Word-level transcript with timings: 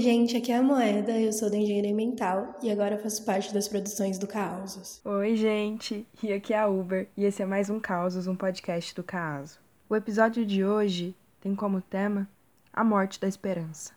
Oi, 0.00 0.04
gente, 0.04 0.34
aqui 0.34 0.50
é 0.50 0.56
a 0.56 0.62
Moeda, 0.62 1.12
eu 1.12 1.30
sou 1.30 1.50
da 1.50 1.58
Engenharia 1.58 1.94
Mental 1.94 2.58
e 2.62 2.70
agora 2.70 2.96
faço 2.96 3.22
parte 3.22 3.52
das 3.52 3.68
produções 3.68 4.18
do 4.18 4.26
Causos. 4.26 4.98
Oi, 5.04 5.36
gente, 5.36 6.06
e 6.22 6.32
aqui 6.32 6.54
é 6.54 6.58
a 6.58 6.66
Uber 6.66 7.06
e 7.14 7.26
esse 7.26 7.42
é 7.42 7.44
mais 7.44 7.68
um 7.68 7.78
Causos, 7.78 8.26
um 8.26 8.34
podcast 8.34 8.94
do 8.94 9.02
Caso. 9.02 9.58
O 9.90 9.94
episódio 9.94 10.46
de 10.46 10.64
hoje 10.64 11.14
tem 11.38 11.54
como 11.54 11.82
tema 11.82 12.26
a 12.72 12.82
morte 12.82 13.20
da 13.20 13.28
esperança, 13.28 13.92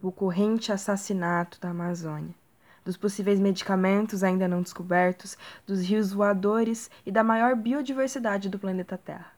o 0.00 0.10
corrente 0.10 0.72
assassinato 0.72 1.60
da 1.60 1.68
Amazônia, 1.68 2.34
dos 2.82 2.96
possíveis 2.96 3.38
medicamentos 3.38 4.24
ainda 4.24 4.48
não 4.48 4.62
descobertos, 4.62 5.36
dos 5.66 5.82
rios 5.82 6.14
voadores 6.14 6.90
e 7.04 7.12
da 7.12 7.22
maior 7.22 7.54
biodiversidade 7.54 8.48
do 8.48 8.58
planeta 8.58 8.96
Terra. 8.96 9.32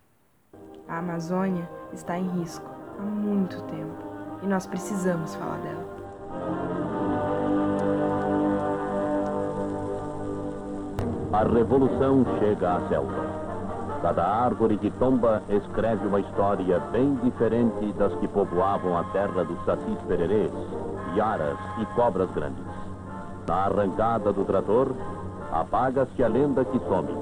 A 0.87 0.99
Amazônia 0.99 1.69
está 1.93 2.17
em 2.17 2.39
risco 2.39 2.71
há 2.97 3.03
muito 3.03 3.61
tempo 3.63 4.12
e 4.43 4.47
nós 4.47 4.67
precisamos 4.67 5.35
falar 5.35 5.59
dela. 5.59 5.93
A 11.33 11.45
revolução 11.45 12.25
chega 12.39 12.75
à 12.77 12.89
selva. 12.89 13.43
Cada 14.03 14.25
árvore 14.25 14.77
que 14.77 14.91
tomba 14.91 15.43
escreve 15.49 16.07
uma 16.07 16.21
história 16.21 16.79
bem 16.91 17.15
diferente 17.23 17.93
das 17.93 18.13
que 18.17 18.29
povoavam 18.29 18.99
a 18.99 19.05
terra 19.05 19.45
dos 19.45 19.65
sacis 19.65 19.99
pererês, 20.09 20.53
iaras 21.15 21.57
e 21.81 21.87
cobras 21.95 22.31
grandes. 22.33 22.65
Na 23.47 23.67
arrancada 23.67 24.33
do 24.33 24.45
trator, 24.45 24.93
apaga-se 25.53 26.23
a 26.23 26.29
lenda 26.29 26.65
que 26.65 26.79
some, 26.81 27.13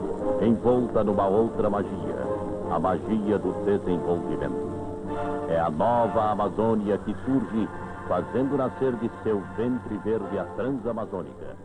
envolta 0.41 1.05
numa 1.05 1.27
outra 1.27 1.69
magia, 1.69 2.17
a 2.71 2.79
magia 2.79 3.39
do 3.39 3.53
desenvolvimento. 3.65 4.70
É 5.51 5.59
a 5.59 5.69
nova 5.69 6.31
Amazônia 6.31 6.97
que 6.99 7.13
surge, 7.25 7.69
fazendo 8.07 8.57
nascer 8.57 8.95
de 8.99 9.11
seu 9.25 9.41
ventre 9.57 9.99
verde 9.99 10.39
a 10.39 10.45
Transamazônica. 10.55 11.57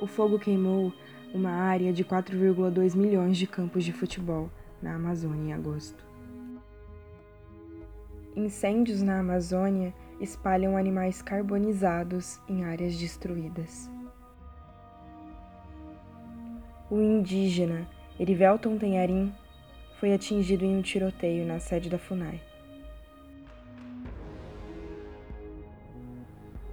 O 0.00 0.06
fogo 0.08 0.36
queimou 0.36 0.92
uma 1.32 1.50
área 1.50 1.92
de 1.92 2.04
4,2 2.04 2.96
milhões 2.96 3.36
de 3.36 3.46
campos 3.46 3.84
de 3.84 3.92
futebol 3.92 4.50
na 4.82 4.96
Amazônia 4.96 5.50
em 5.50 5.52
agosto. 5.52 6.15
Incêndios 8.36 9.00
na 9.00 9.18
Amazônia 9.18 9.94
espalham 10.20 10.76
animais 10.76 11.22
carbonizados 11.22 12.38
em 12.46 12.64
áreas 12.64 12.94
destruídas. 12.94 13.90
O 16.90 17.00
indígena 17.00 17.88
Erivelton 18.20 18.76
Tenharim 18.76 19.32
foi 19.98 20.12
atingido 20.12 20.66
em 20.66 20.76
um 20.76 20.82
tiroteio 20.82 21.46
na 21.46 21.58
sede 21.58 21.88
da 21.88 21.98
FUNAI. 21.98 22.38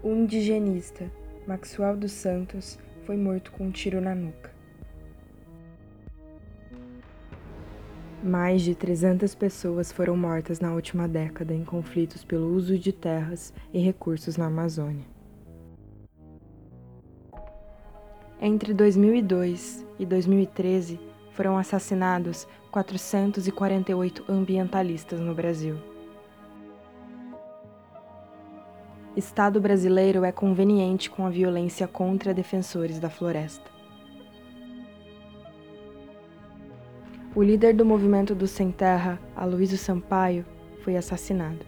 O 0.03 0.09
indigenista 0.09 1.09
Maxwell 1.47 1.95
dos 1.95 2.11
Santos 2.11 2.77
foi 3.05 3.15
morto 3.15 3.53
com 3.53 3.67
um 3.67 3.71
tiro 3.71 4.01
na 4.01 4.13
nuca. 4.13 4.52
Mais 8.25 8.61
de 8.61 8.73
300 8.73 9.35
pessoas 9.35 9.91
foram 9.91 10.15
mortas 10.15 10.61
na 10.61 10.73
última 10.73 11.09
década 11.09 11.53
em 11.53 11.65
conflitos 11.65 12.23
pelo 12.23 12.55
uso 12.55 12.79
de 12.79 12.93
terras 12.93 13.53
e 13.73 13.79
recursos 13.79 14.37
na 14.37 14.45
Amazônia. 14.45 15.05
Entre 18.39 18.73
2002 18.73 19.85
e 19.99 20.05
2013, 20.05 21.01
foram 21.31 21.57
assassinados 21.57 22.47
448 22.71 24.23
ambientalistas 24.29 25.19
no 25.19 25.35
Brasil. 25.35 25.75
Estado 29.17 29.59
brasileiro 29.59 30.23
é 30.23 30.31
conveniente 30.31 31.09
com 31.09 31.25
a 31.25 31.29
violência 31.29 31.89
contra 31.89 32.33
defensores 32.33 32.99
da 32.99 33.09
floresta. 33.09 33.72
O 37.35 37.41
líder 37.41 37.73
do 37.73 37.83
movimento 37.83 38.35
do 38.35 38.45
Sem 38.45 38.71
Terra, 38.71 39.19
Aloysio 39.35 39.75
Sampaio, 39.75 40.45
foi 40.83 40.95
assassinado. 40.95 41.65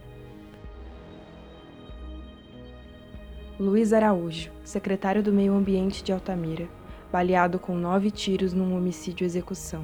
Luiz 3.59 3.92
Araújo, 3.92 4.52
secretário 4.64 5.24
do 5.24 5.34
Meio 5.34 5.56
Ambiente 5.56 6.03
de 6.03 6.12
Altamira, 6.12 6.68
baleado 7.12 7.58
com 7.58 7.76
nove 7.76 8.12
tiros 8.12 8.53
num 8.53 8.78
homicídio-execução. 8.78 9.84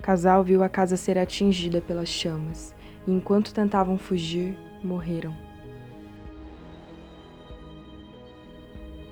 Casal 0.00 0.44
viu 0.44 0.62
a 0.62 0.68
casa 0.68 0.96
ser 0.96 1.18
atingida 1.18 1.80
pelas 1.80 2.08
chamas 2.08 2.72
e, 3.04 3.10
enquanto 3.10 3.52
tentavam 3.52 3.98
fugir, 3.98 4.56
morreram. 4.80 5.45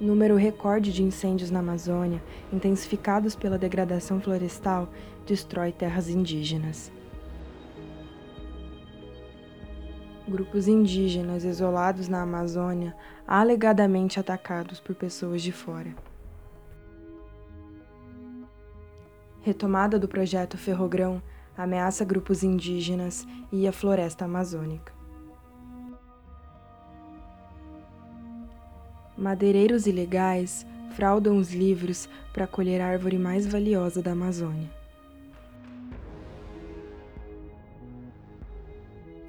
Número 0.01 0.37
recorde 0.37 0.93
de 0.93 1.03
incêndios 1.03 1.51
na 1.51 1.61
Amazônia, 1.61 2.23
intensificados 2.53 3.35
pela 3.35 3.59
degradação 3.59 4.21
florestal, 4.21 4.89
destrói 5.27 5.73
terras 5.73 6.09
indígenas. 6.09 6.91
Grupos 10.27 10.67
indígenas 10.67 11.45
isolados 11.45 12.09
na 12.09 12.23
Amazônia, 12.23 12.97
alegadamente 13.27 14.19
atacados 14.19 14.81
por 14.81 14.95
pessoas 14.95 15.43
de 15.43 15.53
fora. 15.53 15.95
Retomada 19.43 19.99
do 19.99 20.09
projeto 20.09 20.57
Ferrogrão 20.57 21.23
ameaça 21.57 22.05
grupos 22.05 22.43
indígenas 22.43 23.27
e 23.53 23.69
a 23.69 23.73
floresta 23.73 24.25
amazônica. 24.25 24.94
Madeireiros 29.25 29.87
ilegais 29.87 30.67
fraudam 30.91 31.39
os 31.39 31.51
livros 31.51 32.11
para 32.31 32.47
colher 32.47 32.83
a 32.83 32.89
árvore 32.89 33.17
mais 33.17 33.47
valiosa 33.47 34.03
da 34.03 34.13
Amazônia. 34.13 34.69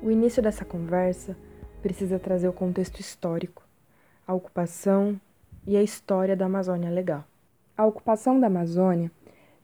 O 0.04 0.12
início 0.12 0.44
dessa 0.44 0.66
conversa 0.66 1.38
precisa 1.82 2.20
trazer 2.20 2.50
o 2.50 2.52
contexto 2.52 3.00
histórico, 3.00 3.64
a 4.28 4.34
ocupação 4.34 5.18
e 5.66 5.78
a 5.78 5.82
história 5.82 6.36
da 6.36 6.48
Amazônia 6.48 6.90
Legal. 6.90 7.24
A 7.78 7.86
ocupação 7.86 8.38
da 8.38 8.48
Amazônia 8.48 9.10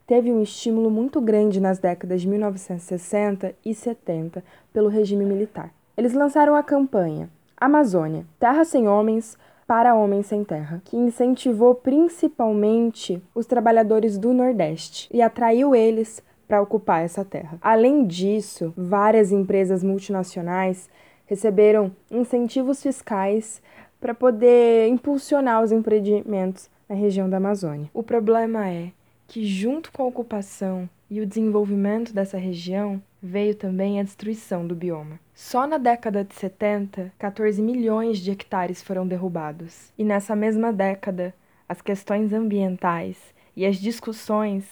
teve 0.08 0.32
um 0.32 0.41
estímulo 0.41 0.90
muito 0.90 1.20
grande 1.20 1.59
nas 1.59 1.78
décadas 1.78 2.22
de 2.22 2.29
1960 2.29 3.53
e 3.66 3.76
70 3.76 4.41
pelo 4.72 4.88
regime 4.88 5.26
militar. 5.26 5.73
Eles 5.97 6.14
lançaram 6.14 6.56
a 6.56 6.64
campanha 6.64 7.29
Amazônia, 7.61 8.26
Terra 8.40 8.66
Sem 8.66 8.88
Homens, 8.88 9.38
para 9.72 9.96
Homens 9.96 10.26
Sem 10.26 10.44
Terra, 10.44 10.82
que 10.84 10.97
incentivou 10.97 11.73
principalmente 11.73 13.23
os 13.34 13.46
trabalhadores 13.46 14.18
do 14.18 14.34
Nordeste 14.34 15.08
e 15.14 15.22
atraiu 15.22 15.73
eles 15.73 16.22
para 16.46 16.62
ocupar 16.62 17.06
essa 17.06 17.23
terra. 17.23 17.58
Além 17.62 18.06
disso, 18.06 18.73
várias 18.76 19.32
empresas 19.32 19.82
multinacionais 19.82 20.90
receberam 21.26 21.90
incentivos 22.12 22.84
fiscais 22.84 23.62
para 24.02 24.14
poder 24.14 24.90
impulsionar 24.90 25.64
os 25.64 25.72
empreendimentos 25.72 26.70
na 26.90 26.96
região 26.96 27.29
da 27.29 27.38
Amazônia. 27.38 27.90
O 27.94 28.03
problema 28.03 28.68
é 28.68 28.91
que, 29.26 29.46
junto 29.46 29.90
com 29.94 30.03
a 30.03 30.08
ocupação 30.08 30.90
e 31.09 31.22
o 31.22 31.26
desenvolvimento 31.26 32.14
dessa 32.14 32.38
região, 32.38 33.02
veio 33.22 33.53
também 33.53 34.00
a 34.00 34.03
destruição 34.03 34.66
do 34.66 34.76
bioma. 34.76 35.20
Só 35.34 35.68
na 35.68 35.78
década 35.78 36.23
de 36.23 36.34
70, 36.34 37.14
14 37.20 37.62
milhões 37.62 38.18
de 38.18 38.32
hectares 38.32 38.82
foram 38.82 39.08
derrubados. 39.08 39.94
E 39.97 40.03
nessa 40.03 40.35
mesma 40.35 40.73
década, 40.73 41.34
as 41.70 41.82
questões 41.82 42.34
ambientais 42.34 43.18
e 43.56 43.66
as 43.66 43.78
discussões 43.78 44.66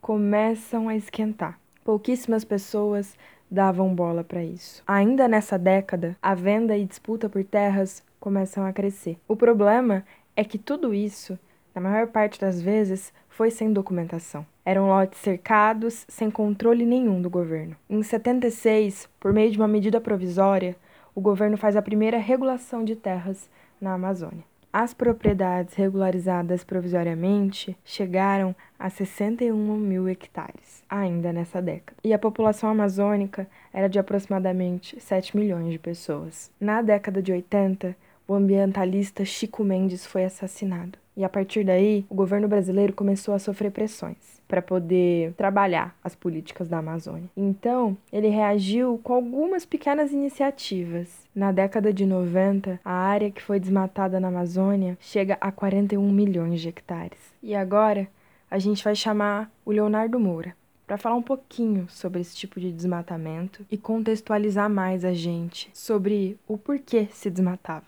começam 0.00 0.88
a 0.88 0.96
esquentar. 0.96 1.58
Pouquíssimas 1.82 2.44
pessoas 2.44 3.16
davam 3.50 3.94
bola 3.94 4.22
para 4.22 4.44
isso. 4.44 4.82
Ainda 4.86 5.28
nessa 5.28 5.58
década, 5.58 6.16
a 6.20 6.34
venda 6.34 6.76
e 6.76 6.84
disputa 6.84 7.28
por 7.28 7.42
terras 7.44 8.04
começam 8.20 8.66
a 8.66 8.72
crescer. 8.72 9.18
O 9.26 9.36
problema 9.36 10.04
é 10.34 10.44
que 10.44 10.58
tudo 10.58 10.92
isso, 10.92 11.38
na 11.76 11.82
maior 11.82 12.06
parte 12.06 12.40
das 12.40 12.58
vezes, 12.58 13.12
foi 13.28 13.50
sem 13.50 13.70
documentação. 13.70 14.46
Eram 14.64 14.86
lotes 14.86 15.20
cercados, 15.20 16.06
sem 16.08 16.30
controle 16.30 16.86
nenhum 16.86 17.20
do 17.20 17.28
governo. 17.28 17.76
Em 17.88 18.02
76, 18.02 19.06
por 19.20 19.30
meio 19.30 19.50
de 19.50 19.58
uma 19.58 19.68
medida 19.68 20.00
provisória, 20.00 20.74
o 21.14 21.20
governo 21.20 21.58
faz 21.58 21.76
a 21.76 21.82
primeira 21.82 22.16
regulação 22.16 22.82
de 22.82 22.96
terras 22.96 23.50
na 23.78 23.92
Amazônia. 23.92 24.42
As 24.72 24.94
propriedades 24.94 25.74
regularizadas 25.74 26.64
provisoriamente 26.64 27.76
chegaram 27.84 28.56
a 28.78 28.88
61 28.88 29.76
mil 29.76 30.08
hectares, 30.08 30.82
ainda 30.88 31.30
nessa 31.30 31.60
década. 31.60 31.98
E 32.02 32.14
a 32.14 32.18
população 32.18 32.70
amazônica 32.70 33.46
era 33.70 33.86
de 33.86 33.98
aproximadamente 33.98 34.98
7 34.98 35.36
milhões 35.36 35.70
de 35.70 35.78
pessoas. 35.78 36.50
Na 36.58 36.80
década 36.80 37.22
de 37.22 37.32
80, 37.32 37.94
o 38.26 38.32
ambientalista 38.32 39.26
Chico 39.26 39.62
Mendes 39.62 40.06
foi 40.06 40.24
assassinado. 40.24 40.98
E 41.16 41.24
a 41.24 41.28
partir 41.28 41.64
daí, 41.64 42.04
o 42.10 42.14
governo 42.14 42.46
brasileiro 42.46 42.92
começou 42.92 43.32
a 43.32 43.38
sofrer 43.38 43.70
pressões 43.70 44.36
para 44.46 44.60
poder 44.60 45.32
trabalhar 45.32 45.96
as 46.04 46.14
políticas 46.14 46.68
da 46.68 46.78
Amazônia. 46.78 47.30
Então, 47.34 47.96
ele 48.12 48.28
reagiu 48.28 49.00
com 49.02 49.14
algumas 49.14 49.64
pequenas 49.64 50.12
iniciativas. 50.12 51.26
Na 51.34 51.52
década 51.52 51.92
de 51.92 52.04
90, 52.04 52.78
a 52.84 52.92
área 52.92 53.30
que 53.30 53.42
foi 53.42 53.58
desmatada 53.58 54.20
na 54.20 54.28
Amazônia 54.28 54.98
chega 55.00 55.38
a 55.40 55.50
41 55.50 56.12
milhões 56.12 56.60
de 56.60 56.68
hectares. 56.68 57.18
E 57.42 57.54
agora, 57.54 58.06
a 58.50 58.58
gente 58.58 58.84
vai 58.84 58.94
chamar 58.94 59.50
o 59.64 59.72
Leonardo 59.72 60.20
Moura 60.20 60.54
para 60.86 60.98
falar 60.98 61.16
um 61.16 61.22
pouquinho 61.22 61.86
sobre 61.88 62.20
esse 62.20 62.36
tipo 62.36 62.60
de 62.60 62.70
desmatamento 62.70 63.66
e 63.70 63.76
contextualizar 63.76 64.70
mais 64.70 65.04
a 65.04 65.12
gente 65.12 65.68
sobre 65.72 66.38
o 66.46 66.56
porquê 66.56 67.08
se 67.10 67.28
desmatava. 67.28 67.86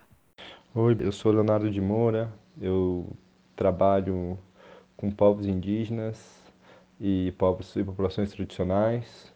Oi, 0.75 0.97
eu 1.01 1.13
sou 1.13 1.31
Leonardo 1.31 1.71
de 1.71 1.81
Moura, 1.81 2.33
eu 2.61 3.07
trabalho 3.57 4.39
com 4.97 5.11
povos 5.11 5.47
indígenas 5.47 6.43
e 7.01 7.33
povos 7.39 7.75
e 7.77 7.85
populações 7.85 8.33
tradicionais 8.33 9.33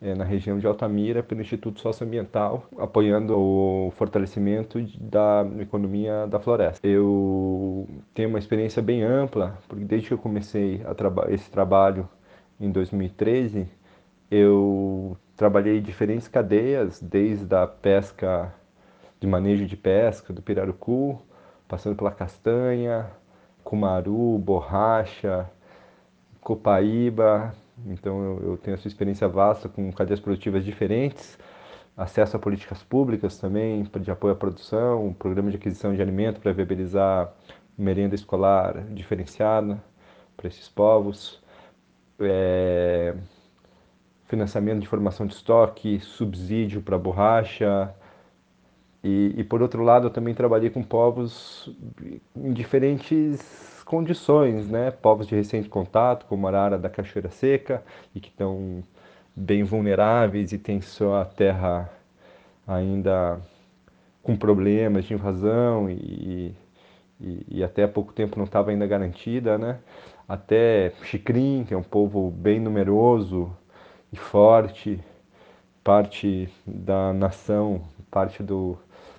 é, 0.00 0.14
na 0.14 0.24
região 0.24 0.58
de 0.58 0.66
Altamira 0.66 1.22
pelo 1.22 1.40
Instituto 1.40 1.80
Socioambiental, 1.80 2.66
apoiando 2.78 3.38
o 3.38 3.90
fortalecimento 3.96 4.80
da 5.00 5.46
economia 5.60 6.26
da 6.26 6.38
floresta. 6.38 6.86
Eu 6.86 7.88
tenho 8.14 8.28
uma 8.28 8.38
experiência 8.38 8.82
bem 8.82 9.02
ampla, 9.02 9.58
porque 9.68 9.84
desde 9.84 10.08
que 10.08 10.14
eu 10.14 10.18
comecei 10.18 10.78
traba 10.96 11.26
esse 11.32 11.50
trabalho 11.50 12.08
em 12.60 12.70
2013, 12.70 13.68
eu 14.30 15.16
trabalhei 15.36 15.78
em 15.78 15.82
diferentes 15.82 16.28
cadeias, 16.28 17.00
desde 17.00 17.54
a 17.54 17.66
pesca 17.66 18.52
de 19.20 19.26
manejo 19.26 19.66
de 19.66 19.76
pesca 19.76 20.32
do 20.32 20.42
pirarucu, 20.42 21.20
passando 21.68 21.96
pela 21.96 22.10
castanha, 22.10 23.10
cumaru, 23.64 24.38
borracha, 24.38 25.50
copaíba. 26.40 27.54
Então 27.86 28.22
eu, 28.22 28.50
eu 28.50 28.56
tenho 28.56 28.74
essa 28.74 28.88
experiência 28.88 29.28
vasta 29.28 29.68
com 29.68 29.92
cadeias 29.92 30.20
produtivas 30.20 30.64
diferentes, 30.64 31.38
acesso 31.96 32.36
a 32.36 32.40
políticas 32.40 32.82
públicas 32.82 33.38
também 33.38 33.82
de 34.00 34.10
apoio 34.10 34.34
à 34.34 34.36
produção, 34.36 35.14
programa 35.18 35.50
de 35.50 35.56
aquisição 35.56 35.94
de 35.94 36.00
alimento 36.00 36.40
para 36.40 36.52
viabilizar 36.52 37.32
merenda 37.76 38.14
escolar 38.14 38.82
diferenciada 38.92 39.82
para 40.36 40.48
esses 40.48 40.68
povos, 40.68 41.42
é, 42.20 43.14
financiamento 44.26 44.80
de 44.80 44.88
formação 44.88 45.26
de 45.26 45.34
estoque, 45.34 46.00
subsídio 46.00 46.82
para 46.82 46.98
borracha, 46.98 47.94
e, 49.06 49.34
e, 49.36 49.44
por 49.44 49.62
outro 49.62 49.84
lado, 49.84 50.08
eu 50.08 50.10
também 50.10 50.34
trabalhei 50.34 50.68
com 50.68 50.82
povos 50.82 51.70
em 52.34 52.52
diferentes 52.52 53.80
condições, 53.84 54.68
né? 54.68 54.90
Povos 54.90 55.28
de 55.28 55.36
recente 55.36 55.68
contato, 55.68 56.26
como 56.26 56.44
a 56.44 56.50
arara 56.50 56.76
da 56.76 56.90
Cachoeira 56.90 57.30
Seca, 57.30 57.84
e 58.12 58.18
que 58.18 58.30
estão 58.30 58.82
bem 59.36 59.62
vulneráveis 59.62 60.50
e 60.50 60.58
têm 60.58 60.80
sua 60.80 61.24
terra 61.24 61.88
ainda 62.66 63.40
com 64.24 64.36
problemas 64.36 65.04
de 65.04 65.14
invasão 65.14 65.88
e, 65.88 66.52
e, 67.20 67.46
e 67.48 67.62
até 67.62 67.84
há 67.84 67.88
pouco 67.88 68.12
tempo 68.12 68.36
não 68.38 68.44
estava 68.44 68.72
ainda 68.72 68.88
garantida, 68.88 69.56
né? 69.56 69.78
Até 70.28 70.92
Xicrim, 71.04 71.64
que 71.64 71.72
é 71.72 71.76
um 71.76 71.82
povo 71.82 72.28
bem 72.28 72.58
numeroso 72.58 73.56
e 74.12 74.16
forte, 74.16 74.98
parte 75.84 76.48
da 76.66 77.12
nação, 77.12 77.82
parte 78.10 78.42
do, 78.42 78.76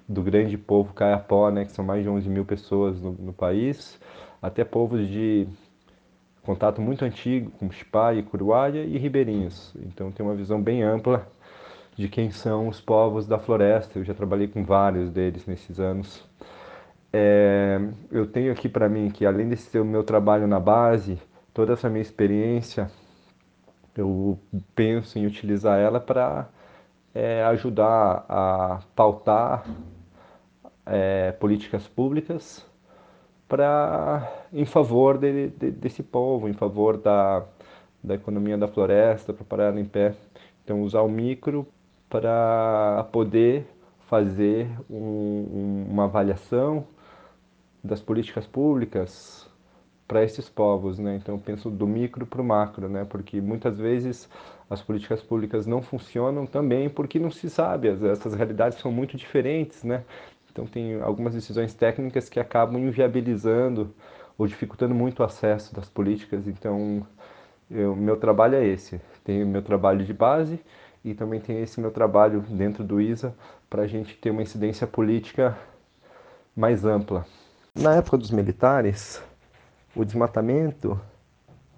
do 0.08 0.22
grande 0.22 0.58
povo 0.58 0.94
caiapó, 0.94 1.50
né, 1.52 1.66
que 1.66 1.72
são 1.72 1.84
mais 1.84 2.04
de 2.04 2.10
11 2.10 2.30
mil 2.30 2.46
pessoas 2.46 3.02
no, 3.02 3.12
no 3.14 3.34
país, 3.34 4.00
até 4.42 4.64
povos 4.64 5.08
de 5.08 5.48
contato 6.44 6.82
muito 6.82 7.04
antigo, 7.04 7.52
como 7.60 7.74
Chipai, 7.74 8.24
Curuáia 8.24 8.84
e 8.84 8.98
Ribeirinhos. 8.98 9.76
Então 9.82 10.12
tem 10.12 10.26
uma 10.26 10.36
visão 10.36 10.62
bem 10.62 10.82
ampla 10.82 11.28
de 11.98 12.08
quem 12.08 12.32
são 12.32 12.70
os 12.70 12.80
povos 12.80 13.28
da 13.28 13.38
floresta. 13.38 14.00
Eu 14.00 14.06
já 14.06 14.14
trabalhei 14.14 14.48
com 14.48 14.64
vários 14.64 15.12
deles 15.12 15.46
nesses 15.46 15.80
anos. 15.80 16.24
É, 17.12 17.80
eu 18.12 18.28
tenho 18.28 18.52
aqui 18.52 18.70
para 18.70 18.88
mim 18.88 19.10
que 19.10 19.26
além 19.26 19.50
desse 19.50 19.78
o 19.78 19.84
meu 19.84 20.04
trabalho 20.04 20.48
na 20.48 20.60
base, 20.60 21.20
toda 21.54 21.74
essa 21.74 21.90
minha 21.90 22.02
experiência, 22.02 22.90
eu 23.96 24.40
penso 24.76 25.18
em 25.18 25.26
utilizar 25.26 25.80
ela 25.80 26.00
para 26.00 26.48
é, 27.14 27.44
ajudar 27.46 28.26
a 28.30 28.80
pautar 28.96 29.66
é, 30.90 31.32
políticas 31.34 31.88
públicas 31.88 32.66
para 33.48 34.46
em 34.52 34.66
favor 34.66 35.18
de, 35.18 35.50
de, 35.50 35.72
desse 35.72 36.04
povo, 36.04 36.50
em 36.50 36.54
favor 36.54 36.98
da, 36.98 37.46
da 38.04 38.16
economia 38.16 38.58
da 38.58 38.68
floresta, 38.68 39.34
para 39.34 39.46
parar 39.46 39.78
em 39.78 39.86
pé. 39.86 40.14
Então, 40.64 40.82
usar 40.82 41.02
o 41.02 41.10
micro 41.10 41.66
para 42.10 43.08
poder 43.12 43.66
fazer 44.08 44.70
um, 44.90 45.86
uma 45.90 46.06
avaliação 46.06 46.86
das 47.84 48.02
políticas 48.02 48.46
públicas 48.46 49.50
para 50.08 50.24
esses 50.24 50.50
povos, 50.50 50.98
né? 50.98 51.16
Então, 51.16 51.36
eu 51.36 51.40
penso 51.40 51.70
do 51.70 51.86
micro 51.86 52.26
para 52.26 52.42
o 52.42 52.46
macro, 52.46 52.88
né? 52.88 53.06
Porque 53.06 53.42
muitas 53.42 53.78
vezes 53.78 54.30
as 54.70 54.82
políticas 54.82 55.22
públicas 55.22 55.66
não 55.66 55.82
funcionam 55.82 56.46
também 56.46 56.90
porque 56.90 57.20
não 57.20 57.32
se 57.32 57.50
sabe, 57.50 57.90
essas 57.90 58.34
realidades 58.34 58.80
são 58.80 58.92
muito 58.92 59.18
diferentes, 59.18 59.84
né? 59.84 60.04
Então 60.58 60.66
tem 60.66 61.00
algumas 61.04 61.36
decisões 61.36 61.76
técnicas 61.76 62.28
que 62.30 62.40
acabam 62.40 62.82
inviabilizando 62.82 63.94
ou 64.36 64.48
dificultando 64.48 64.96
muito 64.96 65.20
o 65.20 65.24
acesso 65.24 65.76
das 65.76 65.88
políticas. 65.88 66.48
Então, 66.48 67.06
o 67.70 67.96
meu 67.96 68.18
trabalho 68.18 68.56
é 68.56 68.66
esse. 68.66 69.00
Tem 69.24 69.44
o 69.44 69.48
meu 69.48 69.62
trabalho 69.62 70.04
de 70.04 70.12
base 70.12 70.60
e 71.06 71.14
também 71.14 71.40
tem 71.40 71.62
esse 71.62 71.80
meu 71.80 71.92
trabalho 71.92 72.42
dentro 72.42 72.84
do 72.84 73.00
ISA 73.00 73.36
para 73.70 73.84
a 73.84 73.88
gente 73.88 74.18
ter 74.18 74.32
uma 74.32 74.42
incidência 74.42 74.88
política 74.88 75.56
mais 76.56 76.84
ampla. 76.84 77.24
Na 77.76 77.94
época 77.94 78.18
dos 78.18 78.32
militares, 78.32 79.22
o 79.96 80.04
desmatamento 80.04 81.00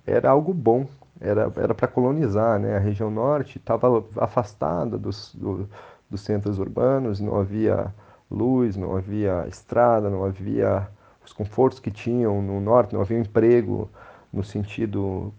era 0.08 0.30
algo 0.30 0.54
bom, 0.54 0.88
era 1.20 1.52
era 1.58 1.76
para 1.76 1.88
colonizar, 1.90 2.58
né? 2.58 2.78
A 2.78 2.80
região 2.80 3.12
norte 3.12 3.58
estava 3.58 4.06
afastada 4.16 4.98
dos, 4.98 5.36
do, 5.36 5.70
dos 6.10 6.22
centros 6.22 6.60
urbanos, 6.60 7.20
não 7.20 7.38
havia 7.38 7.94
luz, 8.30 8.76
não 8.76 8.96
havia 8.96 9.46
estrada, 9.48 10.10
não 10.10 10.24
havia 10.24 10.88
os 11.26 11.34
confortos 11.34 11.80
que 11.80 11.92
tinham 11.92 12.42
no 12.42 12.60
norte, 12.60 12.94
não 12.94 13.02
havia 13.02 13.18
emprego 13.18 13.90
no 14.32 14.44
sentido 14.44 15.34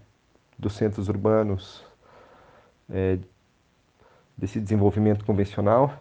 dos 0.58 0.74
centros 0.74 1.08
urbanos 1.08 1.84
é, 2.90 3.18
desse 4.36 4.60
desenvolvimento 4.60 5.24
convencional. 5.24 5.92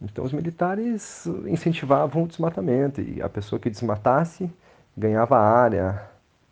Então 0.00 0.24
os 0.24 0.32
militares 0.32 1.26
incentivavam 1.46 2.22
o 2.24 2.28
desmatamento 2.28 3.00
e 3.00 3.20
a 3.20 3.28
pessoa 3.28 3.58
que 3.58 3.68
desmatasse 3.68 4.50
ganhava 4.96 5.38
área 5.38 6.08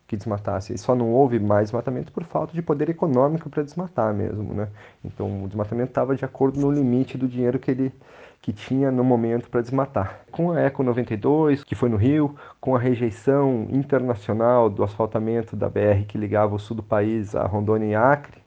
que 0.08 0.16
desmatasse. 0.16 0.72
E 0.74 0.78
só 0.78 0.94
não 0.94 1.12
houve 1.12 1.38
mais 1.38 1.64
desmatamento 1.64 2.10
por 2.10 2.24
falta 2.24 2.54
de 2.54 2.62
poder 2.62 2.88
econômico 2.88 3.50
para 3.50 3.62
desmatar 3.62 4.12
mesmo, 4.14 4.54
né? 4.54 4.68
Então 5.04 5.44
o 5.44 5.46
desmatamento 5.46 5.90
estava 5.90 6.16
de 6.16 6.24
acordo 6.24 6.58
no 6.58 6.72
limite 6.72 7.18
do 7.18 7.28
dinheiro 7.28 7.58
que 7.58 7.70
ele 7.70 7.92
que 8.40 8.52
tinha 8.52 8.90
no 8.90 9.02
momento 9.04 9.50
para 9.50 9.60
desmatar. 9.60 10.20
Com 10.30 10.52
a 10.52 10.60
Eco 10.60 10.82
92, 10.82 11.64
que 11.64 11.74
foi 11.74 11.88
no 11.88 11.96
Rio, 11.96 12.36
com 12.60 12.74
a 12.74 12.78
rejeição 12.78 13.66
internacional 13.68 14.70
do 14.70 14.84
asfaltamento 14.84 15.56
da 15.56 15.68
BR 15.68 16.04
que 16.06 16.16
ligava 16.16 16.54
o 16.54 16.58
sul 16.58 16.76
do 16.76 16.82
país 16.82 17.34
a 17.34 17.44
Rondônia 17.46 17.86
e 17.86 17.94
Acre, 17.96 18.38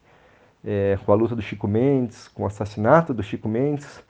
é, 0.64 0.98
com 1.06 1.12
a 1.12 1.16
luta 1.16 1.36
do 1.36 1.42
Chico 1.42 1.68
Mendes, 1.68 2.28
com 2.30 2.44
o 2.44 2.46
assassinato 2.48 3.14
do 3.14 3.22
Chico 3.22 3.50
Mendes, 3.50 4.02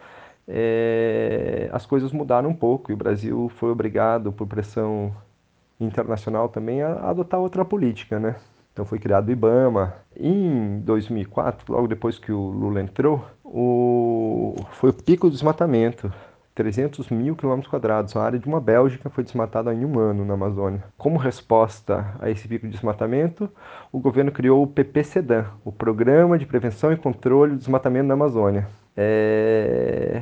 é, 0.48 1.70
as 1.74 1.86
coisas 1.86 2.12
mudaram 2.12 2.50
um 2.50 2.56
pouco 2.56 2.92
e 2.92 2.94
o 2.94 2.98
Brasil 2.98 3.52
foi 3.58 3.72
obrigado, 3.72 4.32
por 4.32 4.48
pressão 4.48 5.12
internacional 5.84 6.50
também, 6.50 6.82
a 6.82 7.10
adotar 7.10 7.40
outra 7.40 7.66
política, 7.66 8.20
né? 8.20 8.36
Então 8.74 8.86
foi 8.86 9.00
criado 9.00 9.28
o 9.28 9.32
IBAMA. 9.32 9.94
Em 10.16 10.80
2004, 10.80 11.74
logo 11.74 11.88
depois 11.88 12.18
que 12.18 12.32
o 12.32 12.50
Lula 12.50 12.82
entrou, 12.82 13.26
o... 13.44 14.56
foi 14.72 14.92
o 14.92 14.94
pico 14.94 15.28
do 15.28 15.34
desmatamento. 15.34 16.12
300 16.54 17.10
mil 17.10 17.36
quilômetros 17.36 17.70
quadrados, 17.70 18.16
a 18.16 18.24
área 18.24 18.38
de 18.38 18.48
uma 18.48 18.60
Bélgica 18.60 19.10
foi 19.10 19.24
desmatada 19.24 19.74
em 19.74 19.86
um 19.86 19.98
ano 20.00 20.26
na 20.26 20.34
Amazônia. 20.34 20.84
Como 20.98 21.18
resposta 21.18 22.14
a 22.20 22.30
esse 22.30 22.48
pico 22.48 22.66
de 22.66 22.74
desmatamento, 22.74 23.50
o 23.92 24.00
governo 24.00 24.32
criou 24.32 24.64
o 24.64 24.68
PPCDAN, 24.68 25.46
o 25.64 25.72
Programa 25.72 26.38
de 26.38 26.46
Prevenção 26.46 26.92
e 26.92 26.98
Controle 26.98 27.54
do 27.54 27.58
Desmatamento 27.58 28.08
na 28.08 28.14
Amazônia. 28.14 28.68
É... 28.96 30.22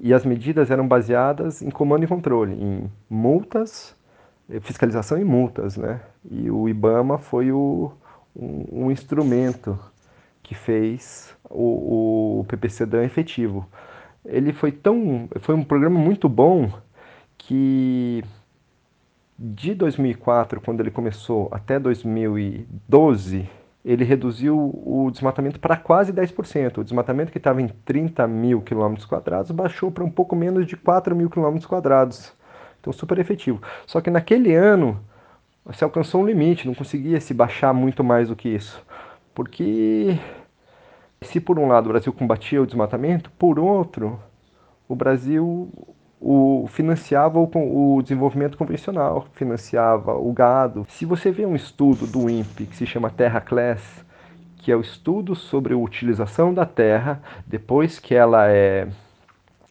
e 0.00 0.12
as 0.14 0.24
medidas 0.24 0.70
eram 0.70 0.88
baseadas 0.88 1.60
em 1.62 1.70
comando 1.70 2.04
e 2.04 2.06
controle, 2.06 2.54
em 2.54 2.90
multas, 3.08 3.95
fiscalização 4.60 5.18
e 5.18 5.24
multas, 5.24 5.76
né? 5.76 6.00
E 6.30 6.50
o 6.50 6.68
IBAMA 6.68 7.18
foi 7.18 7.50
o, 7.52 7.92
um, 8.34 8.84
um 8.84 8.90
instrumento 8.90 9.78
que 10.42 10.54
fez 10.54 11.34
o, 11.50 12.40
o 12.40 12.44
PPCDAN 12.44 13.04
efetivo. 13.04 13.66
Ele 14.24 14.52
foi 14.52 14.72
tão, 14.72 15.28
foi 15.40 15.54
um 15.54 15.64
programa 15.64 15.98
muito 15.98 16.28
bom 16.28 16.70
que 17.36 18.24
de 19.38 19.74
2004, 19.74 20.60
quando 20.60 20.80
ele 20.80 20.90
começou, 20.90 21.48
até 21.52 21.78
2012, 21.78 23.48
ele 23.84 24.04
reduziu 24.04 24.56
o 24.56 25.10
desmatamento 25.12 25.60
para 25.60 25.76
quase 25.76 26.12
10%. 26.12 26.78
O 26.78 26.84
desmatamento 26.84 27.30
que 27.30 27.38
estava 27.38 27.60
em 27.60 27.68
30 27.68 28.26
mil 28.26 28.62
quilômetros 28.62 29.06
quadrados 29.06 29.50
baixou 29.50 29.90
para 29.90 30.02
um 30.04 30.10
pouco 30.10 30.34
menos 30.34 30.66
de 30.66 30.76
4 30.76 31.14
mil 31.14 31.28
quilômetros 31.28 31.66
quadrados. 31.66 32.32
Então, 32.86 32.92
super 32.92 33.18
efetivo. 33.18 33.60
Só 33.84 34.00
que 34.00 34.10
naquele 34.10 34.54
ano, 34.54 35.00
se 35.72 35.82
alcançou 35.82 36.22
um 36.22 36.26
limite, 36.26 36.68
não 36.68 36.74
conseguia 36.74 37.20
se 37.20 37.34
baixar 37.34 37.74
muito 37.74 38.04
mais 38.04 38.28
do 38.28 38.36
que 38.36 38.48
isso. 38.48 38.80
Porque 39.34 40.16
se 41.20 41.40
por 41.40 41.58
um 41.58 41.66
lado 41.66 41.86
o 41.86 41.88
Brasil 41.88 42.12
combatia 42.12 42.62
o 42.62 42.66
desmatamento, 42.66 43.28
por 43.32 43.58
outro, 43.58 44.20
o 44.88 44.94
Brasil 44.94 45.68
o, 46.20 46.68
financiava 46.68 47.40
o, 47.40 47.96
o, 47.96 48.02
desenvolvimento 48.02 48.56
convencional, 48.56 49.26
financiava 49.32 50.14
o 50.14 50.32
gado. 50.32 50.86
Se 50.88 51.04
você 51.04 51.32
vê 51.32 51.44
um 51.44 51.56
estudo 51.56 52.06
do 52.06 52.30
INPE 52.30 52.66
que 52.66 52.76
se 52.76 52.86
chama 52.86 53.10
Terra 53.10 53.40
Class, 53.40 53.82
que 54.58 54.70
é 54.70 54.76
o 54.76 54.80
estudo 54.80 55.34
sobre 55.34 55.74
a 55.74 55.76
utilização 55.76 56.54
da 56.54 56.64
terra 56.64 57.20
depois 57.48 57.98
que 57.98 58.14
ela 58.14 58.48
é 58.48 58.86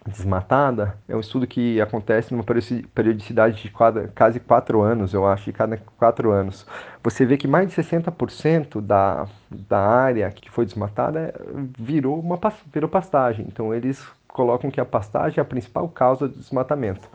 desmatada, 0.07 0.95
é 1.09 1.15
um 1.15 1.19
estudo 1.19 1.47
que 1.47 1.81
acontece 1.81 2.31
numa 2.31 2.43
periodicidade 2.93 3.61
de 3.61 3.71
quase 3.71 4.39
quatro 4.39 4.81
anos, 4.81 5.13
eu 5.13 5.25
acho, 5.25 5.45
de 5.45 5.53
cada 5.53 5.77
quatro 5.97 6.31
anos. 6.31 6.65
Você 7.03 7.25
vê 7.25 7.37
que 7.37 7.47
mais 7.47 7.69
de 7.69 7.75
60% 7.75 8.81
da, 8.81 9.27
da 9.49 9.79
área 9.79 10.29
que 10.29 10.49
foi 10.51 10.65
desmatada 10.65 11.33
virou, 11.79 12.19
uma, 12.19 12.39
virou 12.71 12.89
pastagem. 12.89 13.47
Então 13.47 13.73
eles 13.73 14.05
colocam 14.27 14.69
que 14.69 14.79
a 14.79 14.85
pastagem 14.85 15.39
é 15.39 15.41
a 15.41 15.45
principal 15.45 15.89
causa 15.89 16.27
do 16.27 16.37
desmatamento. 16.37 17.09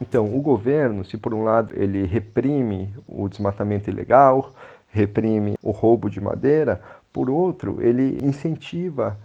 Então, 0.00 0.26
o 0.26 0.42
governo, 0.42 1.04
se 1.06 1.16
por 1.16 1.32
um 1.32 1.42
lado 1.42 1.72
ele 1.74 2.04
reprime 2.04 2.94
o 3.08 3.28
desmatamento 3.30 3.88
ilegal, 3.88 4.52
reprime 4.92 5.56
o 5.62 5.70
roubo 5.70 6.08
de 6.08 6.20
madeira, 6.20 6.80
por 7.12 7.28
outro, 7.28 7.82
ele 7.82 8.18
incentiva 8.22 9.18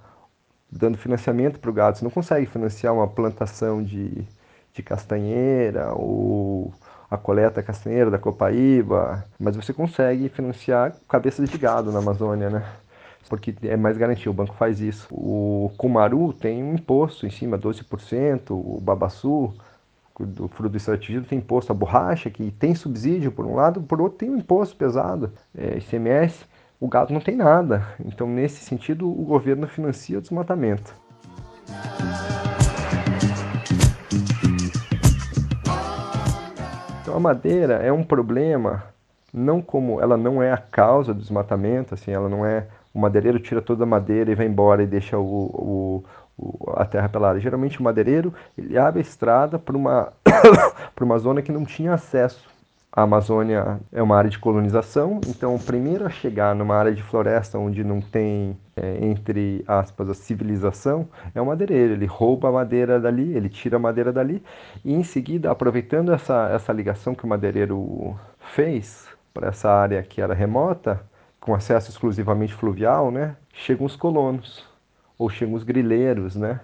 dando 0.71 0.97
financiamento 0.97 1.59
para 1.59 1.69
o 1.69 1.73
gado. 1.73 1.97
Você 1.97 2.03
não 2.03 2.11
consegue 2.11 2.45
financiar 2.45 2.93
uma 2.93 3.07
plantação 3.07 3.83
de, 3.83 4.25
de 4.73 4.81
castanheira 4.81 5.93
ou 5.93 6.73
a 7.09 7.17
coleta 7.17 7.63
castanheira 7.63 8.11
da 8.11 8.17
Copaíba, 8.17 9.25
mas 9.39 9.55
você 9.55 9.73
consegue 9.73 10.27
financiar 10.29 10.93
cabeças 11.07 11.49
de 11.49 11.57
gado 11.57 11.91
na 11.91 11.99
Amazônia, 11.99 12.49
né? 12.49 12.65
Porque 13.29 13.53
é 13.63 13.75
mais 13.75 13.97
garantia, 13.97 14.31
o 14.31 14.33
banco 14.33 14.55
faz 14.55 14.79
isso. 14.79 15.07
O 15.11 15.71
Cumaru 15.77 16.33
tem 16.33 16.63
um 16.63 16.73
imposto 16.73 17.25
em 17.25 17.29
cima, 17.29 17.57
12%, 17.57 18.51
o 18.51 18.79
Babaçu, 18.81 19.53
do 20.25 20.47
fruto 20.47 20.69
do 20.71 20.77
extrativismo, 20.77 21.27
tem 21.27 21.39
imposto. 21.39 21.71
A 21.71 21.75
borracha, 21.75 22.29
que 22.29 22.51
tem 22.51 22.73
subsídio 22.73 23.31
por 23.31 23.45
um 23.45 23.55
lado, 23.55 23.81
por 23.81 24.01
outro 24.01 24.17
tem 24.17 24.29
um 24.29 24.37
imposto 24.37 24.75
pesado, 24.75 25.31
é, 25.55 25.77
ICMS. 25.77 26.45
O 26.79 26.87
gado 26.87 27.13
não 27.13 27.19
tem 27.19 27.35
nada. 27.35 27.87
Então, 28.05 28.27
nesse 28.27 28.63
sentido, 28.63 29.09
o 29.09 29.23
governo 29.23 29.67
financia 29.67 30.19
o 30.19 30.21
desmatamento. 30.21 30.93
a 37.17 37.19
madeira 37.19 37.75
é 37.75 37.91
um 37.91 38.03
problema, 38.03 38.83
não 39.33 39.59
como 39.59 39.99
ela 39.99 40.15
não 40.15 40.41
é 40.41 40.51
a 40.51 40.57
causa 40.57 41.15
do 41.15 41.19
desmatamento, 41.19 41.95
assim, 41.95 42.11
ela 42.11 42.29
não 42.29 42.45
é 42.45 42.67
o 42.93 42.99
madeireiro 42.99 43.39
tira 43.39 43.61
toda 43.61 43.83
a 43.83 43.87
madeira 43.87 44.31
e 44.31 44.35
vai 44.35 44.45
embora 44.45 44.83
e 44.83 44.87
deixa 44.87 45.17
o, 45.17 45.23
o, 45.23 46.03
a 46.75 46.85
terra 46.85 47.09
pelada. 47.09 47.39
Geralmente 47.39 47.79
o 47.79 47.83
madeireiro 47.83 48.33
ele 48.57 48.77
abre 48.77 48.99
a 48.99 49.01
estrada 49.01 49.57
para 49.57 49.75
uma 49.75 50.13
para 50.95 51.05
uma 51.05 51.17
zona 51.17 51.41
que 51.41 51.51
não 51.51 51.65
tinha 51.65 51.93
acesso 51.93 52.57
a 52.97 53.03
Amazônia 53.03 53.79
é 53.91 54.01
uma 54.01 54.17
área 54.17 54.27
de 54.27 54.39
colonização, 54.39 55.21
então 55.27 55.53
o 55.53 55.59
primeiro 55.59 56.03
a 56.03 56.09
chegar 56.09 56.55
numa 56.55 56.75
área 56.75 56.91
de 56.91 57.03
floresta 57.03 57.59
onde 57.59 57.83
não 57.83 58.01
tem, 58.01 58.57
é, 58.75 58.97
entre 59.05 59.63
aspas, 59.67 60.09
a 60.09 60.15
civilização, 60.15 61.07
é 61.35 61.39
o 61.39 61.45
madeireiro. 61.45 61.93
Ele 61.93 62.07
rouba 62.07 62.49
a 62.49 62.51
madeira 62.51 62.99
dali, 62.99 63.35
ele 63.37 63.49
tira 63.49 63.75
a 63.77 63.79
madeira 63.79 64.11
dali, 64.11 64.41
e 64.83 64.95
em 64.95 65.03
seguida, 65.03 65.51
aproveitando 65.51 66.11
essa, 66.11 66.49
essa 66.51 66.73
ligação 66.73 67.13
que 67.13 67.23
o 67.23 67.27
madeireiro 67.27 68.15
fez 68.55 69.07
para 69.31 69.49
essa 69.49 69.69
área 69.69 70.01
que 70.01 70.19
era 70.19 70.33
remota, 70.33 70.99
com 71.39 71.53
acesso 71.53 71.91
exclusivamente 71.91 72.55
fluvial, 72.55 73.11
né, 73.11 73.35
chegam 73.53 73.85
os 73.85 73.95
colonos, 73.95 74.66
ou 75.17 75.29
chegam 75.29 75.55
os 75.55 75.63
grileiros, 75.63 76.35
né, 76.35 76.61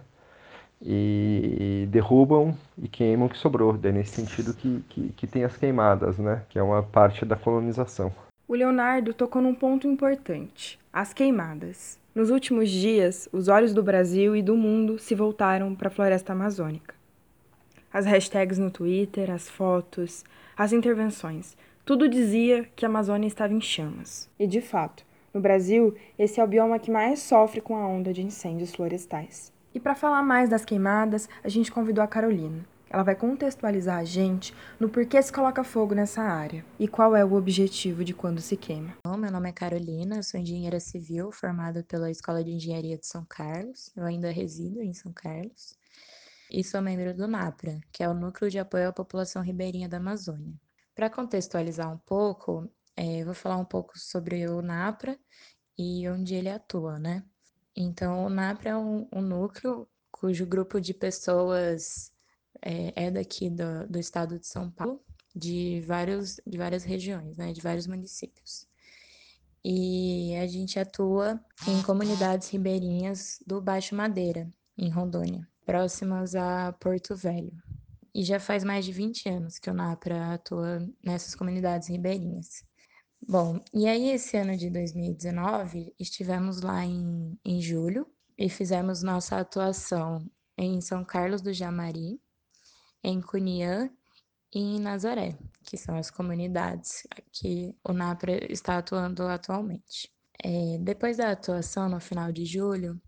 e 0.86 1.88
derrubam 1.90 2.56
e 2.78 2.88
queimam 2.88 3.28
o 3.28 3.30
que 3.30 3.38
sobrou. 3.38 3.80
É 3.82 3.92
nesse 3.92 4.16
sentido 4.16 4.54
que, 4.54 4.84
que, 4.90 5.10
que 5.16 5.28
tem 5.28 5.44
as 5.44 5.56
queimadas, 5.56 6.18
né? 6.18 6.44
Que 6.50 6.60
é 6.60 6.64
uma 6.64 6.84
parte 6.84 7.24
da 7.26 7.36
colonização. 7.38 8.14
O 8.48 8.54
Leonardo 8.54 9.14
tocou 9.14 9.42
num 9.42 9.56
ponto 9.56 9.88
importante: 9.88 10.78
as 10.92 11.14
queimadas. 11.14 11.98
Nos 12.14 12.30
últimos 12.30 12.70
dias, 12.70 13.28
os 13.32 13.48
olhos 13.48 13.74
do 13.74 13.82
Brasil 13.82 14.36
e 14.36 14.44
do 14.44 14.56
mundo 14.56 15.00
se 15.00 15.16
voltaram 15.16 15.74
para 15.74 15.88
a 15.88 15.92
floresta 15.92 16.34
amazônica. 16.34 16.94
As 17.92 18.06
hashtags 18.06 18.60
no 18.60 18.70
Twitter, 18.70 19.32
as 19.32 19.50
fotos, 19.50 20.24
as 20.56 20.74
intervenções, 20.74 21.58
tudo 21.84 22.08
dizia 22.08 22.70
que 22.76 22.86
a 22.86 22.90
Amazônia 22.90 23.28
estava 23.28 23.54
em 23.54 23.62
chamas. 23.62 24.30
E 24.38 24.46
de 24.46 24.62
fato, 24.62 25.04
no 25.34 25.42
Brasil, 25.42 25.96
esse 26.18 26.40
é 26.40 26.44
o 26.44 26.48
bioma 26.48 26.78
que 26.78 26.92
mais 26.92 27.20
sofre 27.20 27.60
com 27.60 27.76
a 27.76 27.88
onda 27.88 28.14
de 28.14 28.22
incêndios 28.22 28.74
florestais. 28.74 29.52
E 29.74 29.80
para 29.80 29.96
falar 29.96 30.22
mais 30.22 30.50
das 30.50 30.64
queimadas, 30.64 31.28
a 31.44 31.50
gente 31.50 31.72
convidou 31.72 32.04
a 32.04 32.08
Carolina. 32.08 32.64
Ela 32.88 33.02
vai 33.02 33.16
contextualizar 33.16 33.98
a 33.98 34.04
gente 34.04 34.54
no 34.80 34.88
porquê 34.88 35.20
se 35.20 35.34
coloca 35.34 35.64
fogo 35.64 35.96
nessa 35.96 36.22
área 36.22 36.64
e 36.78 36.88
qual 36.88 37.16
é 37.16 37.26
o 37.26 37.34
objetivo 37.34 38.04
de 38.04 38.14
quando 38.14 38.40
se 38.40 38.56
queima. 38.56 38.96
Bom, 39.04 39.18
meu 39.18 39.32
nome 39.32 39.50
é 39.50 39.52
Carolina, 39.52 40.22
sou 40.22 40.40
engenheira 40.40 40.80
civil 40.80 41.32
formada 41.32 41.84
pela 41.84 42.12
Escola 42.12 42.44
de 42.44 42.52
Engenharia 42.52 42.96
de 42.96 43.08
São 43.08 43.26
Carlos. 43.28 43.92
Eu 43.98 44.06
ainda 44.06 44.30
resido 44.30 44.80
em 44.80 44.94
São 44.94 45.12
Carlos 45.12 45.76
e 46.52 46.64
sou 46.64 46.84
membro 46.84 47.16
do 47.16 47.28
NAPRA, 47.28 47.80
que 47.92 48.04
é 48.04 48.08
o 48.08 48.14
Núcleo 48.14 48.52
de 48.52 48.60
Apoio 48.60 48.90
à 48.90 48.94
População 48.94 49.42
Ribeirinha 49.42 49.90
da 49.90 49.98
Amazônia. 49.98 50.54
Para 50.94 51.10
contextualizar 51.10 51.92
um 51.92 51.98
pouco, 51.98 52.70
é, 52.96 53.22
eu 53.22 53.26
vou 53.26 53.34
falar 53.34 53.58
um 53.58 53.66
pouco 53.66 53.98
sobre 53.98 54.48
o 54.48 54.62
NAPRA 54.62 55.18
e 55.78 56.08
onde 56.10 56.36
ele 56.36 56.50
atua, 56.50 57.00
né? 57.00 57.24
Então, 57.76 58.26
o 58.26 58.30
NAPRA 58.30 58.72
é 58.72 58.78
um, 58.78 59.08
um 59.12 59.22
núcleo 59.22 59.88
cujo 60.12 60.46
grupo 60.46 60.80
de 60.80 60.94
pessoas 60.94 62.12
é, 62.62 63.06
é 63.08 63.12
daqui 63.12 63.50
do, 63.50 63.88
do, 63.90 64.00
estado 64.00 64.40
de 64.40 64.48
São 64.48 64.70
Paulo, 64.70 65.02
de, 65.36 65.82
vários, 65.82 66.40
de 66.46 66.58
várias 66.58 66.84
regiões, 66.84 67.36
né, 67.38 67.52
de 67.52 67.62
vários 67.62 67.88
municípios. 67.88 68.68
E 69.66 70.36
a 70.36 70.46
gente 70.46 70.80
atua 70.80 71.40
em 71.68 71.82
comunidades 71.84 72.50
ribeirinhas 72.50 73.40
do 73.48 73.62
Baixo 73.62 73.96
Madeira, 73.96 74.50
em 74.78 74.90
Rondônia, 74.90 75.48
próximas 75.66 76.36
a 76.36 76.74
Porto 76.74 77.16
Velho. 77.16 77.54
E 78.14 78.24
já 78.24 78.40
faz 78.40 78.64
mais 78.64 78.86
de 78.86 78.92
20 78.92 79.28
anos 79.30 79.58
que 79.58 79.70
o 79.70 79.74
NAPRA 79.74 80.34
atua 80.34 80.88
nessas 81.04 81.34
comunidades 81.34 81.88
ribeirinhas. 81.88 82.64
Bom, 83.26 83.64
e 83.74 83.88
aí 83.88 84.10
esse 84.10 84.36
ano 84.36 84.58
de 84.58 84.70
2019 84.70 85.96
estivemos 85.98 86.62
lá 86.62 86.84
em, 86.84 87.40
em 87.46 87.62
julho 87.62 88.06
e 88.38 88.50
fizemos 88.50 89.02
nossa 89.02 89.38
atuação 89.38 90.30
em 90.58 90.82
São 90.82 91.06
Carlos 91.06 91.42
do 91.42 91.54
Jamari, 91.54 92.20
em 93.02 93.22
Cuniã 93.22 93.90
e 94.54 94.60
em 94.60 94.80
Nazaré, 94.80 95.38
que 95.64 95.78
são 95.78 95.96
as 95.96 96.12
comunidades 96.12 97.08
que 97.32 97.74
o 97.82 97.94
NAPRA 97.94 98.52
está 98.52 98.78
atuando 98.78 99.24
atualmente. 99.24 100.12
É, 100.44 100.78
depois 100.80 101.16
da 101.16 101.32
atuação, 101.32 101.88
no 101.88 102.02
final 102.02 102.30
de 102.30 102.46
julho, 102.46 103.02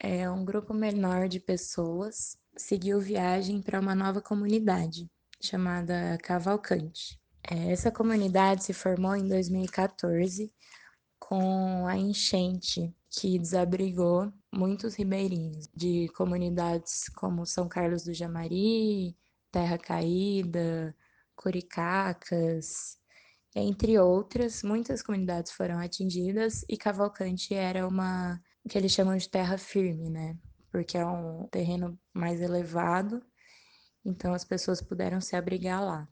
é, 0.00 0.30
um 0.30 0.46
grupo 0.46 0.72
menor 0.72 1.28
de 1.28 1.40
pessoas 1.40 2.38
seguiu 2.56 2.98
viagem 3.00 3.60
para 3.60 3.80
uma 3.80 3.94
nova 3.94 4.22
comunidade 4.22 5.10
chamada 5.42 6.16
Cavalcante. 6.22 7.20
É, 7.50 7.72
essa 7.72 7.92
comunidade 7.92 8.64
se 8.64 8.72
formou 8.72 9.14
em 9.16 9.28
2014 9.28 10.52
com 11.18 11.86
a 11.86 11.96
enchente 11.96 12.94
que 13.10 13.38
desabrigou 13.38 14.32
muitos 14.52 14.94
ribeirinhos 14.96 15.68
de 15.74 16.08
comunidades 16.16 17.08
como 17.10 17.46
São 17.46 17.68
Carlos 17.68 18.04
do 18.04 18.12
Jamari, 18.14 19.16
Terra 19.52 19.78
Caída, 19.78 20.94
Curicacas 21.36 22.98
Entre 23.54 23.98
outras, 23.98 24.62
muitas 24.62 25.02
comunidades 25.02 25.52
foram 25.52 25.78
atingidas 25.80 26.64
e 26.68 26.76
Cavalcante 26.76 27.54
era 27.54 27.86
uma 27.88 28.40
que 28.68 28.78
eles 28.78 28.92
chamam 28.92 29.16
de 29.16 29.28
terra 29.28 29.58
firme, 29.58 30.10
né? 30.10 30.36
Porque 30.72 30.98
é 30.98 31.06
um 31.06 31.48
terreno 31.48 31.98
mais 32.14 32.40
elevado, 32.40 33.22
então 34.04 34.34
as 34.34 34.44
pessoas 34.44 34.82
puderam 34.82 35.20
se 35.20 35.36
abrigar 35.36 35.82
lá. 35.84 36.08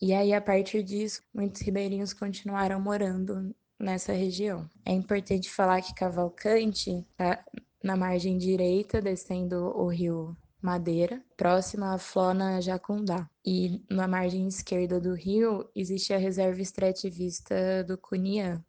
E 0.00 0.14
aí, 0.14 0.32
a 0.32 0.40
partir 0.40 0.82
disso, 0.82 1.22
muitos 1.34 1.60
ribeirinhos 1.60 2.12
continuaram 2.12 2.80
morando 2.80 3.54
nessa 3.78 4.12
região. 4.12 4.68
É 4.84 4.92
importante 4.92 5.50
falar 5.50 5.82
que 5.82 5.94
Cavalcante 5.94 6.90
está 7.10 7.44
na 7.82 7.96
margem 7.96 8.38
direita, 8.38 9.00
descendo 9.00 9.56
o 9.76 9.88
rio 9.88 10.36
Madeira, 10.60 11.22
próxima 11.36 11.94
à 11.94 11.98
Flona 11.98 12.60
Jacundá. 12.60 13.28
E 13.46 13.84
na 13.88 14.08
margem 14.08 14.48
esquerda 14.48 15.00
do 15.00 15.14
rio 15.14 15.68
existe 15.74 16.12
a 16.12 16.18
reserva 16.18 16.60
extrativista 16.60 17.84
do 17.84 17.96
Cunhã, 17.96 18.64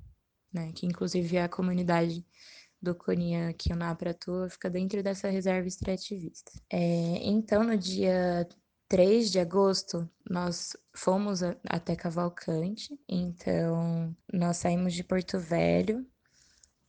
né, 0.53 0.71
que 0.73 0.85
inclusive 0.85 1.37
é 1.37 1.43
a 1.43 1.49
comunidade 1.49 2.23
do 2.81 2.95
Cunhã 2.95 3.51
que 3.53 3.73
o 3.73 3.75
NAPRA 3.75 4.11
atua, 4.11 4.49
fica 4.49 4.69
dentro 4.69 5.01
dessa 5.03 5.29
reserva 5.29 5.67
extrativista. 5.67 6.51
É, 6.71 7.27
então, 7.27 7.63
no 7.63 7.77
dia 7.77 8.47
3 8.89 9.31
de 9.31 9.39
agosto, 9.39 10.09
nós 10.27 10.75
fomos 10.95 11.41
até 11.63 11.95
Cavalcante, 11.95 12.99
então 13.07 14.15
nós 14.33 14.57
saímos 14.57 14.93
de 14.95 15.03
Porto 15.03 15.37
Velho 15.37 16.05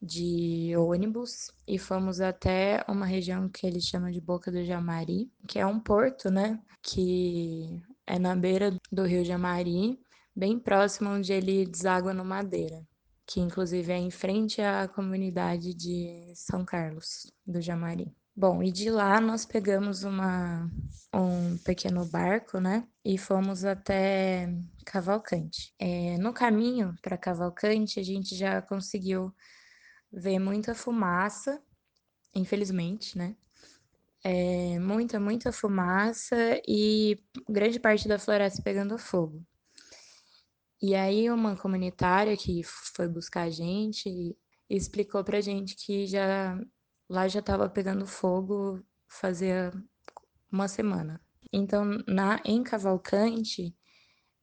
de 0.03 0.75
ônibus 0.79 1.53
e 1.69 1.79
fomos 1.79 2.23
até 2.23 2.83
uma 2.89 3.05
região 3.05 3.51
que 3.51 3.67
eles 3.67 3.85
chamam 3.85 4.11
de 4.11 4.19
Boca 4.19 4.51
do 4.51 4.65
Jamari, 4.65 5.31
que 5.47 5.59
é 5.59 5.67
um 5.67 5.79
porto, 5.79 6.31
né, 6.31 6.59
que 6.83 7.83
é 8.07 8.19
na 8.19 8.35
beira 8.35 8.75
do 8.91 9.05
Rio 9.05 9.23
Jamari, 9.23 10.01
bem 10.35 10.59
próximo 10.59 11.11
onde 11.11 11.35
ele 11.35 11.67
deságua 11.67 12.15
no 12.15 12.25
Madeira, 12.25 12.83
que 13.27 13.41
inclusive 13.41 13.93
é 13.93 13.99
em 13.99 14.11
frente 14.11 14.63
à 14.63 14.89
comunidade 14.89 15.75
de 15.75 16.33
São 16.35 16.65
Carlos 16.65 17.31
do 17.47 17.61
Jamari. 17.61 18.11
Bom, 18.41 18.63
e 18.63 18.73
de 18.73 18.89
lá 18.91 19.21
nós 19.21 19.45
pegamos 19.45 20.03
uma, 20.03 20.67
um 21.13 21.59
pequeno 21.59 22.07
barco, 22.07 22.59
né? 22.59 22.89
E 23.05 23.19
fomos 23.19 23.67
até 23.67 24.49
Cavalcante. 24.87 25.75
É, 25.79 26.17
no 26.17 26.33
caminho 26.33 26.97
para 27.03 27.19
Cavalcante, 27.19 28.01
a 28.01 28.03
gente 28.03 28.35
já 28.35 28.63
conseguiu 28.63 29.31
ver 30.11 30.39
muita 30.39 30.75
fumaça, 30.75 31.63
infelizmente, 32.35 33.19
né? 33.19 33.37
É, 34.25 34.79
muita, 34.79 35.21
muita 35.21 35.53
fumaça 35.53 36.35
e 36.67 37.23
grande 37.47 37.79
parte 37.79 38.09
da 38.09 38.19
floresta 38.19 38.63
pegando 38.63 38.97
fogo. 38.97 39.45
E 40.81 40.95
aí 40.95 41.29
uma 41.31 41.57
comunitária 41.57 42.35
que 42.39 42.63
foi 42.65 43.07
buscar 43.07 43.43
a 43.43 43.51
gente 43.51 44.35
explicou 44.67 45.23
pra 45.23 45.43
gente 45.43 45.77
que 45.77 46.07
já 46.07 46.59
Lá 47.11 47.27
já 47.27 47.41
estava 47.41 47.69
pegando 47.69 48.07
fogo 48.07 48.81
fazia 49.09 49.73
uma 50.51 50.69
semana. 50.69 51.21
Então, 51.53 51.85
na 52.07 52.41
em 52.45 52.63
Cavalcante, 52.63 53.77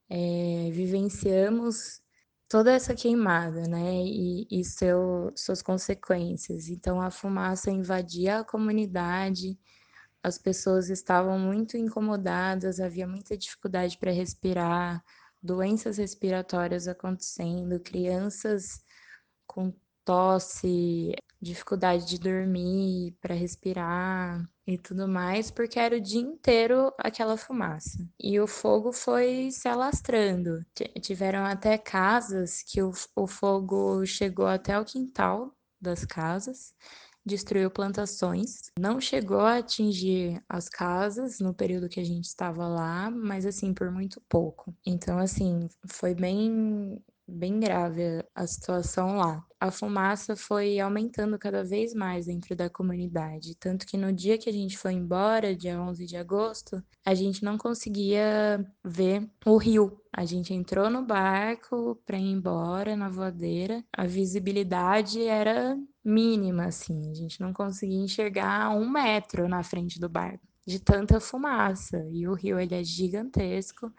é, 0.10 0.70
vivenciamos 0.72 2.02
toda 2.50 2.74
essa 2.74 2.94
queimada, 2.94 3.64
né? 3.70 4.04
E, 4.04 4.48
e 4.52 4.66
seu, 4.66 5.32
suas 5.34 5.62
consequências. 5.62 6.68
Então, 6.68 7.02
a 7.02 7.10
fumaça 7.10 7.72
invadia 7.72 8.40
a 8.40 8.44
comunidade, 8.44 9.58
as 10.22 10.38
pessoas 10.38 10.90
estavam 10.90 11.40
muito 11.40 11.78
incomodadas, 11.78 12.82
havia 12.82 13.08
muita 13.08 13.38
dificuldade 13.38 13.98
para 13.98 14.12
respirar, 14.12 15.02
doenças 15.42 15.98
respiratórias 15.98 16.86
acontecendo, 16.86 17.80
crianças 17.80 18.84
com 19.46 19.74
tosse, 20.04 21.14
dificuldade 21.42 22.06
de 22.06 22.20
dormir, 22.20 23.16
para 23.22 23.36
respirar 23.36 24.44
e 24.66 24.78
tudo 24.78 25.08
mais, 25.08 25.50
porque 25.52 25.80
era 25.80 25.96
o 25.96 26.02
dia 26.02 26.22
inteiro 26.22 26.94
aquela 26.98 27.38
fumaça. 27.38 28.06
E 28.20 28.40
o 28.40 28.48
fogo 28.48 28.92
foi 28.92 29.50
se 29.52 29.68
alastrando. 29.68 30.66
Tiveram 31.02 31.46
até 31.46 31.78
casas 31.78 32.62
que 32.64 32.82
o, 32.82 32.92
o 33.16 33.28
fogo 33.28 34.06
chegou 34.06 34.48
até 34.48 34.80
o 34.80 34.86
quintal 34.86 35.54
das 35.80 36.04
casas 36.04 36.74
destruiu 37.28 37.70
plantações. 37.70 38.72
Não 38.80 39.02
chegou 39.02 39.42
a 39.42 39.58
atingir 39.58 40.42
as 40.48 40.70
casas 40.70 41.40
no 41.40 41.54
período 41.54 41.90
que 41.90 42.00
a 42.00 42.04
gente 42.04 42.26
estava 42.26 42.68
lá, 42.68 43.12
mas 43.12 43.46
assim, 43.46 43.74
por 43.74 43.92
muito 43.92 44.22
pouco. 44.30 44.74
Então, 44.86 45.20
assim, 45.20 45.68
foi 45.86 46.16
bem 46.16 47.04
bem 47.28 47.60
grave 47.60 48.24
a 48.34 48.48
situação 48.48 49.18
lá. 49.18 49.44
A 49.60 49.72
fumaça 49.72 50.36
foi 50.36 50.80
aumentando 50.80 51.38
cada 51.38 51.64
vez 51.64 51.94
mais 51.94 52.28
dentro 52.28 52.56
da 52.56 52.70
comunidade, 52.70 53.56
tanto 53.56 53.86
que 53.86 53.98
no 53.98 54.14
dia 54.14 54.38
que 54.38 54.50
a 54.50 54.54
gente 54.54 54.78
foi 54.78 54.94
embora, 54.94 55.56
dia 55.56 55.82
11 55.82 56.06
de 56.06 56.16
agosto, 56.16 56.82
a 57.06 57.14
gente 57.16 57.44
não 57.44 57.58
conseguia 57.58 58.64
ver 58.86 59.28
o 59.46 59.58
rio. 59.58 60.00
A 60.14 60.26
gente 60.26 60.54
entrou 60.54 60.90
no 60.90 61.04
barco 61.06 62.00
para 62.06 62.18
ir 62.18 62.32
embora 62.32 62.96
na 62.96 63.10
voadeira, 63.10 63.84
a 63.92 64.06
visibilidade 64.06 65.24
era 65.24 65.76
mínima, 66.06 66.66
assim, 66.66 67.12
a 67.12 67.14
gente 67.14 67.42
não 67.42 67.52
conseguia 67.52 68.00
enxergar 68.00 68.70
um 68.70 68.90
metro 68.90 69.48
na 69.50 69.64
frente 69.64 70.00
do 70.00 70.08
barco 70.08 70.48
de 70.68 70.80
tanta 70.80 71.20
fumaça. 71.20 72.06
E 72.12 72.28
o 72.28 72.34
rio 72.34 72.60
ele 72.60 72.76
é 72.76 72.84
gigantesco 72.84 73.92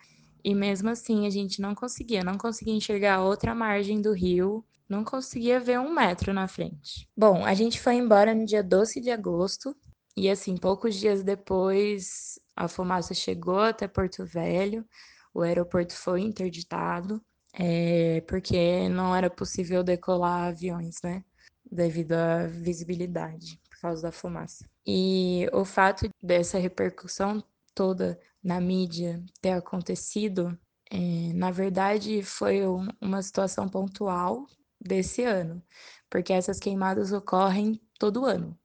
e 0.49 0.55
mesmo 0.55 0.89
assim 0.89 1.27
a 1.27 1.31
gente 1.31 1.61
não 1.61 1.75
conseguia, 1.75 2.25
não 2.25 2.39
conseguia 2.39 2.73
enxergar 2.73 3.21
outra 3.21 3.55
margem 3.55 4.01
do 4.01 4.15
rio, 4.15 4.65
não 4.89 5.05
conseguia 5.05 5.61
ver 5.61 5.79
um 5.79 5.93
metro 5.93 6.33
na 6.33 6.49
frente. 6.49 7.07
Bom, 7.15 7.45
a 7.45 7.53
gente 7.53 7.79
foi 7.79 7.97
embora 7.97 8.35
no 8.35 8.47
dia 8.47 8.63
12 8.63 8.99
de 8.99 9.11
agosto, 9.11 9.77
e 10.17 10.31
assim, 10.31 10.57
poucos 10.57 10.95
dias 10.95 11.23
depois 11.23 12.41
a 12.57 12.67
fumaça 12.67 13.13
chegou 13.13 13.61
até 13.61 13.87
Porto 13.87 14.25
Velho, 14.25 14.87
o 15.35 15.43
aeroporto 15.43 15.95
foi 15.95 16.23
interditado, 16.23 17.21
é, 17.53 18.23
porque 18.23 18.89
não 18.89 19.15
era 19.15 19.29
possível 19.29 19.85
decolar 19.85 20.49
aviões, 20.49 20.97
né? 21.05 21.23
Devido 21.71 22.13
à 22.13 22.47
visibilidade, 22.47 23.61
por 23.69 23.79
causa 23.83 24.01
da 24.01 24.13
fumaça. 24.13 24.65
E 24.87 25.47
o 25.53 25.63
fato 25.63 26.09
dessa 26.23 26.57
repercussão 26.57 27.45
toda 27.75 28.19
na 28.49 28.63
mídia 28.63 29.23
ter 29.43 29.51
acontecido, 29.51 30.59
é, 30.91 31.33
na 31.35 31.51
verdade 31.51 32.23
foi 32.23 32.67
um, 32.67 32.89
uma 32.99 33.21
situação 33.21 33.69
pontual 33.69 34.47
desse 34.81 35.23
ano, 35.23 35.63
porque 36.09 36.33
essas 36.33 36.59
queimadas 36.59 37.13
ocorrem 37.13 37.79
todo 37.99 38.25
ano. 38.25 38.59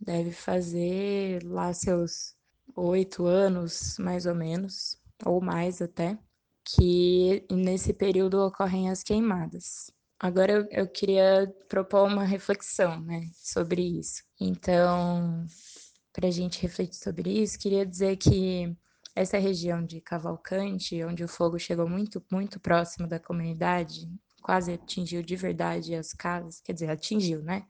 Deve 0.00 0.32
fazer 0.32 1.44
lá 1.44 1.70
seus 1.74 2.34
oito 2.74 3.26
anos, 3.26 3.98
mais 3.98 4.24
ou 4.24 4.34
menos, 4.34 4.98
ou 5.24 5.42
mais 5.42 5.82
até, 5.82 6.18
que 6.64 7.46
nesse 7.50 7.92
período 7.92 8.40
ocorrem 8.40 8.88
as 8.88 9.02
queimadas. 9.02 9.90
Agora 10.18 10.50
eu, 10.50 10.68
eu 10.70 10.88
queria 10.88 11.54
propor 11.68 12.06
uma 12.06 12.24
reflexão 12.24 13.00
né, 13.02 13.28
sobre 13.34 13.82
isso. 13.82 14.22
Então, 14.40 15.46
para 16.10 16.28
a 16.28 16.30
gente 16.30 16.62
refletir 16.62 16.96
sobre 16.96 17.42
isso, 17.42 17.58
queria 17.58 17.84
dizer 17.84 18.16
que 18.16 18.74
essa 19.16 19.38
região 19.38 19.82
de 19.82 19.98
Cavalcante, 19.98 21.02
onde 21.02 21.24
o 21.24 21.28
fogo 21.28 21.58
chegou 21.58 21.88
muito, 21.88 22.22
muito 22.30 22.60
próximo 22.60 23.08
da 23.08 23.18
comunidade, 23.18 24.06
quase 24.42 24.74
atingiu 24.74 25.22
de 25.22 25.34
verdade 25.34 25.94
as 25.94 26.12
casas, 26.12 26.60
quer 26.60 26.74
dizer, 26.74 26.90
atingiu, 26.90 27.42
né? 27.42 27.64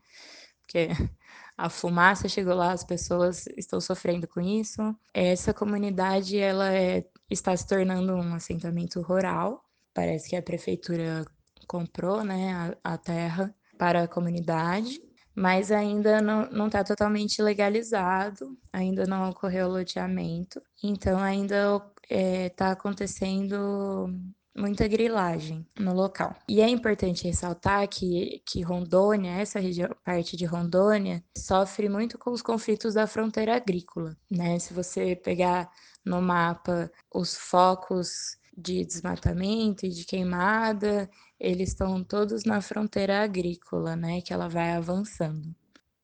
Porque 0.61 0.88
a 1.56 1.70
fumaça 1.70 2.28
chegou 2.28 2.54
lá, 2.54 2.72
as 2.72 2.82
pessoas 2.82 3.46
estão 3.56 3.80
sofrendo 3.80 4.26
com 4.26 4.40
isso. 4.40 4.82
Essa 5.14 5.54
comunidade, 5.54 6.37
ela 6.37 6.74
é, 6.74 7.06
está 7.30 7.56
se 7.56 7.66
tornando 7.66 8.12
um 8.14 8.35
assentamento 8.35 9.00
rural. 9.00 9.64
Parece 9.94 10.28
que 10.28 10.37
a 10.37 10.42
prefeitura 10.42 11.24
comprou, 11.68 12.24
né, 12.24 12.76
a, 12.82 12.94
a 12.94 12.98
terra 12.98 13.54
para 13.78 14.02
a 14.02 14.09
comunidade 14.09 15.00
mas 15.37 15.70
ainda 15.70 16.20
não 16.22 16.66
está 16.66 16.83
totalmente 16.83 17.42
legalizado, 17.42 18.57
ainda 18.72 19.07
não 19.07 19.29
ocorreu 19.29 19.68
loteamento, 19.68 20.62
então 20.83 21.18
ainda 21.18 21.83
está 22.09 22.68
é, 22.68 22.72
acontecendo 22.72 24.09
muita 24.57 24.88
grilagem 24.88 25.66
no 25.79 25.92
local. 25.92 26.35
E 26.49 26.62
é 26.62 26.68
importante 26.68 27.25
ressaltar 27.25 27.87
que, 27.87 28.42
que 28.46 28.62
Rondônia, 28.62 29.33
essa 29.33 29.61
região, 29.61 29.90
parte 30.03 30.37
de 30.37 30.46
Rondônia, 30.46 31.22
sofre 31.37 31.88
muito 31.88 32.16
com 32.18 32.31
os 32.31 32.40
conflitos 32.40 32.94
da 32.94 33.07
fronteira 33.07 33.55
agrícola, 33.55 34.16
né? 34.31 34.59
Se 34.59 34.72
você 34.72 35.14
pegar 35.14 35.70
no 36.03 36.22
mapa 36.22 36.90
os 37.12 37.37
focos 37.37 38.38
de 38.57 38.87
desmatamento 38.87 39.85
e 39.85 39.90
de 39.90 40.07
queimada 40.07 41.11
eles 41.38 41.70
estão 41.70 42.03
todos 42.05 42.44
na 42.44 42.61
fronteira 42.61 43.22
agrícola, 43.22 43.96
né, 43.96 44.20
que 44.20 44.33
ela 44.33 44.49
vai 44.49 44.72
avançando. 44.72 45.55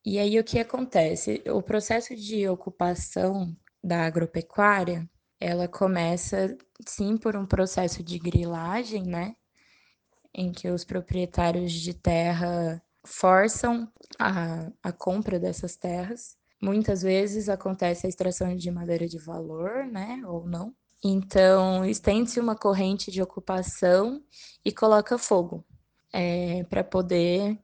E 0.05 0.19
aí 0.19 0.39
o 0.39 0.43
que 0.43 0.59
acontece? 0.59 1.43
O 1.47 1.61
processo 1.61 2.15
de 2.15 2.47
ocupação 2.47 3.55
da 3.83 4.05
agropecuária, 4.05 5.09
ela 5.39 5.67
começa 5.67 6.57
sim 6.85 7.17
por 7.17 7.35
um 7.35 7.45
processo 7.45 8.03
de 8.03 8.19
grilagem, 8.19 9.03
né? 9.03 9.35
em 10.33 10.51
que 10.51 10.69
os 10.69 10.83
proprietários 10.83 11.71
de 11.71 11.93
terra 11.93 12.81
forçam 13.05 13.91
a, 14.17 14.71
a 14.81 14.91
compra 14.91 15.39
dessas 15.39 15.75
terras. 15.75 16.37
Muitas 16.61 17.01
vezes 17.01 17.49
acontece 17.49 18.05
a 18.05 18.09
extração 18.09 18.55
de 18.55 18.71
madeira 18.71 19.07
de 19.07 19.19
valor, 19.19 19.85
né, 19.85 20.21
ou 20.25 20.47
não. 20.47 20.73
Então, 21.03 21.83
estende-se 21.83 22.39
uma 22.39 22.55
corrente 22.55 23.11
de 23.11 23.21
ocupação 23.21 24.23
e 24.63 24.71
coloca 24.71 25.17
fogo 25.17 25.65
é, 26.13 26.63
para 26.63 26.83
poder 26.83 27.59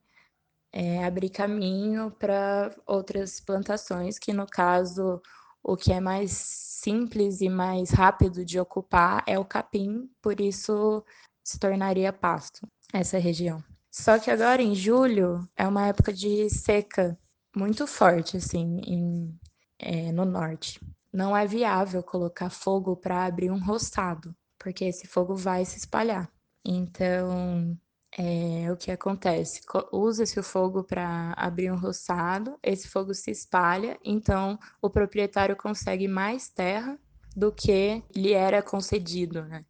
é, 0.73 1.06
abrir 1.06 1.30
caminho 1.30 2.12
para 2.12 2.75
outras 2.86 3.39
plantações, 3.39 4.19
que 4.19 4.34
no 4.34 4.45
caso 4.45 5.21
o 5.63 5.78
que 5.78 5.93
é 5.93 5.99
mais 5.99 6.32
simples 6.32 7.41
e 7.41 7.49
mais 7.49 7.91
rápido 7.91 8.43
de 8.43 8.60
ocupar 8.60 9.23
é 9.25 9.38
o 9.39 9.45
capim, 9.45 10.10
por 10.21 10.39
isso 10.39 11.04
se 11.43 11.60
tornaria 11.60 12.12
pasto 12.12 12.67
essa 12.93 13.17
região. 13.17 13.63
Só 13.91 14.19
que 14.19 14.30
agora 14.30 14.62
em 14.62 14.75
julho 14.75 15.47
é 15.56 15.67
uma 15.67 15.88
época 15.88 16.13
de 16.13 16.49
seca 16.49 17.17
muito 17.56 17.88
forte 17.88 18.38
assim 18.38 18.80
em, 18.86 19.39
é, 19.80 20.12
no 20.12 20.25
norte. 20.25 20.80
Não 21.11 21.35
é 21.35 21.45
viável 21.45 22.03
colocar 22.03 22.49
fogo 22.49 22.95
para 22.95 23.25
abrir 23.25 23.51
um 23.51 23.59
roçado, 23.59 24.35
porque 24.57 24.85
esse 24.85 25.07
fogo 25.07 25.35
vai 25.35 25.65
se 25.65 25.77
espalhar. 25.77 26.31
Então 26.65 27.77
é, 28.17 28.71
o 28.71 28.77
que 28.77 28.91
acontece? 28.91 29.61
Usa-se 29.91 30.39
o 30.39 30.43
fogo 30.43 30.83
para 30.83 31.33
abrir 31.37 31.71
um 31.71 31.77
roçado, 31.77 32.57
esse 32.63 32.87
fogo 32.87 33.13
se 33.13 33.31
espalha, 33.31 33.99
então 34.03 34.57
o 34.81 34.89
proprietário 34.89 35.55
consegue 35.55 36.07
mais 36.07 36.49
terra 36.49 36.99
do 37.35 37.51
que 37.51 38.03
lhe 38.15 38.33
era 38.33 38.61
concedido, 38.61 39.43
né? 39.45 39.63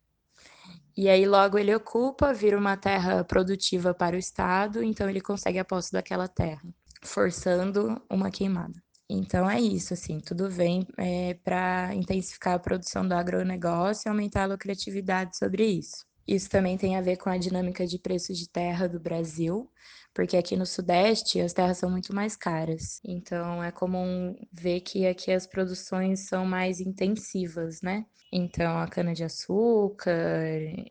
E 0.95 1.07
aí 1.07 1.25
logo 1.25 1.57
ele 1.57 1.73
ocupa, 1.73 2.33
vira 2.33 2.57
uma 2.57 2.75
terra 2.75 3.23
produtiva 3.23 3.93
para 3.93 4.15
o 4.15 4.19
Estado, 4.19 4.83
então 4.83 5.09
ele 5.09 5.21
consegue 5.21 5.59
a 5.59 5.65
posse 5.65 5.91
daquela 5.91 6.27
terra, 6.27 6.63
forçando 7.01 8.01
uma 8.09 8.31
queimada. 8.31 8.81
Então 9.09 9.49
é 9.49 9.59
isso, 9.59 9.93
assim, 9.93 10.19
tudo 10.19 10.49
vem 10.49 10.85
é, 10.95 11.33
para 11.43 11.95
intensificar 11.95 12.53
a 12.53 12.59
produção 12.59 13.07
do 13.07 13.13
agronegócio 13.13 14.07
e 14.07 14.09
aumentar 14.09 14.43
a 14.43 14.47
lucratividade 14.47 15.35
sobre 15.35 15.65
isso. 15.65 16.05
Isso 16.27 16.47
também 16.47 16.77
tem 16.77 16.95
a 16.95 17.01
ver 17.01 17.17
com 17.17 17.27
a 17.27 17.37
dinâmica 17.37 17.87
de 17.87 17.97
preços 17.97 18.37
de 18.37 18.47
terra 18.47 18.87
do 18.87 18.99
Brasil, 18.99 19.67
porque 20.13 20.37
aqui 20.37 20.55
no 20.55 20.65
Sudeste 20.65 21.41
as 21.41 21.53
terras 21.53 21.79
são 21.79 21.89
muito 21.89 22.13
mais 22.13 22.35
caras. 22.35 23.01
Então 23.03 23.63
é 23.63 23.71
comum 23.71 24.35
ver 24.51 24.81
que 24.81 25.07
aqui 25.07 25.31
as 25.31 25.47
produções 25.47 26.27
são 26.27 26.45
mais 26.45 26.79
intensivas, 26.79 27.81
né? 27.81 28.05
Então 28.31 28.77
a 28.77 28.87
cana-de-açúcar, 28.87 30.13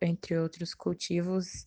entre 0.02 0.37
outros 0.37 0.74
cultivos, 0.74 1.66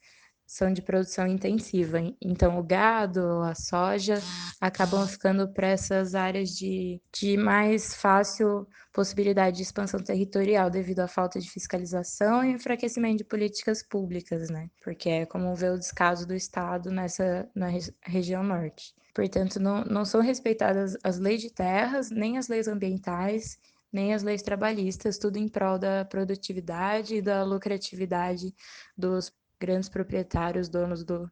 são 0.51 0.73
de 0.73 0.81
produção 0.81 1.25
intensiva. 1.25 1.97
Então, 2.21 2.59
o 2.59 2.63
gado, 2.63 3.41
a 3.41 3.55
soja, 3.55 4.15
acabam 4.59 5.07
ficando 5.07 5.47
para 5.47 5.67
essas 5.67 6.13
áreas 6.13 6.49
de, 6.49 7.01
de 7.13 7.37
mais 7.37 7.95
fácil 7.95 8.67
possibilidade 8.91 9.55
de 9.55 9.63
expansão 9.63 10.03
territorial 10.03 10.69
devido 10.69 10.99
à 10.99 11.07
falta 11.07 11.39
de 11.39 11.49
fiscalização 11.49 12.43
e 12.43 12.51
enfraquecimento 12.51 13.19
de 13.19 13.23
políticas 13.23 13.81
públicas, 13.81 14.49
né? 14.49 14.69
Porque 14.83 15.07
é 15.07 15.25
como 15.25 15.55
ver 15.55 15.71
o 15.71 15.79
descaso 15.79 16.27
do 16.27 16.35
Estado 16.35 16.91
nessa 16.91 17.49
na 17.55 17.69
região 18.01 18.43
norte. 18.43 18.93
Portanto, 19.15 19.57
não, 19.57 19.85
não 19.85 20.03
são 20.03 20.19
respeitadas 20.19 20.97
as 21.01 21.17
leis 21.17 21.41
de 21.41 21.49
terras, 21.49 22.11
nem 22.11 22.37
as 22.37 22.49
leis 22.49 22.67
ambientais, 22.67 23.57
nem 23.89 24.13
as 24.13 24.21
leis 24.21 24.41
trabalhistas, 24.41 25.17
tudo 25.17 25.37
em 25.37 25.47
prol 25.47 25.79
da 25.79 26.03
produtividade 26.03 27.15
e 27.15 27.21
da 27.21 27.41
lucratividade 27.45 28.53
dos 28.97 29.31
grandes 29.61 29.87
proprietários, 29.87 30.67
donos 30.67 31.03
do, 31.03 31.31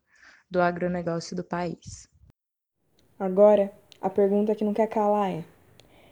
do 0.49 0.61
agronegócio 0.61 1.35
do 1.35 1.43
país. 1.43 2.07
Agora, 3.19 3.73
a 3.99 4.09
pergunta 4.09 4.53
que 4.53 4.63
não 4.63 4.73
quer 4.73 4.87
calar 4.87 5.31
é: 5.31 5.43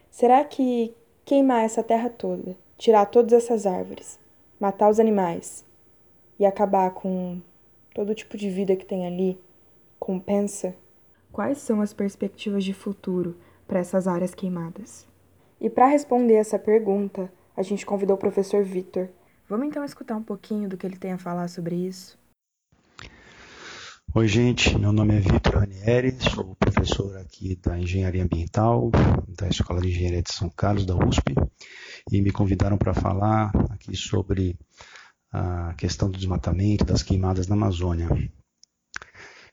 será 0.10 0.44
que 0.44 0.96
queimar 1.24 1.64
essa 1.64 1.84
terra 1.84 2.10
toda, 2.10 2.58
tirar 2.76 3.06
todas 3.06 3.34
essas 3.34 3.68
árvores, 3.68 4.20
matar 4.60 4.90
os 4.90 5.00
animais 5.00 5.64
e 6.40 6.46
acabar 6.46 6.90
com 6.92 7.40
todo 7.94 8.16
tipo 8.16 8.36
de 8.36 8.50
vida 8.50 8.76
que 8.76 8.86
tem 8.86 9.06
ali 9.06 9.40
compensa? 10.00 10.76
Quais 11.32 11.60
são 11.60 11.82
as 11.82 11.94
perspectivas 11.94 12.64
de 12.64 12.74
futuro 12.74 13.38
para 13.68 13.80
essas 13.80 14.08
áreas 14.08 14.34
queimadas? 14.34 15.08
E 15.62 15.70
para 15.70 15.88
responder 15.88 16.36
essa 16.36 16.58
pergunta, 16.58 17.32
a 17.56 17.62
gente 17.62 17.86
convidou 17.86 18.16
o 18.16 18.20
professor 18.20 18.64
Vitor, 18.64 19.10
Vamos 19.50 19.68
então 19.68 19.86
escutar 19.86 20.18
um 20.18 20.24
pouquinho 20.24 20.68
do 20.68 20.76
que 20.76 20.86
ele 20.86 20.98
tem 20.98 21.14
a 21.14 21.18
falar 21.18 21.48
sobre 21.48 21.76
isso. 21.76 22.18
Oi, 24.14 24.28
gente. 24.28 24.78
Meu 24.78 24.92
nome 24.92 25.16
é 25.16 25.20
Vitor 25.22 25.60
Ranieri, 25.60 26.18
sou 26.20 26.54
professor 26.56 27.16
aqui 27.18 27.56
da 27.56 27.80
Engenharia 27.80 28.24
Ambiental 28.24 28.92
da 29.38 29.48
Escola 29.48 29.80
de 29.80 29.88
Engenharia 29.90 30.22
de 30.22 30.34
São 30.34 30.50
Carlos, 30.50 30.86
da 30.86 30.96
USP, 30.96 31.34
e 32.12 32.22
me 32.22 32.32
convidaram 32.32 32.78
para 32.78 32.94
falar 32.94 33.52
aqui 33.70 33.96
sobre 33.96 34.60
a 35.32 35.74
questão 35.76 36.10
do 36.10 36.18
desmatamento, 36.18 36.84
das 36.84 37.02
queimadas 37.02 37.48
na 37.48 37.56
Amazônia. 37.56 38.10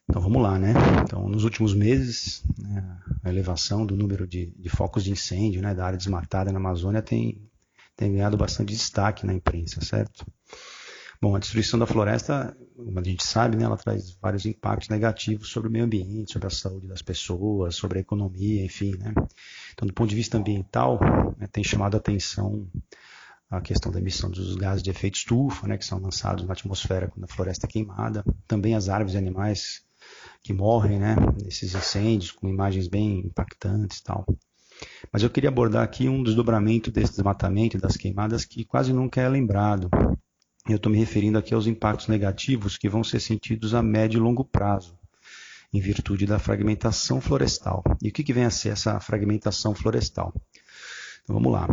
Então 0.09 0.21
vamos 0.21 0.43
lá, 0.43 0.59
né? 0.59 0.73
Então, 1.03 1.29
nos 1.29 1.45
últimos 1.45 1.73
meses, 1.73 2.43
né, 2.59 2.99
a 3.23 3.29
elevação 3.29 3.87
do 3.87 3.97
número 3.97 4.27
de, 4.27 4.47
de 4.59 4.69
focos 4.69 5.05
de 5.05 5.13
incêndio 5.13 5.63
né, 5.63 5.73
da 5.73 5.87
área 5.87 5.99
desmatada 5.99 6.51
na 6.51 6.59
Amazônia 6.59 7.01
tem 7.01 7.49
tem 7.97 8.13
ganhado 8.13 8.37
bastante 8.37 8.73
destaque 8.73 9.27
na 9.27 9.33
imprensa, 9.33 9.81
certo? 9.81 10.27
Bom, 11.21 11.35
a 11.35 11.39
destruição 11.39 11.79
da 11.79 11.87
floresta, 11.87 12.57
como 12.77 12.99
a 12.99 13.03
gente 13.03 13.25
sabe, 13.25 13.57
né, 13.57 13.65
ela 13.65 13.77
traz 13.77 14.17
vários 14.21 14.45
impactos 14.45 14.89
negativos 14.89 15.49
sobre 15.49 15.69
o 15.69 15.73
meio 15.73 15.85
ambiente, 15.85 16.33
sobre 16.33 16.49
a 16.49 16.51
saúde 16.51 16.87
das 16.87 17.01
pessoas, 17.01 17.77
sobre 17.77 17.99
a 17.99 18.03
economia, 18.03 18.65
enfim, 18.65 18.97
né? 18.99 19.15
Então, 19.73 19.87
do 19.87 19.95
ponto 19.95 20.11
de 20.11 20.17
vista 20.17 20.37
ambiental, 20.37 20.99
né, 21.39 21.47
tem 21.51 21.65
chamado 21.65 21.95
a 21.95 21.99
atenção 21.99 22.69
a 23.51 23.61
questão 23.61 23.93
da 23.93 24.01
emissão 24.01 24.31
dos 24.31 24.57
gases 24.57 24.83
de 24.83 24.91
efeito 24.91 25.17
estufa, 25.17 25.67
né, 25.67 25.79
que 25.79 25.85
são 25.85 25.99
lançados 25.99 26.45
na 26.45 26.53
atmosfera 26.53 27.09
quando 27.09 27.25
a 27.25 27.29
floresta 27.29 27.67
é 27.67 27.71
queimada. 27.71 28.25
Também 28.47 28.75
as 28.75 28.89
árvores 28.89 29.15
e 29.15 29.19
animais 29.19 29.83
que 30.43 30.53
morrem, 30.53 30.99
né, 30.99 31.17
nesses 31.43 31.75
incêndios, 31.75 32.33
com 32.33 32.49
imagens 32.49 32.89
bem 32.89 33.21
impactantes 33.21 33.99
e 33.99 34.05
tal. 34.05 34.27
Mas 35.13 35.23
eu 35.23 35.31
queria 35.31 35.49
abordar 35.49 35.83
aqui 35.83 36.09
um 36.09 36.23
desdobramento 36.23 36.91
desse 36.91 37.13
desmatamento 37.13 37.79
das 37.79 37.97
queimadas 37.97 38.45
que 38.45 38.65
quase 38.65 38.93
nunca 38.93 39.21
é 39.21 39.29
lembrado. 39.29 39.89
Eu 40.69 40.77
estou 40.77 40.91
me 40.91 40.99
referindo 40.99 41.39
aqui 41.39 41.53
aos 41.53 41.67
impactos 41.67 42.09
negativos 42.09 42.79
que 42.79 42.89
vão 42.89 43.05
ser 43.05 43.21
sentidos 43.21 43.75
a 43.75 43.83
médio 43.83 44.19
e 44.19 44.21
longo 44.21 44.45
prazo, 44.45 44.99
em 45.73 45.81
virtude 45.81 46.27
da 46.27 46.39
fragmentação 46.39 47.21
florestal. 47.21 47.85
E 48.03 48.09
o 48.09 48.13
que, 48.13 48.25
que 48.25 48.33
vem 48.33 48.45
a 48.45 48.51
ser 48.51 48.71
essa 48.71 48.99
fragmentação 48.99 49.75
florestal? 49.75 50.33
Então, 51.23 51.37
vamos 51.37 51.53
lá. 51.53 51.69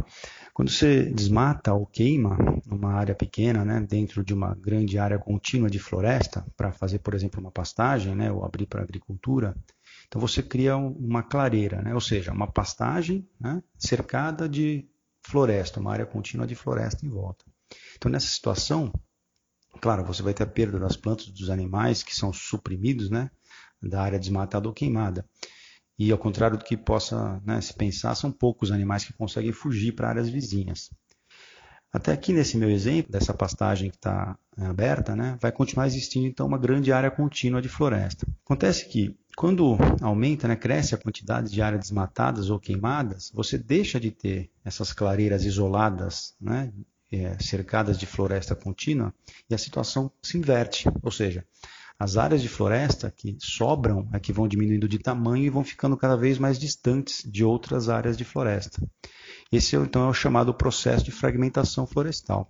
Quando 0.54 0.70
você 0.70 1.06
desmata 1.06 1.74
ou 1.74 1.86
queima 1.86 2.38
uma 2.70 2.94
área 2.94 3.16
pequena, 3.16 3.64
né, 3.64 3.80
dentro 3.80 4.24
de 4.24 4.34
uma 4.34 4.54
grande 4.54 4.98
área 4.98 5.18
contínua 5.18 5.70
de 5.70 5.80
floresta, 5.80 6.46
para 6.58 6.72
fazer, 6.72 7.00
por 7.00 7.14
exemplo, 7.14 7.40
uma 7.40 7.52
pastagem, 7.52 8.14
né, 8.14 8.32
ou 8.32 8.44
abrir 8.44 8.66
para 8.66 8.82
agricultura, 8.82 9.56
então 10.12 10.19
você 10.19 10.43
cria 10.43 10.76
uma 10.76 11.24
clareira, 11.24 11.82
né? 11.82 11.93
ou 11.93 12.02
seja, 12.02 12.34
uma 12.34 12.52
pastagem 12.52 13.26
né? 13.39 13.63
cercada 13.80 14.47
de 14.50 14.86
floresta, 15.26 15.80
uma 15.80 15.93
área 15.93 16.06
contínua 16.06 16.45
de 16.45 16.54
floresta 16.54 17.06
em 17.06 17.10
volta. 17.10 17.45
Então 17.95 18.12
nessa 18.12 18.28
situação, 18.28 18.91
claro, 19.80 20.04
você 20.04 20.21
vai 20.21 20.34
ter 20.34 20.43
a 20.43 20.47
perda 20.47 20.78
das 20.78 20.97
plantas 20.97 21.30
dos 21.30 21.50
animais 21.50 22.04
que 22.04 22.13
são 22.13 22.34
suprimidos 22.34 23.10
né? 23.10 23.32
da 23.82 24.02
área 24.02 24.19
desmatada 24.19 24.67
ou 24.67 24.74
queimada. 24.74 25.26
E 25.97 26.12
ao 26.12 26.17
contrário 26.17 26.58
do 26.58 26.65
que 26.65 26.76
possa 26.76 27.41
né, 27.45 27.62
se 27.62 27.74
pensar, 27.74 28.13
são 28.15 28.34
poucos 28.34 28.69
animais 28.69 29.06
que 29.06 29.13
conseguem 29.13 29.54
fugir 29.54 29.93
para 29.93 30.10
áreas 30.10 30.28
vizinhas. 30.28 30.89
Até 31.93 32.12
aqui 32.12 32.34
nesse 32.34 32.58
meu 32.58 32.69
exemplo, 32.69 33.13
dessa 33.13 33.34
pastagem 33.34 33.89
que 33.89 33.95
está 33.95 34.38
é, 34.58 34.65
aberta, 34.65 35.15
né, 35.15 35.38
vai 35.41 35.54
continuar 35.54 35.88
existindo 35.88 36.28
então 36.28 36.47
uma 36.47 36.58
grande 36.58 36.91
área 36.91 37.12
contínua 37.12 37.62
de 37.62 37.69
floresta. 37.69 38.28
Acontece 38.43 38.89
que 38.89 39.17
quando 39.36 39.78
aumenta, 40.02 40.48
né, 40.48 40.56
cresce 40.56 40.94
a 40.94 40.98
quantidade 40.98 41.52
de 41.52 41.62
áreas 41.62 41.82
desmatadas 41.82 42.50
ou 42.50 42.60
queimadas, 42.60 43.32
você 43.34 43.58
deixa 43.58 44.00
de 44.00 44.12
ter 44.12 44.50
essas 44.63 44.94
clareiras 44.94 45.46
isoladas, 45.46 46.36
né, 46.39 46.72
é, 47.12 47.38
cercadas 47.39 47.98
de 47.98 48.06
floresta 48.06 48.56
contínua, 48.56 49.13
e 49.50 49.54
a 49.54 49.58
situação 49.58 50.12
se 50.22 50.38
inverte. 50.38 50.88
Ou 51.04 51.12
seja, 51.12 51.46
as 52.00 52.17
áreas 52.17 52.41
de 52.41 52.48
floresta 52.48 53.13
que 53.15 53.38
sobram 53.39 54.10
é 54.12 54.20
que 54.20 54.34
vão 54.34 54.48
diminuindo 54.48 54.88
de 54.88 54.98
tamanho 54.98 55.46
e 55.46 55.50
vão 55.50 55.63
ficando 55.63 55.96
cada 55.96 56.15
vez 56.15 56.39
mais 56.39 56.58
distantes 56.58 57.24
de 57.24 57.44
outras 57.44 57.89
áreas 57.89 58.17
de 58.17 58.24
floresta. 58.24 58.82
Esse 59.52 59.76
então 59.76 60.06
é 60.06 60.10
o 60.10 60.14
chamado 60.14 60.54
processo 60.54 61.04
de 61.04 61.12
fragmentação 61.12 61.86
florestal. 61.86 62.48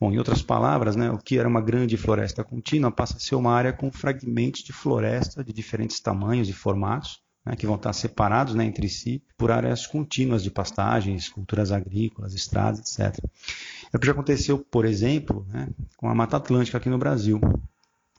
Bom, 0.00 0.12
em 0.12 0.18
outras 0.18 0.42
palavras, 0.42 0.94
né, 0.94 1.10
o 1.10 1.18
que 1.18 1.38
era 1.38 1.48
uma 1.48 1.60
grande 1.60 1.96
floresta 1.96 2.44
contínua 2.44 2.92
passa 2.92 3.16
a 3.16 3.20
ser 3.20 3.34
uma 3.34 3.52
área 3.52 3.72
com 3.72 3.90
fragmentos 3.90 4.62
de 4.62 4.72
floresta 4.72 5.42
de 5.42 5.52
diferentes 5.52 5.98
tamanhos 5.98 6.48
e 6.48 6.52
formatos, 6.52 7.20
né, 7.44 7.56
que 7.56 7.66
vão 7.66 7.74
estar 7.74 7.92
separados 7.92 8.54
né, 8.54 8.64
entre 8.64 8.88
si 8.88 9.20
por 9.36 9.50
áreas 9.50 9.88
contínuas 9.88 10.40
de 10.40 10.50
pastagens, 10.50 11.28
culturas 11.28 11.72
agrícolas, 11.72 12.32
estradas, 12.32 12.78
etc. 12.78 13.18
É 13.92 13.96
o 13.96 13.98
que 13.98 14.06
já 14.06 14.12
aconteceu, 14.12 14.56
por 14.58 14.84
exemplo, 14.84 15.44
né, 15.48 15.68
com 15.96 16.08
a 16.08 16.14
Mata 16.14 16.36
Atlântica 16.36 16.78
aqui 16.78 16.88
no 16.88 16.98
Brasil. 16.98 17.40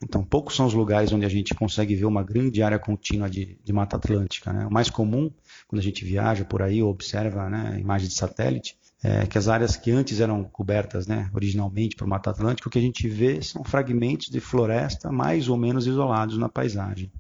Então, 0.03 0.23
poucos 0.23 0.55
são 0.55 0.65
os 0.65 0.73
lugares 0.73 1.11
onde 1.11 1.25
a 1.25 1.29
gente 1.29 1.55
consegue 1.55 1.95
ver 1.95 2.05
uma 2.05 2.23
grande 2.23 2.61
área 2.61 2.77
contínua 2.77 3.29
de, 3.29 3.57
de 3.63 3.73
Mata 3.73 3.97
Atlântica. 3.97 4.53
Né? 4.53 4.67
O 4.67 4.71
mais 4.71 4.89
comum, 4.89 5.31
quando 5.67 5.79
a 5.79 5.83
gente 5.83 6.05
viaja 6.05 6.45
por 6.45 6.61
aí 6.61 6.83
ou 6.83 6.89
observa 6.89 7.49
né, 7.49 7.77
imagem 7.79 8.07
de 8.07 8.13
satélite, 8.13 8.77
é 9.03 9.25
que 9.25 9.37
as 9.37 9.47
áreas 9.47 9.75
que 9.75 9.91
antes 9.91 10.19
eram 10.19 10.43
cobertas 10.43 11.07
né, 11.07 11.29
originalmente 11.33 11.95
por 11.95 12.07
Mata 12.07 12.29
Atlântica, 12.29 12.67
o 12.67 12.71
que 12.71 12.79
a 12.79 12.81
gente 12.81 13.07
vê 13.07 13.41
são 13.41 13.63
fragmentos 13.63 14.29
de 14.29 14.39
floresta 14.39 15.11
mais 15.11 15.47
ou 15.47 15.57
menos 15.57 15.87
isolados 15.87 16.37
na 16.37 16.49
paisagem. 16.49 17.11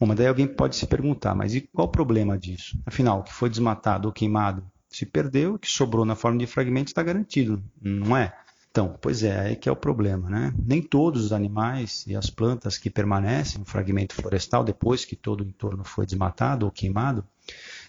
Bom, 0.00 0.06
mas 0.06 0.16
daí 0.16 0.26
alguém 0.26 0.46
pode 0.46 0.76
se 0.76 0.86
perguntar, 0.86 1.34
mas 1.34 1.54
e 1.54 1.60
qual 1.60 1.86
o 1.86 1.90
problema 1.90 2.36
disso? 2.38 2.78
Afinal, 2.84 3.20
o 3.20 3.22
que 3.22 3.32
foi 3.32 3.48
desmatado 3.48 4.08
ou 4.08 4.12
queimado 4.12 4.64
se 4.88 5.04
perdeu, 5.04 5.54
o 5.54 5.58
que 5.58 5.68
sobrou 5.68 6.04
na 6.04 6.14
forma 6.14 6.38
de 6.38 6.46
fragmentos 6.46 6.90
está 6.90 7.02
garantido, 7.02 7.62
não 7.80 8.16
é? 8.16 8.32
Então, 8.76 8.94
pois 9.00 9.22
é, 9.22 9.40
aí 9.40 9.56
que 9.56 9.70
é 9.70 9.72
o 9.72 9.76
problema, 9.76 10.28
né? 10.28 10.52
Nem 10.62 10.82
todos 10.82 11.24
os 11.24 11.32
animais 11.32 12.04
e 12.06 12.14
as 12.14 12.28
plantas 12.28 12.76
que 12.76 12.90
permanecem 12.90 13.58
no 13.58 13.64
fragmento 13.64 14.14
florestal 14.14 14.62
depois 14.62 15.02
que 15.02 15.16
todo 15.16 15.40
o 15.40 15.48
entorno 15.48 15.82
foi 15.82 16.04
desmatado 16.04 16.66
ou 16.66 16.70
queimado, 16.70 17.24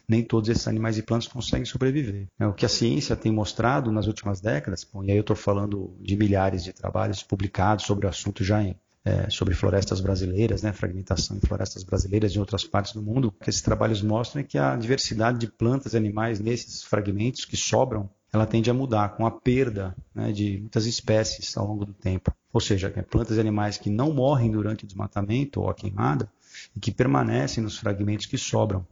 nem 0.08 0.24
todos 0.24 0.48
esses 0.48 0.66
animais 0.66 0.98
e 0.98 1.04
plantas 1.04 1.28
conseguem 1.28 1.66
sobreviver. 1.66 2.30
É 2.40 2.48
o 2.48 2.54
que 2.54 2.66
a 2.66 2.70
ciência 2.70 3.18
tem 3.18 3.34
mostrado 3.34 3.92
nas 3.92 4.08
últimas 4.08 4.40
décadas, 4.40 4.86
bom, 4.86 5.04
e 5.04 5.12
aí 5.12 5.18
eu 5.18 5.22
estou 5.22 5.36
falando 5.36 5.94
de 6.00 6.16
milhares 6.16 6.64
de 6.64 6.72
trabalhos 6.72 7.22
publicados 7.22 7.84
sobre 7.84 8.06
o 8.06 8.10
assunto 8.10 8.42
já 8.42 8.64
em 8.64 8.74
é, 9.04 9.30
sobre 9.30 9.54
florestas 9.54 10.02
brasileiras, 10.02 10.62
né, 10.62 10.74
fragmentação 10.74 11.38
em 11.38 11.40
florestas 11.40 11.82
brasileiras 11.84 12.36
em 12.36 12.40
outras 12.40 12.66
partes 12.66 12.92
do 12.94 13.02
mundo, 13.02 13.30
o 13.30 13.32
que 13.32 13.50
esses 13.50 13.62
trabalhos 13.62 14.02
mostram 14.02 14.42
é 14.42 14.44
que 14.44 14.58
a 14.58 14.76
diversidade 14.76 15.38
de 15.38 15.48
plantas 15.48 15.94
e 15.94 15.98
animais 15.98 16.42
nesses 16.42 16.84
fragmentos 16.84 17.46
que 17.46 17.56
sobram 17.56 18.10
ela 18.32 18.46
tende 18.46 18.70
a 18.70 18.74
mudar 18.74 19.10
com 19.10 19.26
a 19.26 19.32
perda 19.32 19.96
né, 20.14 20.32
de 20.32 20.60
muitas 20.60 20.86
espécies 20.86 21.56
ao 21.58 21.68
longo 21.68 21.86
do 21.86 21.94
tempo. 21.94 22.34
Ou 22.52 22.60
seja, 22.60 22.90
plantas 23.10 23.38
e 23.38 23.40
animais 23.40 23.78
que 23.78 23.90
não 23.90 24.14
morrem 24.14 24.52
durante 24.52 24.84
o 24.84 24.88
desmatamento 24.88 25.62
ou 25.62 25.70
a 25.70 25.74
queimada 25.74 26.30
e 26.76 26.80
que 26.80 26.92
permanecem 26.92 27.64
nos 27.64 27.78
fragmentos 27.78 28.26
que 28.26 28.38
sobram 28.38 28.86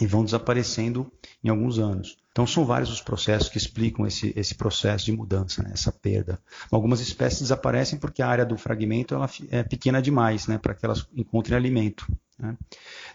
e 0.00 0.06
vão 0.06 0.24
desaparecendo 0.24 1.10
em 1.44 1.48
alguns 1.48 1.78
anos. 1.78 2.16
Então 2.32 2.46
são 2.46 2.64
vários 2.64 2.90
os 2.90 3.00
processos 3.00 3.48
que 3.48 3.58
explicam 3.58 4.06
esse, 4.06 4.32
esse 4.34 4.54
processo 4.54 5.04
de 5.04 5.12
mudança, 5.12 5.62
né, 5.62 5.70
essa 5.72 5.92
perda. 5.92 6.40
Algumas 6.70 7.00
espécies 7.00 7.42
desaparecem 7.42 7.98
porque 7.98 8.22
a 8.22 8.26
área 8.26 8.44
do 8.44 8.56
fragmento 8.56 9.14
ela 9.14 9.28
é 9.50 9.62
pequena 9.62 10.00
demais 10.00 10.46
né, 10.46 10.58
para 10.58 10.74
que 10.74 10.84
elas 10.84 11.06
encontrem 11.14 11.56
alimento. 11.56 12.10
Né. 12.38 12.56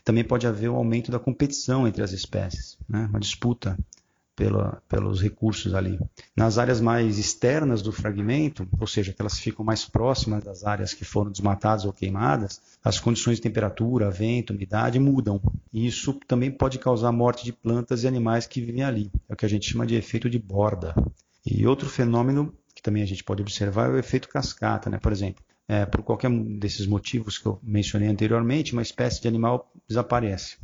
Também 0.06 0.24
pode 0.24 0.46
haver 0.46 0.70
um 0.70 0.76
aumento 0.76 1.12
da 1.12 1.20
competição 1.20 1.88
entre 1.88 2.04
as 2.04 2.12
espécies, 2.12 2.78
né, 2.88 3.08
uma 3.10 3.20
disputa 3.20 3.78
pela, 4.38 4.82
pelos 4.88 5.20
recursos 5.20 5.74
ali. 5.74 6.00
Nas 6.36 6.60
áreas 6.60 6.80
mais 6.80 7.18
externas 7.18 7.82
do 7.82 7.92
fragmento, 7.92 8.68
ou 8.80 8.86
seja, 8.86 9.12
que 9.12 9.20
elas 9.20 9.40
ficam 9.40 9.66
mais 9.66 9.84
próximas 9.84 10.44
das 10.44 10.64
áreas 10.64 10.94
que 10.94 11.04
foram 11.04 11.32
desmatadas 11.32 11.86
ou 11.86 11.92
queimadas, 11.92 12.62
as 12.84 13.00
condições 13.00 13.38
de 13.38 13.42
temperatura, 13.42 14.12
vento, 14.12 14.54
umidade 14.54 15.00
mudam. 15.00 15.42
E 15.74 15.88
isso 15.88 16.14
também 16.28 16.52
pode 16.52 16.78
causar 16.78 17.12
morte 17.12 17.44
de 17.44 17.52
plantas 17.52 18.04
e 18.04 18.08
animais 18.08 18.46
que 18.46 18.62
vivem 18.62 18.84
ali. 18.84 19.12
É 19.28 19.34
o 19.34 19.36
que 19.36 19.46
a 19.46 19.50
gente 19.50 19.70
chama 19.70 19.88
de 19.88 19.96
efeito 19.96 20.30
de 20.30 20.38
borda. 20.38 20.94
E 21.44 21.66
outro 21.66 21.90
fenômeno 21.90 22.54
que 22.76 22.82
também 22.84 23.02
a 23.02 23.08
gente 23.08 23.24
pode 23.24 23.42
observar 23.42 23.90
é 23.90 23.94
o 23.94 23.98
efeito 23.98 24.30
cascata, 24.30 24.88
né? 24.88 25.00
Por 25.00 25.12
exemplo, 25.12 25.44
é, 25.68 25.84
por 25.84 26.04
qualquer 26.04 26.30
desses 26.30 26.86
motivos 26.86 27.40
que 27.40 27.48
eu 27.48 27.60
mencionei 27.64 28.08
anteriormente, 28.08 28.74
uma 28.74 28.84
espécie 28.84 29.20
de 29.20 29.28
animal 29.28 29.72
desaparece 29.88 30.58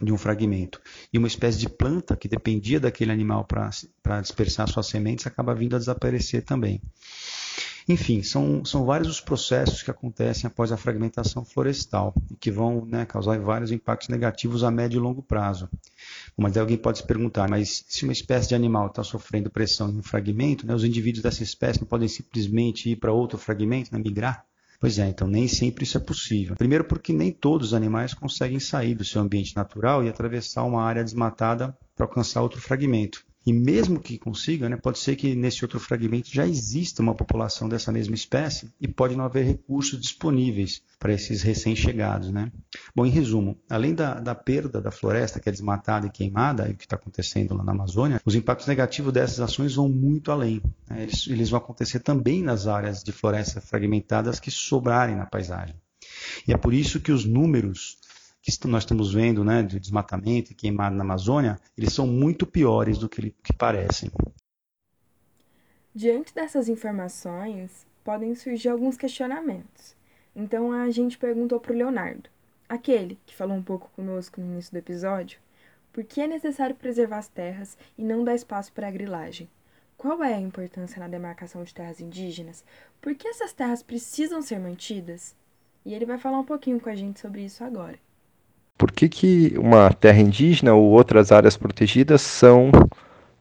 de 0.00 0.12
um 0.12 0.18
fragmento. 0.18 0.80
E 1.12 1.18
uma 1.18 1.28
espécie 1.28 1.58
de 1.58 1.68
planta 1.68 2.16
que 2.16 2.28
dependia 2.28 2.80
daquele 2.80 3.12
animal 3.12 3.44
para 3.44 4.20
dispersar 4.20 4.68
suas 4.68 4.86
sementes 4.86 5.26
acaba 5.26 5.54
vindo 5.54 5.76
a 5.76 5.78
desaparecer 5.78 6.42
também. 6.42 6.80
Enfim, 7.86 8.22
são, 8.22 8.64
são 8.64 8.86
vários 8.86 9.08
os 9.08 9.20
processos 9.20 9.82
que 9.82 9.90
acontecem 9.90 10.48
após 10.48 10.72
a 10.72 10.76
fragmentação 10.76 11.44
florestal 11.44 12.14
e 12.30 12.34
que 12.34 12.50
vão 12.50 12.86
né, 12.86 13.04
causar 13.04 13.38
vários 13.38 13.70
impactos 13.70 14.08
negativos 14.08 14.64
a 14.64 14.70
médio 14.70 14.96
e 14.96 15.00
longo 15.00 15.22
prazo. 15.22 15.68
Mas 16.34 16.56
alguém 16.56 16.78
pode 16.78 16.98
se 16.98 17.06
perguntar, 17.06 17.48
mas 17.48 17.84
se 17.86 18.04
uma 18.04 18.12
espécie 18.12 18.48
de 18.48 18.54
animal 18.54 18.86
está 18.86 19.04
sofrendo 19.04 19.50
pressão 19.50 19.90
em 19.90 19.98
um 19.98 20.02
fragmento, 20.02 20.66
né, 20.66 20.74
os 20.74 20.82
indivíduos 20.82 21.22
dessa 21.22 21.42
espécie 21.42 21.80
não 21.80 21.86
podem 21.86 22.08
simplesmente 22.08 22.88
ir 22.88 22.96
para 22.96 23.12
outro 23.12 23.36
fragmento, 23.36 23.92
né, 23.92 23.98
migrar? 24.02 24.46
Pois 24.84 24.98
é, 24.98 25.08
então 25.08 25.26
nem 25.26 25.48
sempre 25.48 25.84
isso 25.84 25.96
é 25.96 26.00
possível. 26.00 26.54
Primeiro, 26.56 26.84
porque 26.84 27.10
nem 27.10 27.32
todos 27.32 27.68
os 27.68 27.72
animais 27.72 28.12
conseguem 28.12 28.60
sair 28.60 28.94
do 28.94 29.02
seu 29.02 29.22
ambiente 29.22 29.56
natural 29.56 30.04
e 30.04 30.10
atravessar 30.10 30.62
uma 30.64 30.82
área 30.82 31.02
desmatada 31.02 31.74
para 31.96 32.04
alcançar 32.04 32.42
outro 32.42 32.60
fragmento. 32.60 33.24
E 33.46 33.52
mesmo 33.52 34.00
que 34.00 34.16
consiga, 34.18 34.68
né, 34.68 34.76
pode 34.76 34.98
ser 34.98 35.16
que 35.16 35.34
nesse 35.34 35.64
outro 35.64 35.78
fragmento 35.78 36.28
já 36.32 36.46
exista 36.46 37.02
uma 37.02 37.14
população 37.14 37.68
dessa 37.68 37.92
mesma 37.92 38.14
espécie 38.14 38.70
e 38.80 38.88
pode 38.88 39.14
não 39.14 39.24
haver 39.24 39.44
recursos 39.44 40.00
disponíveis 40.00 40.82
para 40.98 41.12
esses 41.12 41.42
recém-chegados. 41.42 42.30
Né? 42.30 42.50
Bom, 42.94 43.04
em 43.04 43.10
resumo, 43.10 43.58
além 43.68 43.94
da, 43.94 44.14
da, 44.18 44.34
perda 44.34 44.80
da 44.80 44.90
floresta 44.90 45.38
que 45.38 45.48
é 45.48 45.52
desmatada 45.52 46.06
e 46.06 46.10
queimada, 46.10 46.64
o 46.70 46.74
que 46.74 46.84
está 46.84 46.96
acontecendo 46.96 47.54
lá 47.54 47.62
na 47.62 47.72
Amazônia, 47.72 48.20
os 48.24 48.34
impactos 48.34 48.66
negativos 48.66 49.12
dessas 49.12 49.40
ações 49.40 49.74
vão 49.74 49.88
muito 49.88 50.32
além. 50.32 50.62
Né? 50.88 51.02
Eles, 51.02 51.26
eles 51.28 51.50
vão 51.50 51.58
acontecer 51.58 52.00
também 52.00 52.42
nas 52.42 52.66
áreas 52.66 53.02
de 53.02 53.12
floresta 53.12 53.60
fragmentadas 53.60 54.40
que 54.40 54.50
sobrarem 54.50 55.16
na 55.16 55.26
paisagem. 55.26 55.76
E 56.46 56.52
é 56.52 56.56
por 56.56 56.72
isso 56.72 57.00
que 57.00 57.12
os 57.12 57.24
números 57.24 57.98
que 58.44 58.68
nós 58.68 58.82
estamos 58.82 59.12
vendo 59.12 59.42
né, 59.42 59.62
de 59.62 59.80
desmatamento 59.80 60.52
e 60.52 60.54
queimado 60.54 60.94
na 60.94 61.02
Amazônia, 61.02 61.58
eles 61.76 61.94
são 61.94 62.06
muito 62.06 62.46
piores 62.46 62.98
do 62.98 63.08
que, 63.08 63.30
que 63.42 63.52
parecem. 63.54 64.10
Diante 65.94 66.34
dessas 66.34 66.68
informações, 66.68 67.86
podem 68.04 68.34
surgir 68.34 68.68
alguns 68.68 68.98
questionamentos. 68.98 69.96
Então 70.36 70.72
a 70.72 70.90
gente 70.90 71.16
perguntou 71.16 71.58
para 71.58 71.72
o 71.72 71.76
Leonardo, 71.76 72.28
aquele 72.68 73.18
que 73.24 73.34
falou 73.34 73.56
um 73.56 73.62
pouco 73.62 73.90
conosco 73.96 74.40
no 74.40 74.46
início 74.46 74.72
do 74.72 74.78
episódio, 74.78 75.38
por 75.90 76.04
que 76.04 76.20
é 76.20 76.26
necessário 76.26 76.74
preservar 76.74 77.18
as 77.18 77.28
terras 77.28 77.78
e 77.96 78.04
não 78.04 78.24
dar 78.24 78.34
espaço 78.34 78.72
para 78.72 78.88
a 78.88 78.90
grilagem? 78.90 79.48
Qual 79.96 80.22
é 80.22 80.34
a 80.34 80.40
importância 80.40 81.00
na 81.00 81.08
demarcação 81.08 81.64
de 81.64 81.72
terras 81.72 82.00
indígenas? 82.00 82.64
Por 83.00 83.14
que 83.14 83.28
essas 83.28 83.52
terras 83.52 83.82
precisam 83.82 84.42
ser 84.42 84.58
mantidas? 84.58 85.34
E 85.84 85.94
ele 85.94 86.04
vai 86.04 86.18
falar 86.18 86.40
um 86.40 86.44
pouquinho 86.44 86.80
com 86.80 86.90
a 86.90 86.94
gente 86.94 87.20
sobre 87.20 87.44
isso 87.44 87.62
agora. 87.62 87.98
Por 88.76 88.90
que, 88.90 89.08
que 89.08 89.54
uma 89.56 89.90
terra 89.92 90.20
indígena 90.20 90.74
ou 90.74 90.90
outras 90.90 91.30
áreas 91.30 91.56
protegidas 91.56 92.22
são 92.22 92.70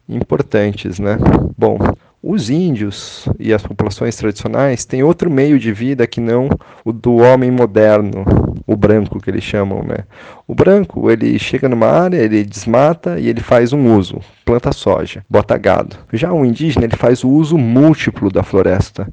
importantes, 0.08 1.00
né? 1.00 1.18
Bom, 1.58 1.78
os 2.22 2.50
índios 2.50 3.28
e 3.40 3.52
as 3.52 3.64
populações 3.64 4.16
tradicionais 4.16 4.86
têm 4.86 5.04
outro 5.04 5.32
meio 5.32 5.58
de 5.58 5.74
vida 5.74 6.06
que 6.06 6.22
não 6.22 6.50
o 6.86 6.94
do 6.94 7.16
homem 7.16 7.50
moderno, 7.50 8.24
o 8.68 8.78
branco 8.78 9.20
que 9.20 9.30
eles 9.30 9.44
chamam, 9.44 9.84
né? 9.84 10.06
O 10.48 10.54
branco, 10.54 11.10
ele 11.10 11.38
chega 11.40 11.68
numa 11.68 11.88
área, 11.88 12.18
ele 12.18 12.44
desmata 12.44 13.20
e 13.20 13.28
ele 13.28 13.42
faz 13.42 13.74
um 13.74 13.98
uso, 13.98 14.20
planta 14.46 14.72
soja, 14.72 15.26
bota 15.28 15.58
gado. 15.58 15.98
Já 16.14 16.32
o 16.32 16.46
indígena, 16.46 16.86
ele 16.86 16.96
faz 16.96 17.24
o 17.24 17.30
uso 17.30 17.58
múltiplo 17.58 18.30
da 18.30 18.44
floresta 18.44 19.08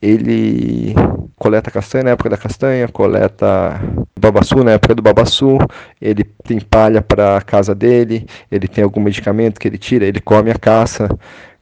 ele 0.00 0.94
coleta 1.36 1.70
castanha 1.70 2.04
na 2.04 2.10
época 2.10 2.30
da 2.30 2.36
castanha, 2.36 2.88
coleta 2.88 3.80
babaçu 4.26 4.62
na 4.62 4.72
época 4.72 4.94
do 4.94 5.02
babaçu, 5.02 5.58
ele 6.00 6.24
tem 6.44 6.60
palha 6.60 7.00
para 7.00 7.36
a 7.36 7.42
casa 7.42 7.74
dele, 7.74 8.26
ele 8.50 8.68
tem 8.68 8.84
algum 8.84 9.00
medicamento 9.00 9.58
que 9.58 9.68
ele 9.68 9.78
tira, 9.78 10.04
ele 10.04 10.20
come 10.20 10.50
a 10.50 10.54
caça. 10.54 11.08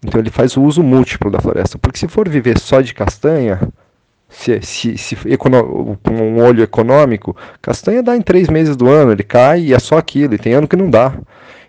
Então 0.05 0.21
ele 0.21 0.31
faz 0.31 0.57
o 0.57 0.63
uso 0.63 0.83
múltiplo 0.83 1.31
da 1.31 1.41
floresta. 1.41 1.79
Porque 1.79 1.99
se 1.99 2.09
for 2.09 2.29
viver 2.29 2.59
só 2.59 2.81
de 2.81 2.93
castanha, 2.93 3.61
se, 4.29 4.61
se, 4.63 4.99
se 4.99 5.17
com 5.37 5.49
um 6.11 6.43
olho 6.43 6.63
econômico, 6.63 7.37
castanha 7.63 8.03
dá 8.03 8.17
em 8.17 8.21
três 8.21 8.49
meses 8.49 8.77
do 8.77 8.89
ano, 8.89 9.13
ele 9.13 9.23
cai 9.23 9.61
e 9.61 9.75
é 9.75 9.79
só 9.79 9.97
aquilo, 9.97 10.35
e 10.35 10.39
tem 10.39 10.53
ano 10.55 10.69
que 10.69 10.77
não 10.77 10.91
dá. 10.91 11.15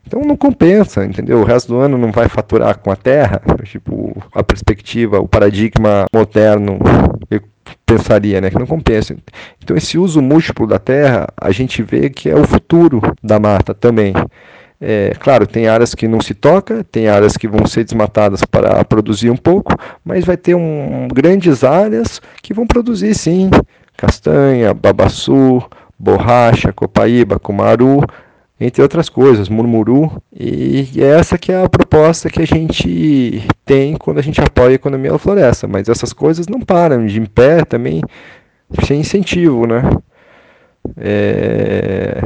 Então 0.05 0.21
não 0.21 0.37
compensa, 0.37 1.03
entendeu? 1.03 1.39
O 1.39 1.43
resto 1.43 1.69
do 1.69 1.79
ano 1.79 1.97
não 1.97 2.11
vai 2.11 2.29
faturar 2.29 2.77
com 2.77 2.91
a 2.91 2.95
terra. 2.95 3.41
Tipo, 3.63 4.15
a 4.33 4.43
perspectiva, 4.43 5.19
o 5.19 5.27
paradigma 5.27 6.05
moderno, 6.13 6.77
pensaria, 7.85 8.41
né, 8.41 8.49
que 8.49 8.59
não 8.59 8.65
compensa. 8.65 9.15
Então 9.63 9.75
esse 9.75 9.97
uso 9.97 10.21
múltiplo 10.21 10.67
da 10.67 10.79
terra, 10.79 11.27
a 11.39 11.51
gente 11.51 11.81
vê 11.81 12.09
que 12.09 12.29
é 12.29 12.35
o 12.35 12.45
futuro 12.45 13.01
da 13.23 13.39
mata 13.39 13.73
também. 13.73 14.13
É, 14.79 15.13
claro, 15.19 15.47
tem 15.47 15.67
áreas 15.67 15.95
que 15.95 16.07
não 16.07 16.19
se 16.19 16.33
toca, 16.33 16.83
tem 16.83 17.07
áreas 17.07 17.37
que 17.37 17.47
vão 17.47 17.65
ser 17.65 17.83
desmatadas 17.83 18.43
para 18.43 18.83
produzir 18.83 19.29
um 19.29 19.37
pouco, 19.37 19.73
mas 20.03 20.25
vai 20.25 20.35
ter 20.35 20.53
um, 20.53 21.07
grandes 21.07 21.63
áreas 21.63 22.21
que 22.41 22.53
vão 22.53 22.67
produzir 22.67 23.15
sim 23.15 23.49
castanha, 23.97 24.73
babaçu, 24.73 25.63
borracha, 25.97 26.73
copaíba, 26.73 27.39
cumaru, 27.39 28.01
entre 28.59 28.81
outras 28.81 29.09
coisas, 29.09 29.49
murmuru, 29.49 30.21
e 30.33 30.89
essa 31.01 31.37
que 31.37 31.51
é 31.51 31.61
a 31.61 31.69
proposta 31.69 32.29
que 32.29 32.41
a 32.41 32.47
gente 32.47 33.45
tem 33.65 33.95
quando 33.97 34.19
a 34.19 34.21
gente 34.21 34.39
apoia 34.39 34.69
a 34.69 34.73
economia 34.73 35.11
da 35.11 35.19
floresta, 35.19 35.67
mas 35.67 35.89
essas 35.89 36.13
coisas 36.13 36.47
não 36.47 36.61
param 36.61 37.05
de 37.05 37.19
em 37.19 37.25
pé 37.25 37.65
também, 37.65 38.01
sem 38.85 39.01
incentivo, 39.01 39.67
né? 39.67 39.81
É, 40.97 42.21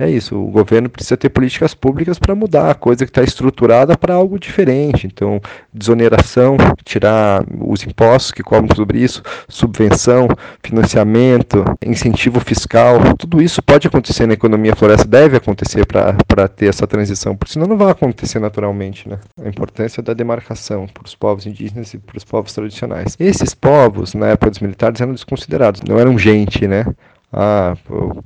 é 0.00 0.10
isso, 0.10 0.34
o 0.34 0.46
governo 0.50 0.88
precisa 0.88 1.14
ter 1.14 1.28
políticas 1.28 1.74
públicas 1.74 2.18
para 2.18 2.34
mudar 2.34 2.70
a 2.70 2.74
coisa 2.74 3.04
que 3.04 3.10
está 3.10 3.22
estruturada 3.22 3.98
para 3.98 4.14
algo 4.14 4.38
diferente. 4.38 5.06
Então, 5.06 5.40
desoneração, 5.72 6.56
tirar 6.84 7.44
os 7.60 7.84
impostos 7.84 8.32
que 8.32 8.42
cobram 8.42 8.74
sobre 8.74 8.98
isso, 8.98 9.22
subvenção, 9.46 10.26
financiamento, 10.62 11.64
incentivo 11.84 12.40
fiscal, 12.40 12.98
tudo 13.18 13.42
isso 13.42 13.62
pode 13.62 13.86
acontecer 13.86 14.26
na 14.26 14.32
economia 14.32 14.74
floresta, 14.74 15.06
deve 15.06 15.36
acontecer 15.36 15.84
para 15.86 16.48
ter 16.48 16.68
essa 16.68 16.86
transição, 16.86 17.36
porque 17.36 17.52
senão 17.52 17.66
não 17.66 17.76
vai 17.76 17.90
acontecer 17.90 18.38
naturalmente. 18.38 19.06
Né? 19.06 19.18
A 19.44 19.48
importância 19.48 20.02
da 20.02 20.14
demarcação 20.14 20.86
para 20.86 21.04
os 21.04 21.14
povos 21.14 21.44
indígenas 21.44 21.92
e 21.92 21.98
para 21.98 22.16
os 22.16 22.24
povos 22.24 22.54
tradicionais. 22.54 23.16
Esses 23.20 23.54
povos, 23.54 24.14
na 24.14 24.28
época 24.28 24.50
dos 24.50 24.60
militares, 24.60 24.98
eram 24.98 25.12
desconsiderados, 25.12 25.82
não 25.82 25.98
eram 25.98 26.18
gente, 26.18 26.66
né? 26.66 26.86
Ah, 27.32 27.76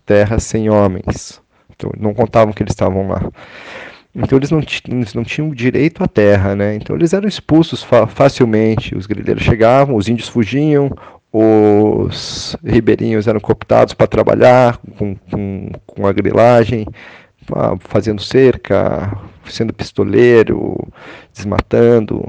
terra 0.06 0.38
sem 0.38 0.70
homens 0.70 1.43
então, 1.74 1.90
não 1.98 2.14
contavam 2.14 2.52
que 2.52 2.62
eles 2.62 2.72
estavam 2.72 3.08
lá. 3.08 3.22
Então 4.14 4.38
eles 4.38 4.50
não, 4.50 4.60
eles 4.60 5.14
não 5.14 5.24
tinham 5.24 5.50
direito 5.50 6.02
à 6.04 6.06
terra, 6.06 6.54
né? 6.54 6.76
Então 6.76 6.94
eles 6.94 7.12
eram 7.12 7.26
expulsos 7.26 7.82
fa 7.82 8.06
facilmente. 8.06 8.96
Os 8.96 9.06
grileiros 9.06 9.42
chegavam, 9.42 9.96
os 9.96 10.08
índios 10.08 10.28
fugiam, 10.28 10.90
os 11.32 12.56
ribeirinhos 12.64 13.26
eram 13.26 13.40
cooptados 13.40 13.92
para 13.92 14.06
trabalhar 14.06 14.78
com, 14.96 15.16
com, 15.16 15.68
com 15.84 16.06
a 16.06 16.12
grilagem, 16.12 16.86
fazendo 17.80 18.22
cerca, 18.22 19.18
sendo 19.44 19.72
pistoleiro, 19.72 20.76
desmatando 21.34 22.24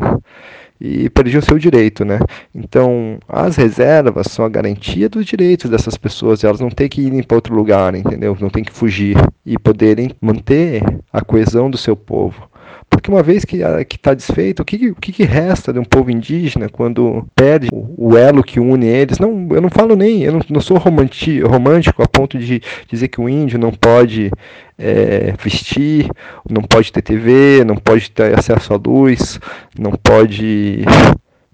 e 0.80 1.10
perdiam 1.10 1.42
seu 1.42 1.58
direito, 1.58 2.04
né? 2.04 2.20
Então, 2.54 3.18
as 3.28 3.56
reservas 3.56 4.28
são 4.28 4.46
a 4.46 4.50
garantia 4.50 5.08
dos 5.08 5.26
direitos 5.26 5.70
dessas 5.70 5.98
pessoas, 5.98 6.44
elas 6.44 6.60
não 6.60 6.70
têm 6.70 6.90
que 6.90 7.02
ir 7.02 7.26
para 7.26 7.38
outro 7.38 7.56
lugar, 7.56 7.96
entendeu? 7.96 8.38
Não 8.40 8.50
têm 8.50 8.64
que 8.64 8.72
fugir 8.72 9.16
e 9.46 9.58
poderem 9.58 10.12
manter 10.22 10.84
a 11.12 11.22
coesão 11.22 11.70
do 11.70 11.78
seu 11.78 11.96
povo. 11.96 12.50
Porque 12.96 13.12
uma 13.12 13.22
vez 13.22 13.44
que 13.44 13.58
está 13.94 14.14
desfeito, 14.14 14.62
o 14.62 14.66
que, 14.66 14.90
o 14.90 14.96
que 14.96 15.24
resta 15.24 15.74
de 15.74 15.80
um 15.80 15.84
povo 15.84 16.10
indígena 16.10 16.70
quando 16.70 17.28
perde 17.36 17.68
o, 17.74 18.12
o 18.12 18.18
elo 18.18 18.42
que 18.42 18.58
une 18.58 18.86
eles? 18.86 19.20
Não, 19.20 19.50
eu 19.52 19.60
não 19.60 19.70
falo 19.70 19.98
nem, 19.98 20.24
eu 20.24 20.32
não, 20.32 20.42
não 20.50 20.62
sou 20.62 20.78
romanti, 20.78 21.42
romântico 21.42 22.02
a 22.02 22.08
ponto 22.08 22.40
de 22.40 22.62
dizer 22.90 23.10
que 23.10 23.20
o 23.20 23.28
índio 23.28 23.60
não 23.60 23.72
pode 23.72 24.32
é, 24.78 25.34
vestir, 25.44 26.10
não 26.50 26.62
pode 26.62 26.92
ter 26.92 27.02
TV, 27.02 27.66
não 27.66 27.76
pode 27.76 28.10
ter 28.12 28.38
acesso 28.40 28.74
à 28.74 28.78
luz, 28.78 29.42
não 29.78 29.92
pode 29.92 30.86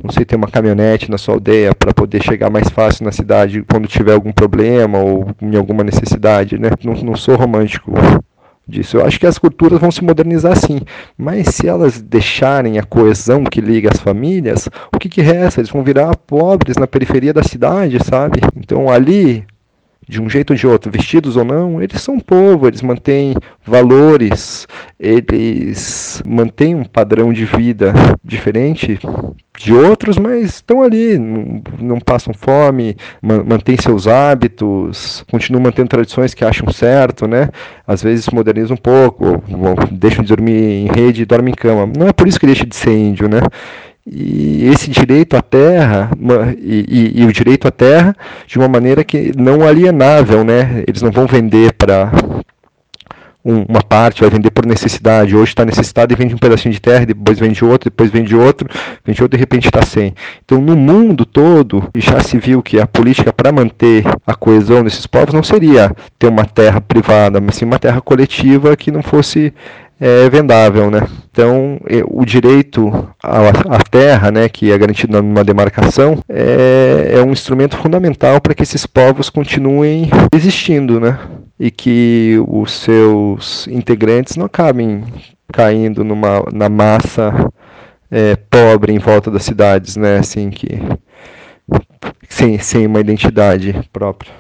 não 0.04 0.12
sei, 0.12 0.24
ter 0.24 0.36
uma 0.36 0.48
caminhonete 0.48 1.10
na 1.10 1.18
sua 1.18 1.34
aldeia 1.34 1.74
para 1.74 1.92
poder 1.92 2.24
chegar 2.24 2.52
mais 2.52 2.70
fácil 2.70 3.04
na 3.04 3.12
cidade 3.12 3.64
quando 3.64 3.88
tiver 3.88 4.14
algum 4.14 4.32
problema 4.32 5.00
ou 5.00 5.28
em 5.42 5.56
alguma 5.56 5.84
necessidade, 5.84 6.60
né? 6.60 6.70
Não, 6.84 6.94
não 6.94 7.16
sou 7.16 7.36
romântico 7.36 7.92
disso. 8.72 8.98
Eu 8.98 9.06
acho 9.06 9.20
que 9.20 9.28
as 9.28 9.38
culturas 9.38 9.80
vão 9.80 9.92
se 9.92 10.04
modernizar 10.04 10.58
sim, 10.58 10.80
mas 11.18 11.48
se 11.50 11.68
elas 11.68 12.02
deixarem 12.02 12.80
a 12.80 12.84
coesão 12.84 13.44
que 13.44 13.62
liga 13.62 13.90
as 13.94 14.00
famílias, 14.00 14.68
o 14.94 14.98
que, 14.98 15.10
que 15.10 15.22
resta? 15.22 15.60
Eles 15.60 15.70
vão 15.70 15.84
virar 15.84 16.16
pobres 16.16 16.78
na 16.78 16.88
periferia 16.88 17.34
da 17.34 17.44
cidade, 17.44 18.04
sabe? 18.04 18.40
Então 18.56 18.90
ali 18.90 19.46
de 20.12 20.22
um 20.22 20.30
jeito 20.30 20.52
ou 20.52 20.58
de 20.58 20.68
outro, 20.68 20.92
vestidos 20.92 21.38
ou 21.38 21.46
não, 21.46 21.82
eles 21.82 22.02
são 22.02 22.20
povo, 22.20 22.68
eles 22.68 22.82
mantêm 22.82 23.34
valores, 23.66 24.68
eles 25.00 26.22
mantêm 26.28 26.76
um 26.76 26.84
padrão 26.84 27.32
de 27.32 27.46
vida 27.46 27.94
diferente 28.22 29.00
de 29.58 29.74
outros, 29.74 30.18
mas 30.18 30.56
estão 30.56 30.82
ali, 30.82 31.18
não, 31.18 31.62
não 31.80 32.00
passam 32.00 32.34
fome, 32.34 32.98
mantêm 33.22 33.78
seus 33.78 34.06
hábitos, 34.06 35.24
continuam 35.32 35.64
mantendo 35.64 35.88
tradições 35.88 36.34
que 36.34 36.44
acham 36.44 36.70
certo, 36.74 37.26
né? 37.26 37.48
Às 37.88 38.04
vezes 38.04 38.28
modernizam 38.28 38.74
um 38.74 38.78
pouco, 38.78 39.42
deixam 39.94 40.26
de 40.26 40.36
dormir 40.36 40.52
em 40.52 40.88
rede 40.88 41.22
e 41.22 41.26
dormem 41.26 41.54
em 41.54 41.56
cama. 41.56 41.90
Não 41.98 42.10
é 42.10 42.12
por 42.12 42.28
isso 42.28 42.40
que 42.40 42.46
deixa 42.46 42.66
de 42.66 42.76
ser 42.76 42.92
índio, 42.92 43.30
né? 43.30 43.40
E 44.06 44.68
esse 44.68 44.90
direito 44.90 45.38
à 45.38 45.42
terra 45.42 46.10
e, 46.60 46.86
e, 47.16 47.22
e, 47.22 47.26
o 47.26 47.32
direito 47.32 47.68
à 47.68 47.72
terra 47.72 48.16
de 48.48 48.58
uma 48.58 48.68
maneira 48.68 49.04
que 49.04 49.32
não 49.38 49.66
alienável, 49.66 50.44
né? 50.44 50.84
Eles 50.88 51.02
não 51.02 51.12
vão 51.12 51.28
vender 51.28 51.74
para 51.74 52.12
um, 53.44 53.64
uma 53.68 53.82
parte, 53.82 54.22
vai 54.22 54.30
vender 54.30 54.52
por 54.52 54.66
necessidade. 54.66 55.36
Hoje 55.36 55.52
está 55.52 55.66
necessitado 55.66 56.14
e 56.14 56.16
vende 56.16 56.34
um 56.34 56.38
pedacinho 56.38 56.74
de 56.74 56.80
terra, 56.80 57.06
depois 57.06 57.40
vende 57.40 57.64
outro, 57.64 57.90
depois 57.90 58.10
vende 58.12 58.36
outro, 58.36 58.68
vende 59.06 59.22
outro, 59.22 59.38
de 59.38 59.40
repente 59.40 59.66
está 59.66 59.84
sem. 59.84 60.14
Então, 60.44 60.60
no 60.60 60.76
mundo 60.76 61.26
todo, 61.26 61.90
já 61.96 62.20
se 62.22 62.38
viu 62.38 62.62
que 62.62 62.80
a 62.80 62.88
política 62.88 63.34
para 63.34 63.52
manter 63.52 64.04
a 64.26 64.36
coesão 64.36 64.84
desses 64.84 65.06
povos 65.06 65.34
não 65.34 65.44
seria 65.44 65.92
ter 66.18 66.28
uma 66.28 66.46
terra 66.46 66.82
privada, 66.82 67.40
mas 67.40 67.56
sim 67.56 67.66
uma 67.66 67.80
terra 67.80 68.02
coletiva 68.02 68.76
que 68.76 68.92
não 68.92 69.02
fosse 69.02 69.54
é 70.04 70.28
vendável, 70.32 70.90
né? 70.90 71.02
Então, 71.30 71.80
o 72.10 72.26
direito 72.26 72.90
à, 73.22 73.84
terra, 73.84 74.32
né, 74.32 74.50
que 74.50 74.72
é 74.72 74.78
garantido 74.78 75.22
numa 75.22 75.44
demarcação, 75.44 76.18
é, 76.28 77.12
é 77.20 77.24
um 77.24 77.32
instrumento 77.32 77.78
fundamental 77.78 78.42
para 78.42 78.56
que 78.56 78.64
esses 78.64 78.88
povos 78.88 79.30
continuem 79.30 80.10
existindo, 80.34 81.00
né? 81.00 81.20
E 81.60 81.70
que 81.70 82.44
os 82.48 82.72
seus 82.72 83.68
integrantes 83.68 84.36
não 84.36 84.48
acabem 84.48 85.04
caindo 85.54 86.04
numa, 86.04 86.44
na 86.52 86.68
massa 86.68 87.32
é, 88.10 88.36
pobre 88.36 88.92
em 88.92 88.98
volta 88.98 89.30
das 89.30 89.44
cidades, 89.44 89.98
né? 89.98 90.18
Assim 90.18 90.50
que 90.50 90.80
sem, 92.28 92.58
sem 92.58 92.88
uma 92.88 93.00
identidade 93.00 93.88
própria. 93.94 94.32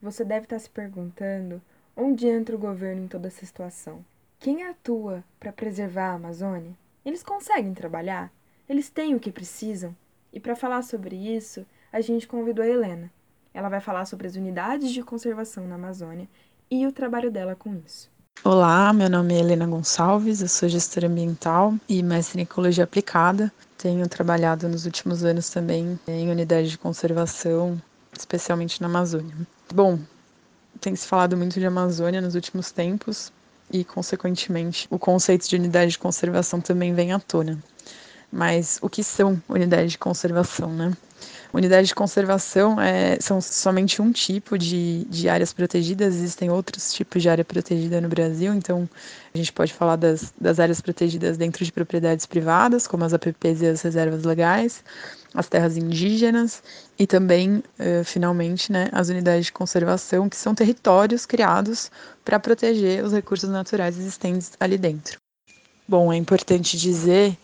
Você 0.00 0.24
deve 0.24 0.46
estar 0.46 0.58
se 0.58 0.70
perguntando 0.70 1.60
onde 1.94 2.26
entra 2.26 2.56
o 2.56 2.58
governo 2.58 3.04
em 3.04 3.08
toda 3.08 3.28
essa 3.28 3.44
situação. 3.44 3.98
Quem 4.42 4.64
atua 4.64 5.22
para 5.38 5.52
preservar 5.52 6.10
a 6.10 6.14
Amazônia? 6.14 6.76
Eles 7.04 7.22
conseguem 7.22 7.72
trabalhar? 7.72 8.28
Eles 8.68 8.90
têm 8.90 9.14
o 9.14 9.20
que 9.20 9.30
precisam? 9.30 9.94
E 10.32 10.40
para 10.40 10.56
falar 10.56 10.82
sobre 10.82 11.14
isso, 11.14 11.64
a 11.92 12.00
gente 12.00 12.26
convidou 12.26 12.64
a 12.64 12.68
Helena. 12.68 13.08
Ela 13.54 13.68
vai 13.68 13.80
falar 13.80 14.04
sobre 14.04 14.26
as 14.26 14.34
unidades 14.34 14.90
de 14.90 15.00
conservação 15.04 15.68
na 15.68 15.76
Amazônia 15.76 16.28
e 16.68 16.84
o 16.84 16.90
trabalho 16.90 17.30
dela 17.30 17.54
com 17.54 17.80
isso. 17.86 18.10
Olá, 18.42 18.92
meu 18.92 19.08
nome 19.08 19.32
é 19.32 19.38
Helena 19.38 19.64
Gonçalves, 19.64 20.42
eu 20.42 20.48
sou 20.48 20.68
gestora 20.68 21.06
ambiental 21.06 21.74
e 21.88 22.02
mestre 22.02 22.40
em 22.40 22.42
ecologia 22.42 22.82
aplicada. 22.82 23.52
Tenho 23.78 24.08
trabalhado 24.08 24.68
nos 24.68 24.86
últimos 24.86 25.24
anos 25.24 25.50
também 25.50 25.96
em 26.08 26.28
unidades 26.28 26.72
de 26.72 26.78
conservação, 26.78 27.80
especialmente 28.12 28.80
na 28.80 28.88
Amazônia. 28.88 29.36
Bom, 29.72 30.00
tem 30.80 30.96
se 30.96 31.06
falado 31.06 31.36
muito 31.36 31.60
de 31.60 31.66
Amazônia 31.66 32.20
nos 32.20 32.34
últimos 32.34 32.72
tempos, 32.72 33.32
e, 33.72 33.84
consequentemente, 33.84 34.86
o 34.90 34.98
conceito 34.98 35.48
de 35.48 35.56
unidade 35.56 35.92
de 35.92 35.98
conservação 35.98 36.60
também 36.60 36.94
vem 36.94 37.12
à 37.12 37.18
tona. 37.18 37.58
Mas 38.30 38.78
o 38.80 38.88
que 38.88 39.02
são 39.02 39.42
unidades 39.48 39.92
de 39.92 39.98
conservação, 39.98 40.72
né? 40.72 40.92
Unidade 41.52 41.88
de 41.88 41.94
conservação 41.94 42.80
é, 42.80 43.18
são 43.20 43.40
somente 43.40 44.00
um 44.00 44.10
tipo 44.10 44.56
de, 44.56 45.04
de 45.04 45.28
áreas 45.28 45.52
protegidas, 45.52 46.14
existem 46.14 46.50
outros 46.50 46.94
tipos 46.94 47.20
de 47.20 47.28
área 47.28 47.44
protegida 47.44 48.00
no 48.00 48.08
Brasil, 48.08 48.54
então 48.54 48.88
a 49.34 49.36
gente 49.36 49.52
pode 49.52 49.72
falar 49.74 49.96
das, 49.96 50.32
das 50.40 50.58
áreas 50.58 50.80
protegidas 50.80 51.36
dentro 51.36 51.62
de 51.62 51.70
propriedades 51.70 52.24
privadas, 52.24 52.86
como 52.86 53.04
as 53.04 53.12
APPs 53.12 53.60
e 53.60 53.66
as 53.66 53.82
reservas 53.82 54.24
legais, 54.24 54.82
as 55.34 55.48
terras 55.48 55.76
indígenas 55.76 56.62
e 56.98 57.06
também, 57.06 57.62
uh, 57.78 58.04
finalmente, 58.04 58.70
né, 58.70 58.88
as 58.92 59.08
unidades 59.08 59.46
de 59.46 59.52
conservação, 59.52 60.28
que 60.28 60.36
são 60.36 60.54
territórios 60.54 61.26
criados 61.26 61.90
para 62.24 62.38
proteger 62.38 63.04
os 63.04 63.12
recursos 63.12 63.50
naturais 63.50 63.98
existentes 63.98 64.52
ali 64.60 64.78
dentro. 64.78 65.16
Bom, 65.88 66.12
é 66.12 66.16
importante 66.16 66.78
dizer 66.78 67.36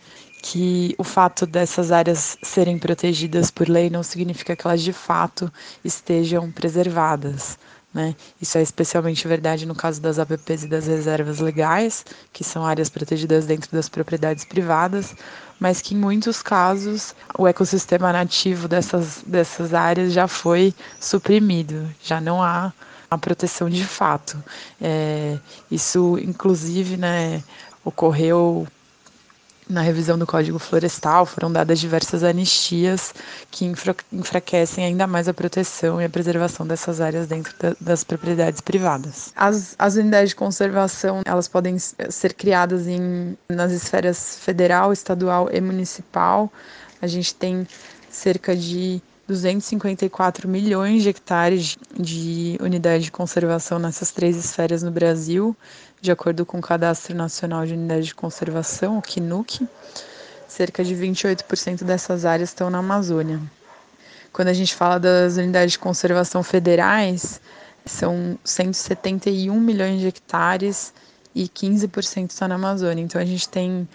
que 0.43 0.95
o 0.99 1.05
fato 1.05 1.47
dessas 1.47 1.91
áreas 1.91 2.37
serem 2.43 2.79
protegidas 2.79 3.51
por 3.51 3.69
lei 3.69 3.91
não 3.91 4.03
significa 4.03 4.55
que 4.55 4.67
elas 4.67 4.83
de 4.83 4.93
fato 4.93 5.53
estejam 5.85 6.51
preservadas. 6.51 7.59
Né? 7.93 8.15
Isso 8.41 8.59
é 8.59 8.63
especialmente 8.63 9.27
verdade 9.27 9.65
no 9.65 9.75
caso 9.75 10.01
das 10.01 10.19
APPs 10.19 10.65
e 10.65 10.69
das 10.69 10.87
reservas 10.87 11.39
legais, 11.39 12.05
que 12.33 12.45
são 12.45 12.65
áreas 12.65 12.91
protegidas 12.91 13.47
dentro 13.47 13.71
das 13.73 13.89
propriedades 13.89 14.45
privadas, 14.45 15.15
mas 15.59 15.81
que 15.81 15.95
em 15.95 15.99
muitos 15.99 16.43
casos 16.43 17.15
o 17.39 17.47
ecossistema 17.47 18.13
nativo 18.13 18.69
dessas, 18.69 19.23
dessas 19.27 19.73
áreas 19.73 20.13
já 20.13 20.29
foi 20.29 20.75
suprimido, 21.01 21.89
já 22.03 22.21
não 22.21 22.43
há 22.43 22.73
a 23.11 23.17
proteção 23.17 23.71
de 23.71 23.85
fato. 23.85 24.43
É, 24.81 25.39
isso, 25.71 26.19
inclusive, 26.19 26.97
né, 26.97 27.43
ocorreu 27.85 28.67
na 29.69 29.83
revisão 29.83 30.19
do 30.19 30.27
Código 30.27 30.59
Florestal 30.59 31.27
foram 31.27 31.53
dadas 31.53 31.79
diversas 31.79 32.25
anistias 32.25 33.15
que 33.51 33.65
enfra 33.65 33.95
enfraquecem 34.13 34.85
ainda 34.85 35.07
mais 35.07 35.29
a 35.29 35.35
proteção 35.35 36.01
e 36.01 36.05
a 36.05 36.09
preservação 36.09 36.67
dessas 36.67 37.01
áreas 37.01 37.27
dentro 37.27 37.55
da, 37.59 37.77
das 37.81 38.03
propriedades 38.03 38.61
privadas. 38.61 39.33
As, 39.37 39.75
as 39.79 39.97
unidades 39.97 40.31
de 40.31 40.37
conservação 40.37 41.23
elas 41.25 41.49
podem 41.49 41.79
ser 41.79 42.35
criadas 42.35 42.87
em, 42.87 43.37
nas 43.49 43.73
esferas 43.73 44.39
federal, 44.41 44.93
estadual 44.93 45.49
e 45.53 45.61
municipal. 45.61 46.51
A 47.01 47.07
gente 47.07 47.35
tem 47.35 47.67
cerca 48.11 48.57
de 48.57 49.03
254 49.29 50.49
milhões 50.49 51.03
de 51.03 51.11
hectares 51.11 51.77
de 51.95 52.57
unidade 52.61 53.05
de 53.05 53.13
conservação 53.13 53.79
nessas 53.79 54.11
três 54.11 54.37
esferas 54.37 54.83
no 54.83 54.91
Brasil, 54.91 55.55
de 56.01 56.11
acordo 56.11 56.47
com 56.47 56.59
o 56.59 56.63
Cadastro 56.63 57.15
Nacional 57.15 57.67
de 57.67 57.75
Unidade 57.75 58.07
de 58.07 58.15
Conservação, 58.15 58.99
o 58.99 59.03
CNUC. 59.03 59.67
Cerca 60.47 60.83
de 60.83 60.95
28% 60.95 61.85
dessas 61.85 62.25
áreas 62.25 62.51
estão 62.51 62.71
na 62.71 62.79
Amazônia. 62.79 63.41
Quando 64.33 64.49
a 64.49 64.53
gente 64.53 64.75
fala 64.75 64.99
das 64.99 65.37
unidades 65.37 65.73
de 65.73 65.79
conservação 65.79 66.43
federais, 66.43 67.41
são 67.85 68.39
171 68.45 69.59
milhões 69.59 70.01
de 70.01 70.07
hectares 70.07 70.93
e 71.35 71.49
15% 71.49 72.31
está 72.31 72.49
na 72.49 72.55
Amazônia. 72.55 73.03
Então 73.03 73.21
a 73.21 73.25
gente 73.25 73.49
tem 73.49 73.89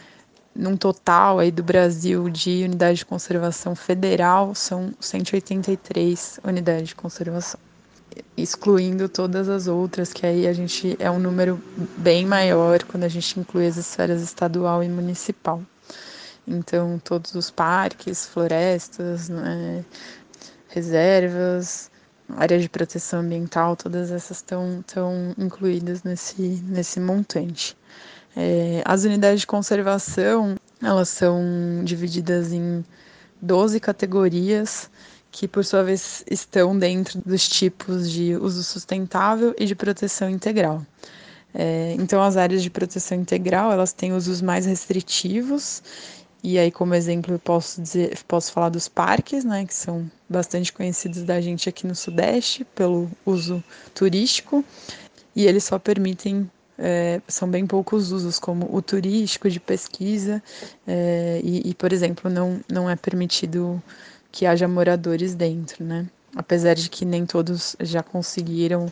num 0.55 0.77
total 0.77 1.39
aí 1.39 1.51
do 1.51 1.63
Brasil 1.63 2.29
de 2.29 2.63
unidade 2.63 2.99
de 2.99 3.05
conservação 3.05 3.75
federal, 3.75 4.53
são 4.53 4.93
183 4.99 6.39
unidades 6.43 6.89
de 6.89 6.95
conservação, 6.95 7.59
excluindo 8.35 9.07
todas 9.07 9.49
as 9.49 9.67
outras, 9.67 10.13
que 10.13 10.25
aí 10.25 10.47
a 10.47 10.53
gente 10.53 10.95
é 10.99 11.09
um 11.09 11.19
número 11.19 11.61
bem 11.97 12.25
maior 12.25 12.83
quando 12.83 13.03
a 13.03 13.07
gente 13.07 13.39
inclui 13.39 13.67
as 13.67 13.77
esferas 13.77 14.21
estadual 14.21 14.83
e 14.83 14.89
municipal. 14.89 15.61
Então, 16.47 16.99
todos 17.03 17.35
os 17.35 17.49
parques, 17.49 18.25
florestas, 18.25 19.29
né, 19.29 19.85
reservas, 20.67 21.89
áreas 22.29 22.61
de 22.61 22.69
proteção 22.69 23.21
ambiental, 23.21 23.75
todas 23.75 24.11
essas 24.11 24.37
estão, 24.37 24.79
estão 24.79 25.33
incluídas 25.37 26.03
nesse, 26.03 26.41
nesse 26.65 26.99
montante. 26.99 27.77
É, 28.35 28.81
as 28.85 29.03
unidades 29.03 29.41
de 29.41 29.47
conservação, 29.47 30.55
elas 30.81 31.09
são 31.09 31.81
divididas 31.83 32.51
em 32.51 32.83
12 33.41 33.79
categorias 33.79 34.89
que, 35.33 35.47
por 35.47 35.65
sua 35.65 35.83
vez, 35.83 36.23
estão 36.29 36.77
dentro 36.77 37.19
dos 37.25 37.49
tipos 37.49 38.09
de 38.09 38.35
uso 38.37 38.63
sustentável 38.63 39.53
e 39.59 39.65
de 39.65 39.75
proteção 39.75 40.29
integral. 40.29 40.85
É, 41.53 41.95
então, 41.99 42.21
as 42.21 42.37
áreas 42.37 42.63
de 42.63 42.69
proteção 42.69 43.17
integral, 43.17 43.71
elas 43.71 43.91
têm 43.91 44.13
usos 44.13 44.41
mais 44.41 44.65
restritivos 44.65 45.81
e 46.43 46.59
aí, 46.59 46.69
como 46.69 46.93
exemplo, 46.93 47.33
eu 47.33 47.39
posso 47.39 47.81
dizer, 47.81 48.21
posso 48.27 48.51
falar 48.51 48.67
dos 48.67 48.89
parques, 48.89 49.45
né, 49.45 49.65
que 49.65 49.73
são 49.73 50.11
bastante 50.29 50.73
conhecidos 50.73 51.23
da 51.23 51.39
gente 51.39 51.69
aqui 51.69 51.87
no 51.87 51.95
Sudeste 51.95 52.65
pelo 52.75 53.09
uso 53.25 53.63
turístico, 53.95 54.63
e 55.33 55.45
eles 55.45 55.63
só 55.63 55.79
permitem 55.79 56.49
é, 56.77 57.21
são 57.29 57.47
bem 57.47 57.65
poucos 57.65 58.11
usos, 58.11 58.39
como 58.39 58.67
o 58.75 58.81
turístico, 58.81 59.49
de 59.49 59.59
pesquisa, 59.59 60.43
é, 60.85 61.39
e, 61.41 61.69
e, 61.69 61.73
por 61.73 61.93
exemplo, 61.93 62.29
não, 62.29 62.59
não 62.69 62.89
é 62.89 62.95
permitido 62.97 63.81
que 64.33 64.47
haja 64.47 64.67
moradores 64.67 65.35
dentro, 65.35 65.85
né? 65.85 66.07
Apesar 66.35 66.73
de 66.73 66.89
que 66.89 67.05
nem 67.05 67.23
todos 67.23 67.75
já 67.79 68.01
conseguiram 68.01 68.91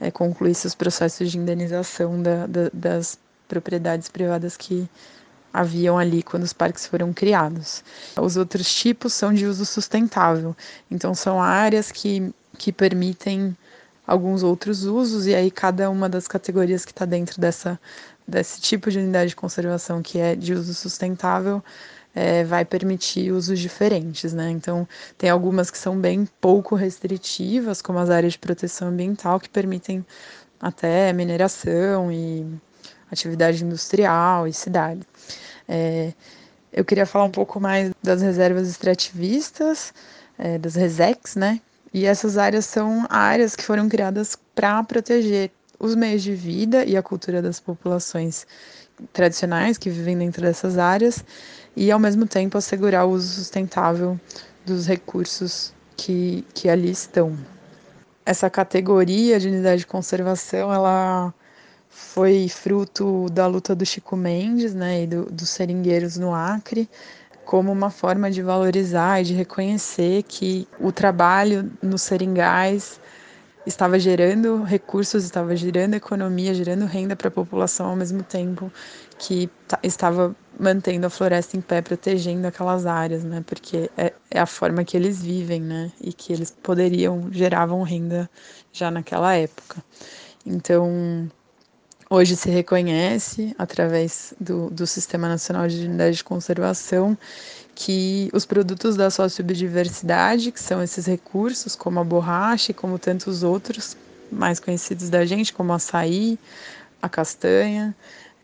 é, 0.00 0.10
concluir 0.10 0.52
seus 0.54 0.74
processos 0.74 1.30
de 1.30 1.38
indenização 1.38 2.20
da, 2.20 2.46
da, 2.48 2.70
das 2.74 3.16
propriedades 3.46 4.08
privadas 4.08 4.56
que 4.56 4.88
haviam 5.52 5.96
ali 5.96 6.24
quando 6.24 6.42
os 6.42 6.52
parques 6.52 6.86
foram 6.86 7.12
criados. 7.12 7.84
Os 8.20 8.36
outros 8.36 8.72
tipos 8.74 9.14
são 9.14 9.32
de 9.32 9.46
uso 9.46 9.64
sustentável, 9.64 10.56
então 10.90 11.14
são 11.14 11.40
áreas 11.40 11.92
que, 11.92 12.32
que 12.58 12.72
permitem 12.72 13.56
alguns 14.04 14.42
outros 14.42 14.82
usos, 14.82 15.28
e 15.28 15.34
aí 15.36 15.52
cada 15.52 15.88
uma 15.88 16.08
das 16.08 16.26
categorias 16.26 16.84
que 16.84 16.90
está 16.90 17.04
dentro 17.04 17.40
dessa, 17.40 17.78
desse 18.26 18.60
tipo 18.60 18.90
de 18.90 18.98
unidade 18.98 19.30
de 19.30 19.36
conservação 19.36 20.02
que 20.02 20.18
é 20.18 20.34
de 20.34 20.52
uso 20.52 20.74
sustentável 20.74 21.62
é, 22.14 22.44
vai 22.44 22.64
permitir 22.64 23.32
usos 23.32 23.58
diferentes, 23.58 24.32
né? 24.32 24.50
Então, 24.50 24.86
tem 25.16 25.30
algumas 25.30 25.70
que 25.70 25.78
são 25.78 25.98
bem 25.98 26.26
pouco 26.40 26.74
restritivas, 26.74 27.80
como 27.80 27.98
as 27.98 28.10
áreas 28.10 28.32
de 28.32 28.38
proteção 28.38 28.88
ambiental, 28.88 29.38
que 29.38 29.48
permitem 29.48 30.04
até 30.60 31.12
mineração 31.12 32.10
e 32.12 32.46
atividade 33.10 33.64
industrial 33.64 34.46
e 34.46 34.52
cidade. 34.52 35.00
É, 35.68 36.12
eu 36.72 36.84
queria 36.84 37.06
falar 37.06 37.24
um 37.24 37.30
pouco 37.30 37.60
mais 37.60 37.90
das 38.02 38.22
reservas 38.22 38.68
extrativistas, 38.68 39.92
é, 40.38 40.58
das 40.58 40.74
RESEX, 40.74 41.36
né? 41.36 41.60
E 41.92 42.06
essas 42.06 42.38
áreas 42.38 42.66
são 42.66 43.06
áreas 43.08 43.56
que 43.56 43.64
foram 43.64 43.88
criadas 43.88 44.36
para 44.54 44.82
proteger 44.84 45.50
os 45.78 45.94
meios 45.94 46.22
de 46.22 46.34
vida 46.34 46.84
e 46.84 46.96
a 46.96 47.02
cultura 47.02 47.42
das 47.42 47.58
populações 47.58 48.46
tradicionais 49.12 49.78
que 49.78 49.90
vivem 49.90 50.16
dentro 50.18 50.42
dessas 50.42 50.78
áreas 50.78 51.24
e, 51.76 51.90
ao 51.90 51.98
mesmo 51.98 52.26
tempo, 52.26 52.58
assegurar 52.58 53.06
o 53.06 53.10
uso 53.10 53.34
sustentável 53.34 54.18
dos 54.64 54.86
recursos 54.86 55.72
que, 55.96 56.44
que 56.54 56.68
ali 56.68 56.90
estão. 56.90 57.36
Essa 58.24 58.48
categoria 58.50 59.40
de 59.40 59.48
unidade 59.48 59.80
de 59.80 59.86
conservação, 59.86 60.72
ela 60.72 61.32
foi 61.88 62.48
fruto 62.48 63.26
da 63.30 63.46
luta 63.46 63.74
do 63.74 63.84
Chico 63.84 64.16
Mendes 64.16 64.74
né, 64.74 65.02
e 65.02 65.06
do, 65.06 65.24
dos 65.26 65.50
seringueiros 65.50 66.16
no 66.16 66.34
Acre, 66.34 66.88
como 67.44 67.72
uma 67.72 67.90
forma 67.90 68.30
de 68.30 68.42
valorizar 68.42 69.20
e 69.20 69.24
de 69.24 69.34
reconhecer 69.34 70.22
que 70.22 70.68
o 70.78 70.92
trabalho 70.92 71.70
nos 71.82 72.02
seringais 72.02 72.99
estava 73.70 73.98
gerando 73.98 74.62
recursos, 74.62 75.24
estava 75.24 75.56
gerando 75.56 75.94
economia, 75.94 76.52
gerando 76.52 76.84
renda 76.84 77.16
para 77.16 77.28
a 77.28 77.30
população 77.30 77.86
ao 77.86 77.96
mesmo 77.96 78.22
tempo 78.22 78.70
que 79.18 79.48
estava 79.82 80.34
mantendo 80.58 81.06
a 81.06 81.10
floresta 81.10 81.56
em 81.56 81.60
pé, 81.60 81.80
protegendo 81.80 82.46
aquelas 82.46 82.84
áreas, 82.86 83.24
né? 83.24 83.42
Porque 83.46 83.90
é, 83.96 84.12
é, 84.30 84.40
a 84.40 84.46
forma 84.46 84.84
que 84.84 84.96
eles 84.96 85.22
vivem, 85.22 85.60
né? 85.60 85.92
E 86.00 86.12
que 86.12 86.32
eles 86.32 86.50
poderiam 86.50 87.28
geravam 87.32 87.82
renda 87.82 88.28
já 88.72 88.90
naquela 88.90 89.34
época. 89.34 89.82
Então 90.44 91.30
Hoje 92.12 92.34
se 92.34 92.50
reconhece, 92.50 93.54
através 93.56 94.34
do, 94.40 94.68
do 94.68 94.84
Sistema 94.84 95.28
Nacional 95.28 95.68
de 95.68 95.86
Unidade 95.86 96.16
de 96.16 96.24
Conservação, 96.24 97.16
que 97.74 98.30
os 98.32 98.44
produtos 98.44 98.96
da 98.96 99.10
sociobiodiversidade, 99.10 100.52
que 100.52 100.60
são 100.60 100.82
esses 100.82 101.06
recursos, 101.06 101.74
como 101.74 102.00
a 102.00 102.04
borracha 102.04 102.72
e 102.72 102.74
como 102.74 102.98
tantos 102.98 103.42
outros 103.42 103.96
mais 104.30 104.60
conhecidos 104.60 105.08
da 105.08 105.24
gente, 105.24 105.52
como 105.52 105.72
açaí, 105.72 106.38
a 107.00 107.08
castanha, 107.08 107.94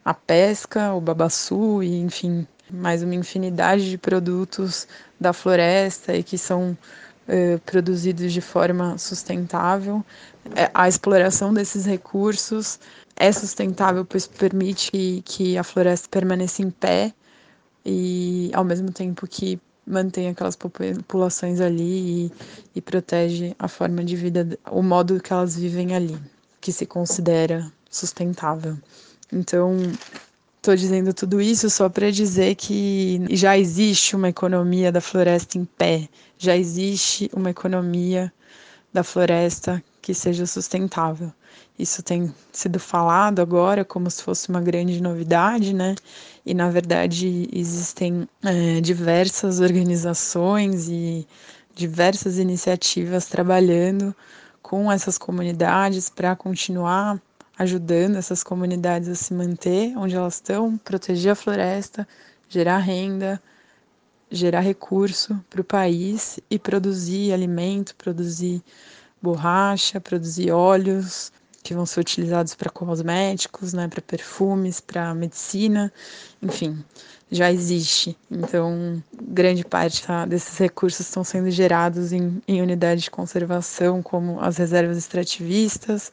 a 0.05 0.15
pesca, 0.15 0.95
o 0.95 1.01
babaçu 1.01 1.83
e, 1.83 2.01
enfim, 2.01 2.47
mais 2.71 3.03
uma 3.03 3.15
infinidade 3.15 3.89
de 3.89 3.99
produtos 3.99 4.89
da 5.21 5.33
floresta 5.33 6.15
e 6.15 6.23
que 6.23 6.39
são 6.39 6.77
eh, 7.29 7.59
produzidos 7.67 8.33
de 8.33 8.41
forma 8.41 8.97
sustentável. 8.99 10.05
É, 10.55 10.71
a 10.73 10.89
exploração 10.89 11.53
desses 11.53 11.85
recursos 11.85 12.79
é 13.17 13.33
sustentável, 13.33 14.05
pois 14.05 14.27
permite 14.27 14.91
que, 14.91 15.23
que 15.23 15.59
a 15.59 15.65
floresta 15.65 16.09
permaneça 16.09 16.63
em 16.63 16.71
pé 16.71 17.13
e 17.87 18.51
ao 18.53 18.65
mesmo 18.65 18.91
tempo 18.91 19.27
que 19.29 19.61
mantém 19.87 20.29
aquelas 20.29 20.57
populações 20.57 21.61
ali 21.61 22.27
e, 22.27 22.33
e, 22.75 22.81
protege 22.81 23.55
a 23.57 23.69
forma 23.69 24.05
de 24.05 24.17
vida, 24.17 24.59
o 24.69 24.83
modo 24.83 25.21
que 25.21 25.33
elas 25.33 25.57
vivem 25.57 25.95
ali, 25.95 26.19
que 26.61 26.73
se 26.73 26.85
considera 26.85 27.71
sustentável. 27.89 28.77
Então, 29.33 29.77
estou 30.57 30.75
dizendo 30.75 31.15
tudo 31.15 31.41
isso 31.41 31.71
só 31.71 31.89
para 31.89 32.11
dizer 32.11 32.57
que 32.57 33.25
já 33.31 33.57
existe 33.57 34.17
uma 34.17 34.29
economia 34.29 34.91
da 34.91 35.01
floresta 35.01 35.57
em 35.57 35.65
pé, 35.65 36.09
já 36.37 36.57
existe 36.57 37.31
uma 37.33 37.51
economia 37.51 38.33
da 38.93 39.05
floresta 39.05 39.83
que 40.07 40.15
seja 40.15 40.47
sustentável. 40.47 41.33
Isso 41.77 42.01
tem 42.01 42.33
sido 42.53 42.79
falado 42.79 43.41
agora 43.41 43.85
como 43.85 44.09
se 44.09 44.23
fosse 44.23 44.49
uma 44.49 44.61
grande 44.61 45.03
novidade, 45.03 45.75
né? 45.75 45.97
E 46.45 46.55
na 46.55 46.71
verdade 46.71 47.49
existem 47.53 48.29
é, 48.45 48.81
diversas 48.81 49.59
organizações 49.59 50.89
e 50.89 51.27
diversas 51.75 52.39
iniciativas 52.39 53.27
trabalhando 53.27 54.15
com 54.63 54.93
essas 54.93 55.19
comunidades 55.19 56.09
para 56.09 56.37
continuar 56.37 57.21
ajudando 57.59 58.15
essas 58.15 58.45
comunidades 58.45 59.09
a 59.09 59.17
se 59.17 59.35
manter 59.35 59.99
onde 59.99 60.15
elas 60.15 60.35
estão, 60.35 60.79
proteger 60.79 61.33
a 61.33 61.35
floresta, 61.35 62.07
gerar 62.49 62.79
renda, 62.79 63.43
gerar 64.31 64.61
recurso 64.61 65.37
para 65.51 65.61
o 65.61 65.65
país 65.65 66.39
e 66.49 66.61
produzir 66.61 67.33
alimento, 67.33 67.97
produzir 67.97 68.63
borracha, 69.27 70.01
produzir 70.01 70.53
óleos, 70.53 71.33
que 71.63 71.75
vão 71.75 71.85
ser 71.85 72.01
utilizados 72.01 72.55
para 72.55 72.71
cosméticos, 72.71 73.73
né, 73.73 73.89
para 73.89 74.01
perfumes, 74.01 74.79
para 74.81 75.13
medicina, 75.15 75.93
enfim, 76.41 76.85
já 77.29 77.51
existe. 77.51 78.17
Então, 78.31 79.03
grande 79.21 79.65
parte 79.65 80.07
tá, 80.07 80.25
desses 80.27 80.57
recursos 80.59 81.01
estão 81.01 81.25
sendo 81.25 81.51
gerados 81.51 82.13
em, 82.13 82.41
em 82.47 82.63
unidades 82.63 83.03
de 83.03 83.11
conservação, 83.11 84.01
como 84.01 84.41
as 84.41 84.59
reservas 84.59 84.97
extrativistas, 84.97 86.13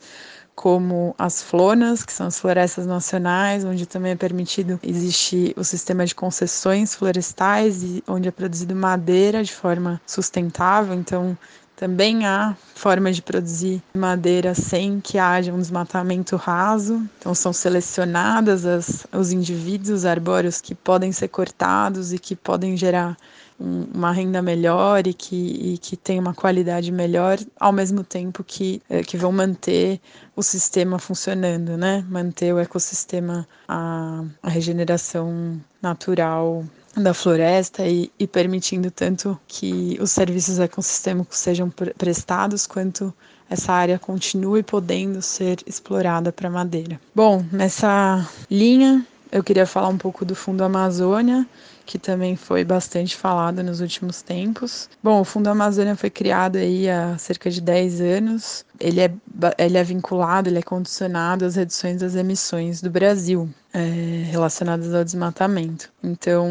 como 0.55 1.13
as 1.19 1.43
flonas, 1.43 2.03
que 2.03 2.13
são 2.13 2.27
as 2.27 2.39
florestas 2.39 2.87
nacionais, 2.87 3.63
onde 3.63 3.85
também 3.85 4.13
é 4.13 4.15
permitido 4.15 4.79
existir 4.83 5.53
o 5.55 5.63
sistema 5.63 6.03
de 6.03 6.15
concessões 6.15 6.95
florestais 6.95 7.83
e 7.83 8.03
onde 8.07 8.27
é 8.27 8.31
produzido 8.31 8.75
madeira 8.75 9.43
de 9.43 9.53
forma 9.53 10.01
sustentável. 10.05 10.95
Então, 10.95 11.37
também 11.83 12.25
há 12.25 12.55
formas 12.75 13.17
de 13.17 13.21
produzir 13.21 13.83
madeira 13.93 14.55
sem 14.55 15.01
que 15.01 15.17
haja 15.17 15.51
um 15.51 15.59
desmatamento 15.59 16.37
raso. 16.37 17.05
Então, 17.19 17.35
são 17.35 17.51
selecionadas 17.51 18.65
as, 18.65 19.05
os 19.11 19.33
indivíduos 19.33 20.05
arbóreos 20.05 20.61
que 20.61 20.73
podem 20.73 21.11
ser 21.11 21.27
cortados 21.27 22.13
e 22.13 22.19
que 22.19 22.37
podem 22.37 22.77
gerar 22.77 23.17
um, 23.59 23.85
uma 23.93 24.13
renda 24.13 24.41
melhor 24.41 25.05
e 25.05 25.13
que, 25.13 25.73
e 25.73 25.77
que 25.77 25.97
tem 25.97 26.17
uma 26.17 26.33
qualidade 26.33 26.89
melhor, 26.89 27.37
ao 27.59 27.73
mesmo 27.73 28.01
tempo 28.01 28.45
que, 28.45 28.81
é, 28.89 29.03
que 29.03 29.17
vão 29.17 29.33
manter 29.33 29.99
o 30.37 30.41
sistema 30.41 30.97
funcionando, 30.97 31.75
né? 31.75 32.05
Manter 32.07 32.53
o 32.53 32.59
ecossistema, 32.59 33.45
a, 33.67 34.23
a 34.41 34.47
regeneração 34.47 35.59
natural 35.81 36.63
da 36.95 37.13
floresta 37.13 37.87
e, 37.87 38.11
e, 38.19 38.27
permitindo 38.27 38.91
tanto 38.91 39.39
que 39.47 39.97
os 39.99 40.11
serviços 40.11 40.59
ecossistêmicos 40.59 41.37
sejam 41.37 41.69
prestados 41.97 42.67
quanto 42.67 43.13
essa 43.49 43.73
área 43.73 43.99
continue 43.99 44.63
podendo 44.63 45.21
ser 45.21 45.59
explorada 45.65 46.31
para 46.31 46.49
madeira. 46.49 46.99
Bom, 47.13 47.43
nessa 47.51 48.27
linha 48.49 49.05
eu 49.31 49.43
queria 49.43 49.65
falar 49.65 49.87
um 49.87 49.97
pouco 49.97 50.23
do 50.23 50.35
Fundo 50.35 50.63
Amazônia, 50.63 51.47
que 51.85 51.97
também 51.99 52.35
foi 52.35 52.63
bastante 52.63 53.15
falado 53.15 53.63
nos 53.63 53.81
últimos 53.81 54.21
tempos. 54.21 54.89
Bom, 55.01 55.21
o 55.21 55.23
Fundo 55.23 55.47
Amazônia 55.49 55.95
foi 55.95 56.09
criado 56.09 56.57
aí 56.57 56.89
há 56.89 57.17
cerca 57.17 57.49
de 57.49 57.61
10 57.61 58.01
anos. 58.01 58.65
Ele 58.79 59.01
é, 59.01 59.11
ele 59.57 59.77
é 59.77 59.83
vinculado, 59.83 60.49
ele 60.49 60.59
é 60.59 60.61
condicionado 60.61 61.45
às 61.45 61.55
reduções 61.55 61.99
das 61.99 62.15
emissões 62.15 62.81
do 62.81 62.89
Brasil. 62.89 63.49
É, 63.73 64.25
relacionadas 64.29 64.93
ao 64.93 65.03
desmatamento. 65.03 65.91
Então, 66.03 66.47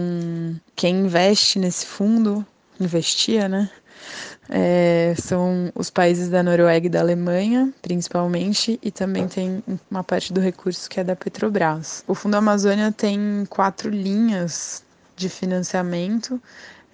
quem 0.75 1.05
investe 1.05 1.57
nesse 1.57 1.87
fundo, 1.87 2.45
investia, 2.81 3.49
né? 3.49 3.71
É, 4.49 5.15
são 5.17 5.71
os 5.75 5.89
países 5.89 6.29
da 6.29 6.43
Noruega 6.43 6.87
e 6.87 6.91
da 6.91 7.01
Alemanha, 7.01 7.73
principalmente, 7.81 8.79
e 8.83 8.91
também 8.91 9.29
tem 9.29 9.63
uma 9.91 10.03
parte 10.03 10.33
do 10.33 10.41
recurso 10.41 10.91
que 10.91 10.99
é 10.99 11.05
da 11.05 11.15
Petrobras. 11.15 12.03
O 12.09 12.15
Fundo 12.15 12.35
Amazônia 12.35 12.91
tem 12.91 13.47
quatro 13.49 13.89
linhas 13.89 14.83
de 15.17 15.29
financiamento. 15.29 16.41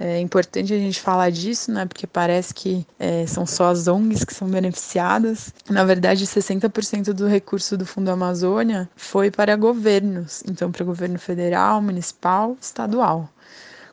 É 0.01 0.21
importante 0.21 0.73
a 0.73 0.79
gente 0.79 1.01
falar 1.01 1.31
disso, 1.31 1.73
né? 1.73 1.85
Porque 1.85 2.07
parece 2.07 2.55
que 2.55 2.87
é, 2.99 3.27
são 3.27 3.45
só 3.45 3.71
as 3.71 3.89
ONGs 3.89 4.25
que 4.25 4.33
são 4.33 4.49
beneficiadas. 4.49 5.53
Na 5.69 5.85
verdade, 5.85 6.25
60% 6.25 7.13
do 7.13 7.27
recurso 7.27 7.77
do 7.77 7.85
Fundo 7.85 8.09
Amazônia 8.09 8.89
foi 8.95 9.29
para 9.29 9.57
governos, 9.57 10.45
então 10.47 10.71
para 10.71 10.85
governo 10.85 11.19
federal, 11.19 11.83
municipal, 11.83 12.57
estadual 12.61 13.29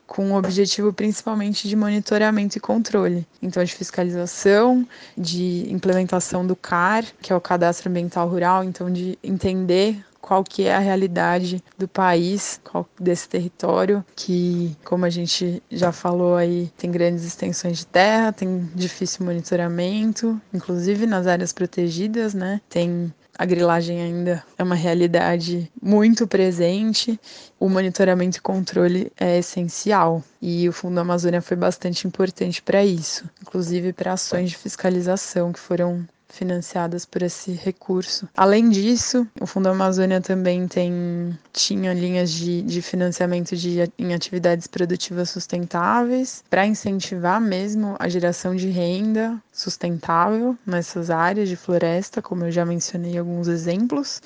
com 0.06 0.30
o 0.30 0.36
objetivo 0.36 0.92
principalmente 0.92 1.68
de 1.68 1.74
monitoramento 1.74 2.56
e 2.56 2.60
controle. 2.60 3.26
Então, 3.42 3.62
de 3.64 3.74
fiscalização, 3.74 4.86
de 5.18 5.66
implementação 5.68 6.46
do 6.46 6.54
CAR, 6.54 7.04
que 7.20 7.32
é 7.32 7.36
o 7.36 7.40
Cadastro 7.40 7.90
Ambiental 7.90 8.28
Rural, 8.28 8.62
então 8.62 8.90
de 8.90 9.18
entender 9.22 9.98
qual 10.26 10.42
que 10.42 10.64
é 10.64 10.74
a 10.74 10.80
realidade 10.80 11.62
do 11.78 11.86
país, 11.86 12.60
qual, 12.64 12.84
desse 12.98 13.28
território, 13.28 14.04
que, 14.16 14.76
como 14.84 15.04
a 15.04 15.10
gente 15.10 15.62
já 15.70 15.92
falou 15.92 16.34
aí, 16.34 16.68
tem 16.76 16.90
grandes 16.90 17.24
extensões 17.24 17.78
de 17.78 17.86
terra, 17.86 18.32
tem 18.32 18.68
difícil 18.74 19.24
monitoramento, 19.24 20.40
inclusive 20.52 21.06
nas 21.06 21.28
áreas 21.28 21.52
protegidas, 21.52 22.34
né? 22.34 22.60
Tem 22.68 23.14
a 23.38 23.44
grilagem 23.44 24.00
ainda 24.00 24.42
é 24.58 24.62
uma 24.62 24.74
realidade 24.74 25.70
muito 25.80 26.26
presente, 26.26 27.20
o 27.60 27.68
monitoramento 27.68 28.38
e 28.38 28.40
controle 28.40 29.12
é 29.16 29.38
essencial. 29.38 30.24
E 30.42 30.68
o 30.68 30.72
Fundo 30.72 30.98
Amazônia 30.98 31.42
foi 31.42 31.56
bastante 31.56 32.06
importante 32.06 32.62
para 32.62 32.84
isso, 32.84 33.28
inclusive 33.42 33.92
para 33.92 34.14
ações 34.14 34.50
de 34.50 34.56
fiscalização 34.56 35.52
que 35.52 35.60
foram 35.60 36.04
financiadas 36.28 37.04
por 37.04 37.22
esse 37.22 37.52
recurso. 37.52 38.28
Além 38.36 38.68
disso, 38.68 39.26
o 39.40 39.46
Fundo 39.46 39.68
Amazônia 39.68 40.20
também 40.20 40.66
tem 40.66 41.36
tinha 41.52 41.92
linhas 41.92 42.30
de, 42.30 42.62
de 42.62 42.82
financiamento 42.82 43.56
de, 43.56 43.90
em 43.98 44.14
atividades 44.14 44.66
produtivas 44.66 45.30
sustentáveis 45.30 46.42
para 46.50 46.66
incentivar 46.66 47.40
mesmo 47.40 47.96
a 47.98 48.08
geração 48.08 48.54
de 48.54 48.68
renda 48.68 49.40
sustentável 49.52 50.56
nessas 50.66 51.10
áreas 51.10 51.48
de 51.48 51.56
floresta, 51.56 52.20
como 52.20 52.44
eu 52.44 52.50
já 52.50 52.64
mencionei 52.64 53.16
alguns 53.16 53.48
exemplos. 53.48 54.20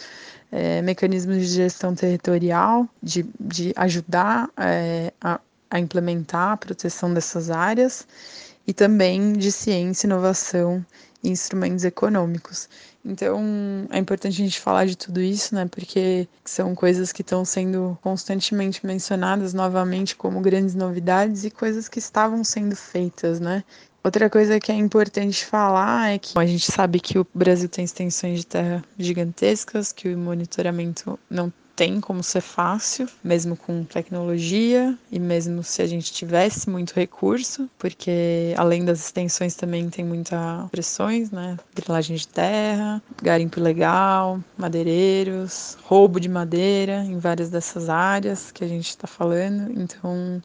É, 0.53 0.83
mecanismos 0.83 1.37
de 1.37 1.47
gestão 1.47 1.95
territorial, 1.95 2.89
de, 3.01 3.25
de 3.39 3.73
ajudar 3.77 4.51
é, 4.57 5.13
a, 5.21 5.41
a 5.71 5.79
implementar 5.79 6.51
a 6.51 6.57
proteção 6.57 7.15
dessas 7.15 7.51
áreas 7.51 8.05
e 8.67 8.73
também 8.73 9.33
de 9.33 9.53
ciência, 9.53 10.09
inovação 10.09 10.85
instrumentos 11.23 11.85
econômicos. 11.85 12.69
Então, 13.05 13.41
é 13.91 13.99
importante 13.99 14.41
a 14.41 14.45
gente 14.45 14.61
falar 14.61 14.87
de 14.87 14.97
tudo 14.97 15.21
isso, 15.21 15.55
né? 15.55 15.67
Porque 15.67 16.29
são 16.45 16.75
coisas 16.75 17.13
que 17.13 17.23
estão 17.23 17.45
sendo 17.45 17.99
constantemente 18.03 18.85
mencionadas 18.85 19.55
novamente 19.55 20.17
como 20.17 20.41
grandes 20.41 20.75
novidades 20.75 21.45
e 21.45 21.51
coisas 21.51 21.89
que 21.89 21.99
estavam 21.99 22.45
sendo 22.45 22.77
feitas, 22.77 23.41
né? 23.41 23.65
Outra 24.03 24.31
coisa 24.31 24.59
que 24.59 24.73
é 24.73 24.75
importante 24.75 25.45
falar 25.45 26.13
é 26.13 26.19
que 26.19 26.39
a 26.39 26.47
gente 26.47 26.73
sabe 26.73 27.01
que 27.01 27.19
o 27.19 27.27
Brasil 27.35 27.69
tem 27.69 27.85
extensões 27.85 28.41
de 28.41 28.47
terra 28.47 28.83
gigantescas, 28.99 29.93
que 29.93 30.09
o 30.09 30.19
monitoramento 30.19 31.19
não 31.29 31.53
tem 31.81 31.99
como 31.99 32.23
ser 32.23 32.43
fácil, 32.43 33.09
mesmo 33.25 33.57
com 33.57 33.85
tecnologia 33.85 34.95
e 35.11 35.19
mesmo 35.19 35.65
se 35.65 35.81
a 35.81 35.87
gente 35.87 36.13
tivesse 36.13 36.69
muito 36.69 36.93
recurso, 36.93 37.71
porque 37.79 38.53
além 38.59 38.85
das 38.85 39.01
extensões 39.01 39.55
também 39.55 39.89
tem 39.89 40.05
muitas 40.05 40.69
pressões, 40.71 41.31
né? 41.31 41.57
Drenagem 41.75 42.17
de 42.17 42.29
terra, 42.29 43.03
garimpo 43.23 43.59
ilegal, 43.59 44.45
madeireiros, 44.59 45.79
roubo 45.85 46.21
de 46.21 46.29
madeira 46.29 47.03
em 47.03 47.19
várias 47.19 47.49
dessas 47.49 47.89
áreas 47.89 48.53
que 48.53 48.63
a 48.63 48.69
gente 48.69 48.91
está 48.91 49.07
falando. 49.07 49.73
Então, 49.81 50.43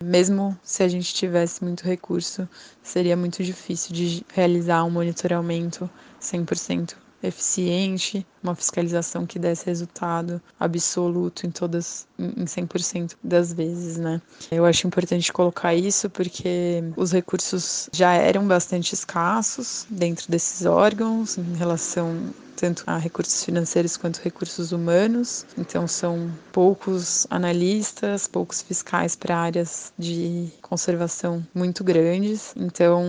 mesmo 0.00 0.56
se 0.62 0.84
a 0.84 0.88
gente 0.88 1.12
tivesse 1.12 1.64
muito 1.64 1.82
recurso, 1.82 2.48
seria 2.80 3.16
muito 3.16 3.42
difícil 3.42 3.92
de 3.92 4.24
realizar 4.32 4.84
um 4.84 4.90
monitoramento 4.90 5.90
100% 6.20 6.94
eficiente, 7.22 8.26
uma 8.46 8.54
fiscalização 8.54 9.26
que 9.26 9.38
desse 9.38 9.66
resultado 9.66 10.40
absoluto 10.58 11.46
em 11.46 11.50
todas, 11.50 12.06
em 12.18 12.44
100% 12.44 13.14
das 13.22 13.52
vezes, 13.52 13.96
né? 13.96 14.20
Eu 14.50 14.64
acho 14.64 14.86
importante 14.86 15.32
colocar 15.32 15.74
isso 15.74 16.08
porque 16.08 16.82
os 16.96 17.12
recursos 17.12 17.88
já 17.92 18.12
eram 18.14 18.46
bastante 18.46 18.92
escassos 18.94 19.86
dentro 19.90 20.30
desses 20.30 20.64
órgãos 20.66 21.38
em 21.38 21.56
relação 21.56 22.32
tanto 22.56 22.82
a 22.86 22.96
recursos 22.96 23.44
financeiros 23.44 23.96
quanto 23.96 24.20
recursos 24.22 24.72
humanos. 24.72 25.46
Então, 25.58 25.86
são 25.86 26.30
poucos 26.50 27.26
analistas, 27.28 28.26
poucos 28.26 28.62
fiscais 28.62 29.14
para 29.14 29.36
áreas 29.36 29.92
de 29.98 30.48
conservação 30.62 31.46
muito 31.54 31.84
grandes. 31.84 32.54
Então, 32.56 33.04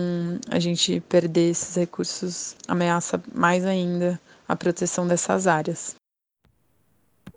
a 0.50 0.58
gente 0.58 1.00
perder 1.08 1.50
esses 1.50 1.74
recursos 1.74 2.54
ameaça 2.68 3.20
mais 3.34 3.64
ainda 3.64 4.20
a 4.48 4.56
proteção 4.56 5.06
dessas 5.06 5.46
áreas. 5.46 5.94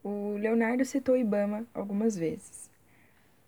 O 0.01 0.38
Leonardo 0.38 0.86
citou 0.86 1.16
o 1.16 1.18
IBAMA 1.18 1.68
algumas 1.74 2.16
vezes. 2.16 2.72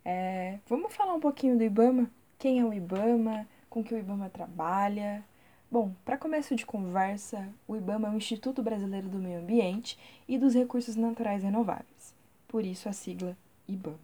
É, 0.03 0.59
vamos 0.68 0.93
falar 0.93 1.14
um 1.14 1.20
pouquinho 1.20 1.57
do 1.57 1.64
IBAMA? 1.64 2.11
Quem 2.38 2.59
é 2.59 2.66
o 2.66 2.74
IBAMA? 2.74 3.47
Com 3.70 3.82
que 3.82 3.95
o 3.95 3.97
IBAMA 3.97 4.30
trabalha? 4.30 5.24
Bom, 5.72 5.93
para 6.03 6.18
começo 6.18 6.55
de 6.55 6.66
conversa, 6.66 7.47
o 7.66 7.76
IBAMA 7.76 8.09
é 8.09 8.11
o 8.11 8.18
Instituto 8.18 8.61
Brasileiro 8.61 9.07
do 9.07 9.18
Meio 9.18 9.39
Ambiente 9.39 9.97
e 10.28 10.38
dos 10.38 10.53
Recursos 10.53 10.95
Naturais 10.95 11.41
Renováveis, 11.41 12.14
por 12.47 12.64
isso 12.64 12.88
a 12.88 12.93
sigla 12.93 13.36
IBAMA. 13.68 13.97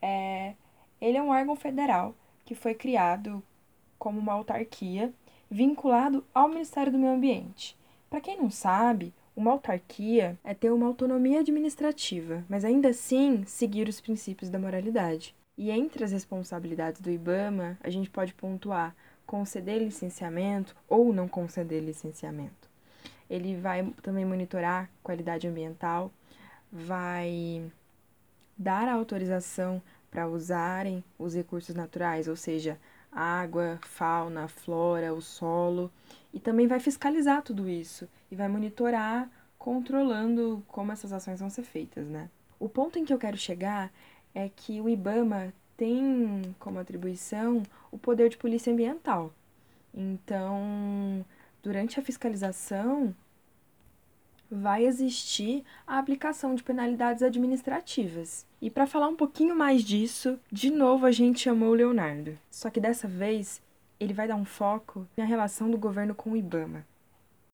É, 0.00 0.54
ele 1.00 1.18
é 1.18 1.22
um 1.22 1.30
órgão 1.30 1.56
federal 1.56 2.14
que 2.46 2.54
foi 2.54 2.74
criado 2.74 3.42
como 3.98 4.18
uma 4.18 4.32
autarquia 4.32 5.12
vinculado 5.50 6.24
ao 6.32 6.48
Ministério 6.48 6.92
do 6.92 6.98
Meio 6.98 7.14
Ambiente. 7.14 7.76
Para 8.14 8.20
quem 8.20 8.38
não 8.38 8.48
sabe, 8.48 9.12
uma 9.34 9.50
autarquia 9.50 10.38
é 10.44 10.54
ter 10.54 10.70
uma 10.70 10.86
autonomia 10.86 11.40
administrativa, 11.40 12.44
mas 12.48 12.64
ainda 12.64 12.90
assim 12.90 13.42
seguir 13.44 13.88
os 13.88 14.00
princípios 14.00 14.48
da 14.48 14.56
moralidade. 14.56 15.34
E 15.58 15.68
entre 15.68 16.04
as 16.04 16.12
responsabilidades 16.12 17.00
do 17.00 17.10
IBAMA, 17.10 17.76
a 17.82 17.90
gente 17.90 18.08
pode 18.08 18.32
pontuar 18.32 18.94
conceder 19.26 19.82
licenciamento 19.82 20.76
ou 20.88 21.12
não 21.12 21.26
conceder 21.26 21.82
licenciamento. 21.82 22.70
Ele 23.28 23.56
vai 23.56 23.84
também 24.00 24.24
monitorar 24.24 24.88
qualidade 25.02 25.48
ambiental, 25.48 26.12
vai 26.70 27.68
dar 28.56 28.86
a 28.86 28.94
autorização 28.94 29.82
para 30.08 30.28
usarem 30.28 31.02
os 31.18 31.34
recursos 31.34 31.74
naturais, 31.74 32.28
ou 32.28 32.36
seja, 32.36 32.78
água, 33.14 33.78
fauna, 33.82 34.48
flora, 34.48 35.14
o 35.14 35.22
solo, 35.22 35.90
e 36.32 36.40
também 36.40 36.66
vai 36.66 36.80
fiscalizar 36.80 37.42
tudo 37.42 37.68
isso 37.68 38.08
e 38.30 38.34
vai 38.34 38.48
monitorar, 38.48 39.30
controlando 39.58 40.62
como 40.66 40.92
essas 40.92 41.12
ações 41.12 41.40
vão 41.40 41.48
ser 41.48 41.62
feitas, 41.62 42.06
né? 42.06 42.28
O 42.58 42.68
ponto 42.68 42.98
em 42.98 43.04
que 43.04 43.12
eu 43.12 43.18
quero 43.18 43.36
chegar 43.36 43.92
é 44.34 44.48
que 44.48 44.80
o 44.80 44.88
IBAMA 44.88 45.52
tem 45.76 46.54
como 46.58 46.78
atribuição 46.78 47.62
o 47.90 47.98
poder 47.98 48.28
de 48.28 48.36
polícia 48.36 48.72
ambiental. 48.72 49.32
Então, 49.92 51.24
durante 51.62 51.98
a 51.98 52.02
fiscalização, 52.02 53.14
vai 54.50 54.84
existir 54.84 55.64
a 55.86 55.98
aplicação 55.98 56.54
de 56.54 56.62
penalidades 56.62 57.22
administrativas. 57.22 58.46
E 58.60 58.70
para 58.70 58.86
falar 58.86 59.08
um 59.08 59.16
pouquinho 59.16 59.54
mais 59.54 59.82
disso, 59.82 60.38
de 60.50 60.70
novo 60.70 61.06
a 61.06 61.10
gente 61.10 61.40
chamou 61.40 61.70
o 61.70 61.74
Leonardo. 61.74 62.38
Só 62.50 62.70
que 62.70 62.80
dessa 62.80 63.08
vez 63.08 63.60
ele 63.98 64.12
vai 64.12 64.28
dar 64.28 64.36
um 64.36 64.44
foco 64.44 65.06
na 65.16 65.24
relação 65.24 65.70
do 65.70 65.78
governo 65.78 66.14
com 66.14 66.30
o 66.30 66.36
IBAMA. 66.36 66.84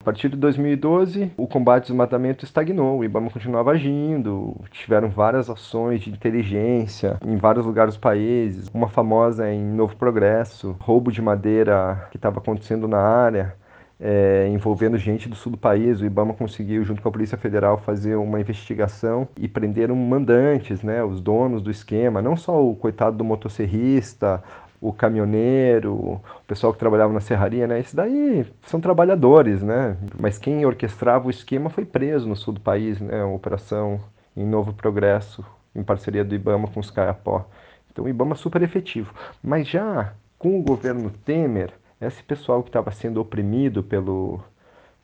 A 0.01 0.05
partir 0.05 0.31
de 0.31 0.37
2012, 0.39 1.31
o 1.37 1.47
combate 1.47 1.83
ao 1.83 1.89
desmatamento 1.89 2.43
estagnou, 2.43 2.99
o 2.99 3.05
IBAMA 3.05 3.29
continuava 3.29 3.73
agindo, 3.73 4.57
tiveram 4.71 5.11
várias 5.11 5.51
ações 5.51 6.01
de 6.01 6.09
inteligência 6.09 7.19
em 7.23 7.37
vários 7.37 7.67
lugares 7.67 7.97
do 7.97 8.01
país, 8.01 8.71
uma 8.73 8.89
famosa 8.89 9.53
em 9.53 9.63
Novo 9.63 9.95
Progresso, 9.97 10.75
roubo 10.81 11.13
de 11.13 11.21
madeira 11.21 12.09
que 12.11 12.17
estava 12.17 12.39
acontecendo 12.39 12.89
na 12.89 12.99
área, 12.99 13.55
é, 14.01 14.49
envolvendo 14.49 14.97
gente 14.97 15.29
do 15.29 15.37
sul 15.37 15.53
do 15.53 15.59
país. 15.59 16.01
O 16.01 16.07
IBAMA 16.07 16.33
conseguiu, 16.35 16.83
junto 16.85 17.03
com 17.03 17.09
a 17.09 17.13
Polícia 17.13 17.37
Federal, 17.37 17.79
fazer 17.79 18.17
uma 18.17 18.41
investigação 18.41 19.29
e 19.37 19.47
prenderam 19.47 19.95
mandantes, 19.95 20.83
né, 20.83 21.05
os 21.05 21.21
donos 21.21 21.63
do 21.63 21.71
esquema, 21.71 22.23
não 22.23 22.37
só 22.37 22.65
o 22.65 22.75
coitado 22.75 23.17
do 23.17 23.25
motosserrista, 23.25 24.43
o 24.81 24.93
caminhoneiro, 24.93 25.93
o 25.93 26.21
pessoal 26.47 26.73
que 26.73 26.79
trabalhava 26.79 27.13
na 27.13 27.21
serraria, 27.21 27.67
né? 27.67 27.81
Isso 27.81 27.95
daí 27.95 28.47
são 28.63 28.81
trabalhadores, 28.81 29.63
né? 29.63 29.97
Mas 30.19 30.39
quem 30.39 30.65
orquestrava 30.65 31.27
o 31.27 31.31
esquema 31.31 31.69
foi 31.69 31.85
preso 31.85 32.27
no 32.27 32.35
sul 32.35 32.55
do 32.55 32.61
país, 32.61 32.99
né? 32.99 33.23
Uma 33.23 33.37
operação 33.37 34.01
em 34.35 34.47
Novo 34.47 34.73
Progresso, 34.73 35.45
em 35.75 35.83
parceria 35.83 36.25
do 36.25 36.35
IBAMA 36.35 36.69
com 36.69 36.81
os 36.81 36.91
Caiapó. 36.91 37.47
Então 37.93 38.07
o 38.07 38.09
IBAMA 38.09 38.33
é 38.33 38.37
super 38.37 38.63
efetivo. 38.63 39.13
Mas 39.43 39.69
já 39.69 40.15
com 40.39 40.59
o 40.59 40.63
governo 40.63 41.11
Temer, 41.27 41.75
esse 42.01 42.23
pessoal 42.23 42.63
que 42.63 42.69
estava 42.69 42.91
sendo 42.91 43.21
oprimido 43.21 43.83
pelo, 43.83 44.41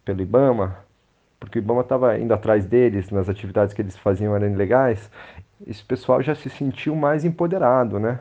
pelo 0.04 0.22
IBAMA, 0.22 0.78
porque 1.38 1.58
o 1.58 1.60
IBAMA 1.60 1.82
estava 1.82 2.18
indo 2.18 2.32
atrás 2.32 2.64
deles 2.66 3.10
nas 3.10 3.28
atividades 3.28 3.74
que 3.74 3.82
eles 3.82 3.96
faziam 3.96 4.34
eram 4.34 4.48
ilegais, 4.48 5.10
esse 5.66 5.84
pessoal 5.84 6.22
já 6.22 6.34
se 6.34 6.48
sentiu 6.50 6.96
mais 6.96 7.24
empoderado, 7.24 7.98
né? 7.98 8.20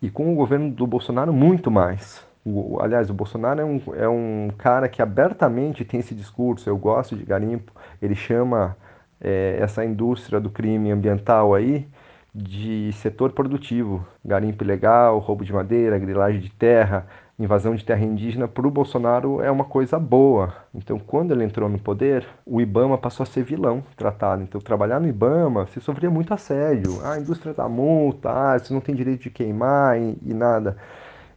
E 0.00 0.10
com 0.10 0.32
o 0.32 0.36
governo 0.36 0.70
do 0.70 0.86
Bolsonaro, 0.86 1.32
muito 1.32 1.70
mais. 1.70 2.24
O, 2.44 2.80
aliás, 2.80 3.10
o 3.10 3.14
Bolsonaro 3.14 3.60
é 3.60 3.64
um, 3.64 3.82
é 3.94 4.08
um 4.08 4.50
cara 4.56 4.88
que 4.88 5.02
abertamente 5.02 5.84
tem 5.84 6.00
esse 6.00 6.14
discurso, 6.14 6.68
eu 6.70 6.78
gosto 6.78 7.16
de 7.16 7.24
garimpo, 7.24 7.72
ele 8.00 8.14
chama 8.14 8.76
é, 9.20 9.58
essa 9.60 9.84
indústria 9.84 10.40
do 10.40 10.50
crime 10.50 10.90
ambiental 10.90 11.54
aí 11.54 11.86
de 12.34 12.92
setor 12.92 13.32
produtivo, 13.32 14.06
garimpo 14.24 14.62
ilegal, 14.62 15.18
roubo 15.18 15.44
de 15.44 15.52
madeira, 15.52 15.98
grilagem 15.98 16.40
de 16.40 16.50
terra, 16.50 17.06
invasão 17.38 17.74
de 17.74 17.84
terra 17.84 18.04
indígena 18.04 18.48
para 18.48 18.66
o 18.66 18.70
Bolsonaro 18.70 19.40
é 19.40 19.50
uma 19.50 19.64
coisa 19.64 19.98
boa. 19.98 20.52
Então, 20.74 20.98
quando 20.98 21.32
ele 21.32 21.44
entrou 21.44 21.68
no 21.68 21.78
poder, 21.78 22.26
o 22.44 22.60
IBAMA 22.60 22.98
passou 22.98 23.22
a 23.22 23.26
ser 23.26 23.44
vilão 23.44 23.82
tratado. 23.96 24.42
Então, 24.42 24.60
trabalhar 24.60 24.98
no 24.98 25.06
IBAMA, 25.06 25.66
você 25.66 25.80
sofria 25.80 26.10
muito 26.10 26.34
assédio. 26.34 27.00
Ah, 27.02 27.12
a 27.12 27.20
indústria 27.20 27.54
da 27.54 27.68
multa, 27.68 28.30
ah, 28.30 28.58
você 28.58 28.74
não 28.74 28.80
tem 28.80 28.94
direito 28.94 29.22
de 29.22 29.30
queimar 29.30 29.96
e, 30.00 30.18
e 30.22 30.34
nada. 30.34 30.76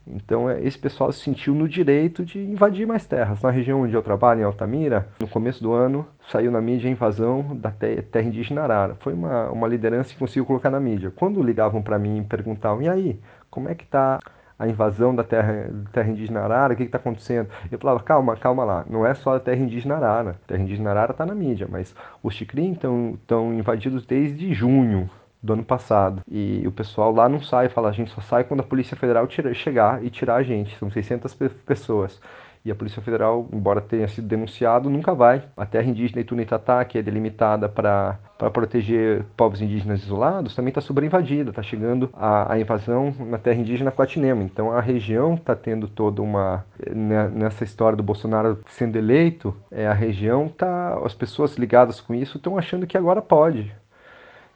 Então, 0.08 0.50
é, 0.50 0.60
esse 0.64 0.78
pessoal 0.78 1.12
se 1.12 1.20
sentiu 1.20 1.54
no 1.54 1.70
direito 1.70 2.26
de 2.26 2.40
invadir 2.40 2.88
mais 2.88 3.06
terras. 3.06 3.42
Na 3.42 3.52
região 3.52 3.82
onde 3.82 3.94
eu 3.94 4.02
trabalho, 4.02 4.42
em 4.42 4.44
Altamira, 4.44 5.08
no 5.20 5.28
começo 5.28 5.62
do 5.62 5.72
ano, 5.72 6.08
saiu 6.30 6.52
na 6.52 6.60
mídia 6.60 6.90
a 6.90 6.92
invasão 6.92 7.56
da 7.56 7.70
terra 7.70 8.26
indígena 8.26 8.64
Arara. 8.64 8.96
Foi 9.00 9.14
uma, 9.14 9.52
uma 9.52 9.68
liderança 9.68 10.12
que 10.12 10.20
conseguiu 10.20 10.46
colocar 10.46 10.72
na 10.72 10.80
mídia. 10.80 11.12
Quando 11.16 11.44
ligavam 11.44 11.82
para 11.82 12.00
mim 12.00 12.18
e 12.18 12.24
perguntavam, 12.24 12.82
e 12.82 12.90
aí, 12.90 13.20
como 13.50 13.70
é 13.70 13.76
que 13.76 13.84
está 13.84 14.20
a 14.62 14.68
invasão 14.68 15.16
da 15.16 15.24
terra, 15.24 15.72
terra 15.92 16.08
indígena 16.08 16.42
arara, 16.42 16.74
o 16.74 16.78
que 16.78 16.84
está 16.84 17.00
acontecendo? 17.00 17.50
Eu 17.72 17.80
falava, 17.80 18.00
calma, 18.02 18.38
calma 18.38 18.64
lá, 18.64 18.86
não 18.88 19.06
é 19.06 19.16
só 19.16 19.36
a 19.36 19.40
terra 19.40 19.60
indígena 19.60 19.96
arara, 19.96 20.32
a 20.44 20.48
terra 20.48 20.62
indígena 20.62 20.92
arara 20.92 21.12
está 21.12 21.26
na 21.26 21.34
mídia, 21.34 21.68
mas 21.68 21.96
os 22.22 22.36
chicrim 22.36 22.74
estão 22.74 23.54
invadidos 23.54 24.06
desde 24.06 24.54
junho 24.54 25.10
do 25.42 25.54
ano 25.54 25.64
passado. 25.64 26.22
E 26.30 26.62
o 26.68 26.72
pessoal 26.72 27.12
lá 27.12 27.28
não 27.28 27.42
sai, 27.42 27.70
fala, 27.70 27.90
a 27.90 27.92
gente 27.92 28.12
só 28.12 28.22
sai 28.22 28.44
quando 28.44 28.60
a 28.60 28.64
Polícia 28.64 28.96
Federal 28.96 29.26
tira, 29.26 29.52
chegar 29.56 30.04
e 30.04 30.12
tirar 30.12 30.36
a 30.36 30.44
gente, 30.44 30.78
são 30.78 30.92
600 30.92 31.34
pessoas 31.66 32.22
e 32.64 32.72
a 32.72 32.76
Polícia 32.76 33.02
Federal, 33.02 33.48
embora 33.52 33.82
tenha 33.82 34.08
sido 34.08 34.28
denunciado, 34.28 34.90
nunca 34.90 35.16
vai. 35.16 35.44
A 35.58 35.66
terra 35.66 35.88
indígena 35.88 36.22
Itunitatá, 36.22 36.86
que 36.86 36.98
é 36.98 37.02
delimitada 37.02 37.68
para 37.68 38.20
proteger 38.54 39.26
povos 39.36 39.62
indígenas 39.62 40.04
isolados, 40.04 40.56
também 40.56 40.70
está 40.70 40.80
sobreinvadida, 40.80 41.50
está 41.50 41.64
chegando 41.64 42.10
a, 42.14 42.54
a, 42.54 42.60
invasão 42.60 43.16
na 43.20 43.40
terra 43.40 43.60
indígena 43.60 43.92
Quatinema. 43.92 44.44
Então 44.44 44.72
a 44.72 44.80
região 44.80 45.34
está 45.34 45.56
tendo 45.56 45.88
toda 45.88 46.22
uma. 46.22 46.64
Né, 46.88 47.28
nessa 47.30 47.64
história 47.64 47.96
do 47.96 48.04
Bolsonaro 48.04 48.60
sendo 48.70 48.96
eleito, 48.96 49.56
é, 49.72 49.88
a 49.88 49.94
região 49.94 50.48
tá. 50.48 51.00
As 51.04 51.16
pessoas 51.16 51.56
ligadas 51.56 52.00
com 52.00 52.14
isso 52.14 52.38
estão 52.38 52.60
achando 52.60 52.86
que 52.86 52.98
agora 52.98 53.22
pode. 53.24 53.74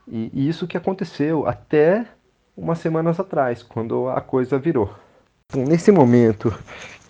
E, 0.07 0.29
e 0.31 0.47
isso 0.47 0.67
que 0.67 0.77
aconteceu 0.77 1.47
até 1.47 2.05
umas 2.55 2.77
semanas 2.77 3.19
atrás, 3.19 3.63
quando 3.63 4.07
a 4.09 4.21
coisa 4.21 4.59
virou. 4.59 4.93
Nesse 5.53 5.91
momento 5.91 6.53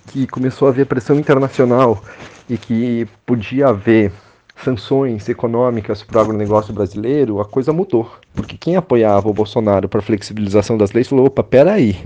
que 0.07 0.27
começou 0.27 0.67
a 0.67 0.71
haver 0.71 0.85
pressão 0.85 1.17
internacional 1.17 2.01
e 2.49 2.57
que 2.57 3.07
podia 3.25 3.69
haver 3.69 4.11
sanções 4.63 5.27
econômicas 5.27 6.03
para 6.03 6.19
o 6.19 6.21
agronegócio 6.21 6.73
brasileiro, 6.73 7.41
a 7.41 7.45
coisa 7.45 7.73
mudou. 7.73 8.09
Porque 8.33 8.57
quem 8.57 8.75
apoiava 8.75 9.29
o 9.29 9.33
Bolsonaro 9.33 9.89
para 9.89 9.99
a 9.99 10.03
flexibilização 10.03 10.77
das 10.77 10.91
leis 10.91 11.07
falou: 11.07 11.25
opa, 11.25 11.43
peraí, 11.43 11.97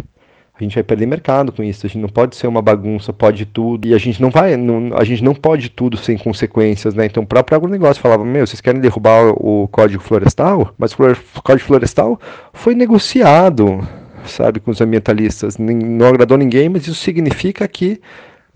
a 0.59 0.63
gente 0.63 0.75
vai 0.75 0.83
perder 0.83 1.05
mercado 1.05 1.51
com 1.51 1.63
isso, 1.63 1.85
a 1.85 1.89
gente 1.89 2.01
não 2.01 2.09
pode 2.09 2.35
ser 2.35 2.47
uma 2.47 2.61
bagunça, 2.61 3.13
pode 3.13 3.45
tudo, 3.45 3.87
e 3.87 3.93
a 3.93 3.97
gente 3.97 4.21
não 4.21 4.29
vai, 4.29 4.57
não, 4.57 4.97
a 4.97 5.03
gente 5.03 5.23
não 5.23 5.33
pode 5.33 5.69
tudo 5.69 5.95
sem 5.95 6.17
consequências, 6.17 6.93
né? 6.93 7.05
Então 7.05 7.23
o 7.23 7.27
próprio 7.27 7.55
agronegócio 7.55 8.01
falava, 8.01 8.25
meu, 8.25 8.45
vocês 8.45 8.59
querem 8.59 8.81
derrubar 8.81 9.29
o 9.37 9.69
Código 9.69 10.03
Florestal? 10.03 10.73
Mas 10.77 10.91
o 10.93 11.41
Código 11.41 11.65
Florestal 11.65 12.19
foi 12.51 12.75
negociado 12.75 13.79
sabe, 14.25 14.59
com 14.59 14.71
os 14.71 14.81
ambientalistas. 14.81 15.57
Não 15.57 16.07
agradou 16.07 16.37
ninguém, 16.37 16.69
mas 16.69 16.83
isso 16.87 16.95
significa 16.95 17.67
que 17.67 18.01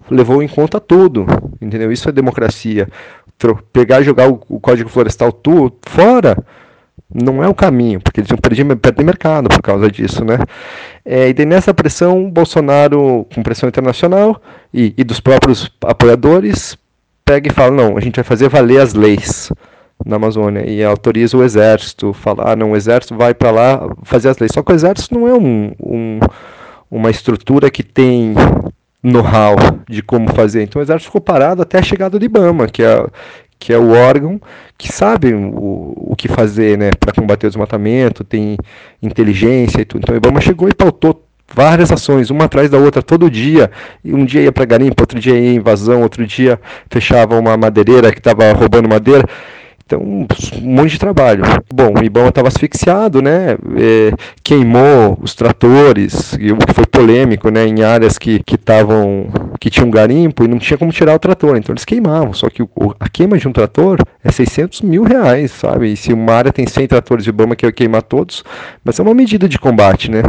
levou 0.09 0.43
em 0.43 0.47
conta 0.47 0.79
tudo, 0.79 1.25
entendeu? 1.61 1.91
Isso 1.91 2.09
é 2.09 2.11
democracia. 2.11 2.87
Pegar 3.71 4.01
e 4.01 4.03
jogar 4.03 4.29
o, 4.29 4.37
Código 4.37 4.89
Florestal 4.89 5.31
tudo 5.31 5.75
fora 5.87 6.37
não 7.13 7.43
é 7.43 7.47
o 7.47 7.53
caminho, 7.53 7.99
porque 7.99 8.21
eles 8.21 8.29
iam 8.29 8.37
perder, 8.37 8.75
perder 8.77 9.03
mercado 9.03 9.49
por 9.49 9.61
causa 9.61 9.91
disso, 9.91 10.23
né? 10.23 10.39
É, 11.05 11.29
e 11.29 11.33
daí 11.33 11.45
nessa 11.45 11.73
pressão, 11.73 12.29
Bolsonaro, 12.29 13.27
com 13.33 13.43
pressão 13.43 13.69
internacional 13.69 14.41
e, 14.73 14.93
e 14.97 15.03
dos 15.03 15.19
próprios 15.19 15.69
apoiadores, 15.81 16.77
pega 17.25 17.49
e 17.49 17.53
fala, 17.53 17.71
não, 17.71 17.97
a 17.97 17.99
gente 17.99 18.15
vai 18.15 18.23
fazer 18.23 18.49
valer 18.49 18.79
as 18.79 18.93
leis 18.93 19.51
na 20.05 20.17
Amazônia 20.17 20.69
e 20.69 20.83
autoriza 20.83 21.37
o 21.37 21.43
exército, 21.43 22.13
falar, 22.13 22.51
ah, 22.51 22.55
não, 22.55 22.71
o 22.71 22.75
exército 22.75 23.15
vai 23.15 23.33
para 23.33 23.51
lá 23.51 23.89
fazer 24.03 24.29
as 24.29 24.37
leis. 24.37 24.51
Só 24.53 24.61
que 24.61 24.71
o 24.71 24.75
exército 24.75 25.13
não 25.13 25.27
é 25.27 25.33
um, 25.33 25.71
um, 25.79 26.19
uma 26.91 27.09
estrutura 27.09 27.69
que 27.69 27.83
tem 27.83 28.33
know-how 29.01 29.55
de 29.89 30.01
como 30.01 30.33
fazer. 30.33 30.63
Então 30.63 30.79
o 30.79 30.83
exército 30.83 31.07
ficou 31.07 31.21
parado 31.21 31.61
até 31.61 31.79
a 31.79 31.83
chegada 31.83 32.17
do 32.17 32.25
IBAMA, 32.25 32.67
que 32.67 32.83
é, 32.83 33.05
que 33.59 33.73
é 33.73 33.77
o 33.77 33.91
órgão 33.91 34.41
que 34.77 34.91
sabe 34.91 35.33
o, 35.33 35.93
o 35.95 36.15
que 36.17 36.27
fazer 36.27 36.77
né, 36.77 36.91
para 36.99 37.13
combater 37.13 37.47
o 37.47 37.49
desmatamento, 37.49 38.23
tem 38.23 38.57
inteligência 39.01 39.81
e 39.81 39.85
tudo. 39.85 40.03
Então 40.03 40.15
o 40.15 40.17
IBAMA 40.17 40.41
chegou 40.41 40.67
e 40.67 40.73
pautou 40.73 41.23
várias 41.53 41.91
ações, 41.91 42.29
uma 42.29 42.45
atrás 42.45 42.69
da 42.69 42.77
outra, 42.77 43.01
todo 43.01 43.29
dia. 43.29 43.71
E 44.03 44.13
um 44.13 44.25
dia 44.25 44.41
ia 44.41 44.51
para 44.51 44.65
garimpo, 44.65 45.01
outro 45.01 45.19
dia 45.19 45.37
ia 45.37 45.53
invasão, 45.53 46.01
outro 46.01 46.25
dia 46.25 46.59
fechava 46.89 47.37
uma 47.37 47.55
madeireira 47.55 48.11
que 48.11 48.19
estava 48.19 48.51
roubando 48.53 48.89
madeira. 48.89 49.23
Então, 49.93 50.27
um 50.61 50.75
monte 50.75 50.91
de 50.91 50.99
trabalho. 50.99 51.43
Bom, 51.73 51.93
o 51.99 52.03
Ibama 52.03 52.29
estava 52.29 52.47
asfixiado, 52.47 53.21
né? 53.21 53.51
É, 53.77 54.11
queimou 54.43 55.17
os 55.21 55.35
tratores, 55.35 56.33
o 56.33 56.65
que 56.65 56.73
foi 56.73 56.85
polêmico, 56.85 57.49
né? 57.49 57.65
Em 57.65 57.83
áreas 57.83 58.17
que 58.17 58.41
estavam 58.51 59.27
que, 59.59 59.69
que 59.69 59.69
tinham 59.69 59.89
garimpo 59.89 60.43
e 60.43 60.47
não 60.47 60.59
tinha 60.59 60.77
como 60.77 60.91
tirar 60.91 61.15
o 61.15 61.19
trator, 61.19 61.57
então 61.57 61.73
eles 61.73 61.85
queimavam. 61.85 62.33
Só 62.33 62.49
que 62.49 62.63
o, 62.63 62.69
a 62.99 63.09
queima 63.09 63.37
de 63.37 63.47
um 63.47 63.51
trator 63.51 63.99
é 64.23 64.31
600 64.31 64.81
mil 64.81 65.03
reais, 65.03 65.51
sabe? 65.51 65.93
E 65.93 65.97
se 65.97 66.11
uma 66.13 66.33
área 66.33 66.51
tem 66.51 66.67
100 66.67 66.87
tratores 66.87 67.23
de 67.23 67.29
Ibama 67.29 67.55
que 67.55 67.71
queimar 67.71 68.03
todos, 68.03 68.43
mas 68.83 68.99
é 68.99 69.03
uma 69.03 69.13
medida 69.13 69.47
de 69.47 69.59
combate, 69.59 70.09
né? 70.09 70.21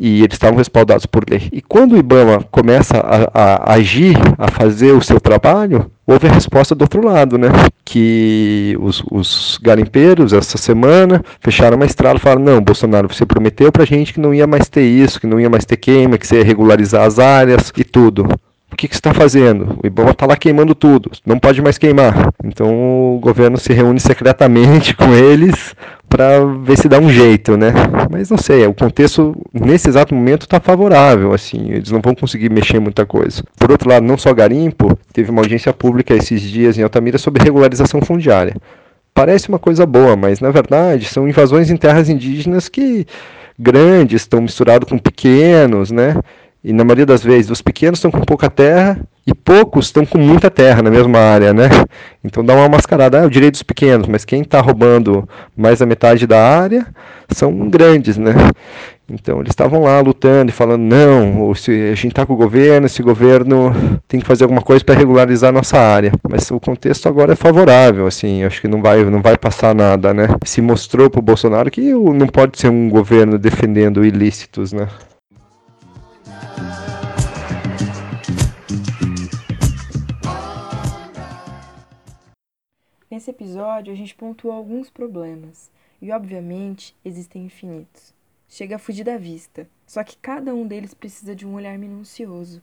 e 0.00 0.22
eles 0.22 0.34
estavam 0.34 0.56
respaldados 0.56 1.06
por 1.06 1.28
lei. 1.28 1.48
E 1.52 1.60
quando 1.60 1.92
o 1.92 1.96
IBAMA 1.98 2.44
começa 2.50 2.98
a, 2.98 3.72
a 3.72 3.74
agir, 3.74 4.16
a 4.38 4.48
fazer 4.48 4.92
o 4.92 5.02
seu 5.02 5.20
trabalho, 5.20 5.90
houve 6.08 6.26
a 6.26 6.32
resposta 6.32 6.74
do 6.74 6.82
outro 6.82 7.04
lado, 7.04 7.36
né? 7.36 7.48
Que 7.84 8.74
os, 8.80 9.04
os 9.10 9.58
garimpeiros, 9.62 10.32
essa 10.32 10.56
semana, 10.56 11.22
fecharam 11.40 11.76
uma 11.76 11.84
estrada 11.84 12.16
e 12.16 12.20
falaram: 12.20 12.42
não, 12.42 12.60
Bolsonaro, 12.62 13.12
você 13.12 13.26
prometeu 13.26 13.70
pra 13.70 13.84
gente 13.84 14.14
que 14.14 14.20
não 14.20 14.32
ia 14.32 14.46
mais 14.46 14.68
ter 14.68 14.82
isso, 14.82 15.20
que 15.20 15.26
não 15.26 15.38
ia 15.38 15.50
mais 15.50 15.66
ter 15.66 15.76
queima, 15.76 16.16
que 16.16 16.26
você 16.26 16.38
ia 16.38 16.44
regularizar 16.44 17.04
as 17.04 17.18
áreas 17.18 17.70
e 17.76 17.84
tudo. 17.84 18.26
O 18.70 18.76
que, 18.76 18.86
que 18.86 18.94
você 18.94 18.98
está 18.98 19.14
fazendo? 19.14 19.78
O 19.82 19.86
IBAMA 19.86 20.10
está 20.10 20.26
lá 20.26 20.36
queimando 20.36 20.74
tudo, 20.74 21.10
não 21.24 21.38
pode 21.38 21.60
mais 21.60 21.78
queimar. 21.78 22.32
Então 22.44 23.16
o 23.16 23.18
governo 23.18 23.56
se 23.56 23.72
reúne 23.72 23.98
secretamente 23.98 24.94
com 24.96 25.12
eles 25.14 25.74
para 26.08 26.44
ver 26.44 26.78
se 26.78 26.88
dá 26.88 26.98
um 26.98 27.10
jeito, 27.10 27.56
né? 27.56 27.72
Mas 28.10 28.30
não 28.30 28.38
sei, 28.38 28.66
o 28.66 28.74
contexto 28.74 29.34
nesse 29.52 29.88
exato 29.88 30.14
momento 30.14 30.42
está 30.42 30.60
favorável, 30.60 31.32
assim, 31.32 31.70
eles 31.70 31.90
não 31.90 32.00
vão 32.00 32.14
conseguir 32.14 32.50
mexer 32.50 32.78
muita 32.78 33.04
coisa. 33.04 33.42
Por 33.58 33.70
outro 33.70 33.88
lado, 33.88 34.06
não 34.06 34.16
só 34.16 34.32
garimpo, 34.32 34.98
teve 35.12 35.30
uma 35.30 35.42
audiência 35.42 35.72
pública 35.72 36.14
esses 36.14 36.40
dias 36.40 36.78
em 36.78 36.82
Altamira 36.82 37.18
sobre 37.18 37.42
regularização 37.42 38.00
fundiária. 38.00 38.54
Parece 39.12 39.48
uma 39.48 39.58
coisa 39.58 39.84
boa, 39.84 40.14
mas 40.14 40.40
na 40.40 40.50
verdade 40.50 41.06
são 41.06 41.28
invasões 41.28 41.70
em 41.70 41.76
terras 41.76 42.08
indígenas 42.08 42.68
que 42.68 43.06
grandes 43.58 44.22
estão 44.22 44.40
misturados 44.40 44.88
com 44.88 44.96
pequenos, 44.96 45.90
né? 45.90 46.14
E 46.62 46.72
na 46.72 46.84
maioria 46.84 47.06
das 47.06 47.22
vezes, 47.22 47.50
os 47.50 47.62
pequenos 47.62 47.98
estão 47.98 48.10
com 48.10 48.20
pouca 48.20 48.50
terra 48.50 48.98
e 49.24 49.32
poucos 49.32 49.86
estão 49.86 50.04
com 50.04 50.18
muita 50.18 50.50
terra 50.50 50.82
na 50.82 50.90
mesma 50.90 51.18
área, 51.18 51.52
né? 51.52 51.68
Então 52.24 52.44
dá 52.44 52.54
uma 52.54 52.68
mascarada, 52.68 53.20
ah, 53.20 53.22
é 53.22 53.26
o 53.26 53.30
direito 53.30 53.52
dos 53.52 53.62
pequenos, 53.62 54.08
mas 54.08 54.24
quem 54.24 54.42
está 54.42 54.60
roubando 54.60 55.28
mais 55.56 55.78
da 55.78 55.86
metade 55.86 56.26
da 56.26 56.42
área 56.42 56.86
são 57.28 57.68
grandes, 57.68 58.18
né? 58.18 58.32
Então 59.08 59.38
eles 59.38 59.50
estavam 59.50 59.82
lá 59.82 60.00
lutando 60.00 60.50
e 60.50 60.52
falando, 60.52 60.82
não, 60.82 61.54
se 61.54 61.70
a 61.70 61.94
gente 61.94 62.08
está 62.08 62.26
com 62.26 62.34
o 62.34 62.36
governo, 62.36 62.86
esse 62.86 63.02
governo 63.02 63.72
tem 64.06 64.20
que 64.20 64.26
fazer 64.26 64.44
alguma 64.44 64.60
coisa 64.60 64.84
para 64.84 64.94
regularizar 64.94 65.50
a 65.50 65.52
nossa 65.52 65.78
área. 65.78 66.12
Mas 66.28 66.50
o 66.50 66.60
contexto 66.60 67.08
agora 67.08 67.32
é 67.32 67.36
favorável, 67.36 68.06
assim, 68.06 68.44
acho 68.44 68.60
que 68.60 68.68
não 68.68 68.82
vai, 68.82 69.04
não 69.04 69.22
vai 69.22 69.38
passar 69.38 69.74
nada, 69.74 70.12
né? 70.12 70.26
Se 70.44 70.60
mostrou 70.60 71.08
para 71.08 71.20
o 71.20 71.22
Bolsonaro 71.22 71.70
que 71.70 71.92
não 71.92 72.26
pode 72.26 72.58
ser 72.58 72.68
um 72.68 72.90
governo 72.90 73.38
defendendo 73.38 74.04
ilícitos, 74.04 74.72
né? 74.72 74.88
Nesse 83.18 83.32
episódio, 83.32 83.92
a 83.92 83.96
gente 83.96 84.14
pontuou 84.14 84.54
alguns 84.54 84.88
problemas, 84.88 85.72
e 86.00 86.12
obviamente 86.12 86.94
existem 87.04 87.46
infinitos. 87.46 88.14
Chega 88.48 88.76
a 88.76 88.78
fugir 88.78 89.02
da 89.02 89.18
vista, 89.18 89.68
só 89.84 90.04
que 90.04 90.16
cada 90.18 90.54
um 90.54 90.64
deles 90.64 90.94
precisa 90.94 91.34
de 91.34 91.44
um 91.44 91.54
olhar 91.54 91.76
minucioso. 91.76 92.62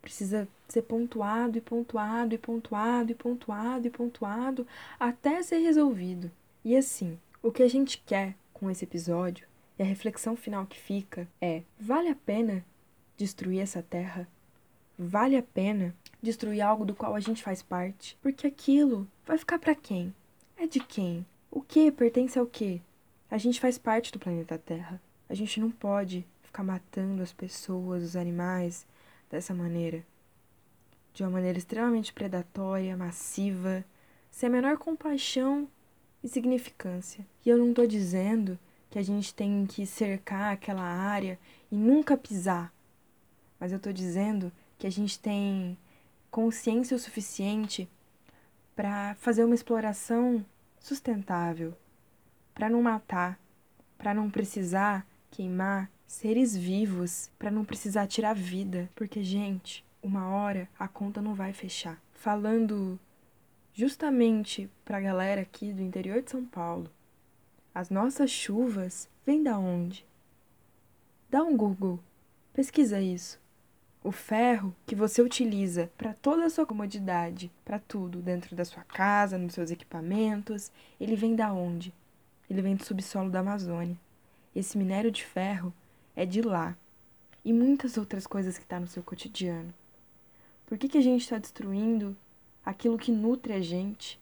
Precisa 0.00 0.48
ser 0.66 0.82
pontuado 0.82 1.56
e 1.56 1.60
pontuado 1.60 2.34
e 2.34 2.38
pontuado 2.38 3.12
e 3.12 3.14
pontuado 3.14 3.86
e 3.86 3.90
pontuado 3.90 4.66
até 4.98 5.40
ser 5.40 5.58
resolvido. 5.58 6.32
E 6.64 6.76
assim, 6.76 7.16
o 7.40 7.52
que 7.52 7.62
a 7.62 7.68
gente 7.68 8.02
quer 8.04 8.34
com 8.52 8.68
esse 8.68 8.84
episódio 8.84 9.46
e 9.78 9.84
a 9.84 9.86
reflexão 9.86 10.34
final 10.34 10.66
que 10.66 10.80
fica 10.80 11.28
é: 11.40 11.62
vale 11.78 12.08
a 12.08 12.16
pena 12.16 12.64
destruir 13.16 13.60
essa 13.60 13.84
terra? 13.84 14.26
Vale 14.98 15.36
a 15.36 15.42
pena 15.44 15.94
destruir 16.22 16.60
algo 16.60 16.84
do 16.84 16.94
qual 16.94 17.14
a 17.14 17.20
gente 17.20 17.42
faz 17.42 17.62
parte? 17.62 18.16
Porque 18.22 18.46
aquilo 18.46 19.08
vai 19.26 19.36
ficar 19.36 19.58
para 19.58 19.74
quem? 19.74 20.14
É 20.56 20.66
de 20.66 20.78
quem? 20.78 21.26
O 21.50 21.60
que 21.60 21.90
pertence 21.90 22.38
ao 22.38 22.46
que? 22.46 22.80
A 23.28 23.36
gente 23.36 23.60
faz 23.60 23.76
parte 23.76 24.12
do 24.12 24.18
planeta 24.18 24.56
Terra. 24.56 25.02
A 25.28 25.34
gente 25.34 25.58
não 25.58 25.70
pode 25.70 26.24
ficar 26.42 26.62
matando 26.62 27.22
as 27.22 27.32
pessoas, 27.32 28.02
os 28.02 28.16
animais 28.16 28.86
dessa 29.28 29.52
maneira. 29.52 30.04
De 31.12 31.22
uma 31.22 31.30
maneira 31.30 31.58
extremamente 31.58 32.12
predatória, 32.12 32.96
massiva, 32.96 33.84
sem 34.30 34.48
a 34.48 34.52
menor 34.52 34.78
compaixão 34.78 35.68
e 36.22 36.28
significância. 36.28 37.26
E 37.44 37.48
eu 37.48 37.58
não 37.58 37.70
estou 37.70 37.86
dizendo 37.86 38.58
que 38.90 38.98
a 38.98 39.02
gente 39.02 39.34
tem 39.34 39.66
que 39.66 39.86
cercar 39.86 40.52
aquela 40.52 40.82
área 40.82 41.38
e 41.70 41.74
nunca 41.76 42.16
pisar. 42.16 42.72
Mas 43.58 43.72
eu 43.72 43.78
estou 43.78 43.92
dizendo 43.92 44.52
que 44.78 44.86
a 44.86 44.90
gente 44.90 45.18
tem 45.18 45.78
consciência 46.32 46.96
o 46.96 46.98
suficiente 46.98 47.86
para 48.74 49.14
fazer 49.16 49.44
uma 49.44 49.54
exploração 49.54 50.44
sustentável, 50.80 51.76
para 52.54 52.70
não 52.70 52.82
matar, 52.82 53.38
para 53.98 54.14
não 54.14 54.30
precisar 54.30 55.06
queimar 55.30 55.90
seres 56.06 56.56
vivos, 56.56 57.30
para 57.38 57.50
não 57.50 57.66
precisar 57.66 58.06
tirar 58.06 58.34
vida, 58.34 58.88
porque 58.94 59.22
gente, 59.22 59.84
uma 60.02 60.26
hora 60.26 60.66
a 60.78 60.88
conta 60.88 61.20
não 61.20 61.34
vai 61.34 61.52
fechar. 61.52 62.00
Falando 62.14 62.98
justamente 63.74 64.70
para 64.86 64.96
a 64.96 65.02
galera 65.02 65.42
aqui 65.42 65.70
do 65.70 65.82
interior 65.82 66.22
de 66.22 66.30
São 66.30 66.46
Paulo, 66.46 66.90
as 67.74 67.90
nossas 67.90 68.30
chuvas 68.30 69.06
vêm 69.26 69.42
da 69.42 69.58
onde? 69.58 70.06
Dá 71.28 71.42
um 71.44 71.54
Google, 71.54 72.00
pesquisa 72.54 73.02
isso. 73.02 73.41
O 74.04 74.10
ferro 74.10 74.74
que 74.84 74.96
você 74.96 75.22
utiliza 75.22 75.88
para 75.96 76.12
toda 76.12 76.44
a 76.44 76.50
sua 76.50 76.66
comodidade, 76.66 77.52
para 77.64 77.78
tudo, 77.78 78.20
dentro 78.20 78.56
da 78.56 78.64
sua 78.64 78.82
casa, 78.82 79.38
nos 79.38 79.54
seus 79.54 79.70
equipamentos, 79.70 80.72
ele 81.00 81.14
vem 81.14 81.36
da 81.36 81.52
onde? 81.52 81.94
Ele 82.50 82.60
vem 82.60 82.74
do 82.74 82.84
subsolo 82.84 83.30
da 83.30 83.38
Amazônia. 83.40 83.96
Esse 84.56 84.76
minério 84.76 85.10
de 85.12 85.24
ferro 85.24 85.72
é 86.16 86.26
de 86.26 86.42
lá. 86.42 86.76
E 87.44 87.52
muitas 87.52 87.96
outras 87.96 88.26
coisas 88.26 88.58
que 88.58 88.64
está 88.64 88.80
no 88.80 88.88
seu 88.88 89.04
cotidiano. 89.04 89.72
Por 90.66 90.76
que, 90.76 90.88
que 90.88 90.98
a 90.98 91.02
gente 91.02 91.22
está 91.22 91.38
destruindo 91.38 92.16
aquilo 92.64 92.98
que 92.98 93.12
nutre 93.12 93.52
a 93.52 93.60
gente? 93.60 94.20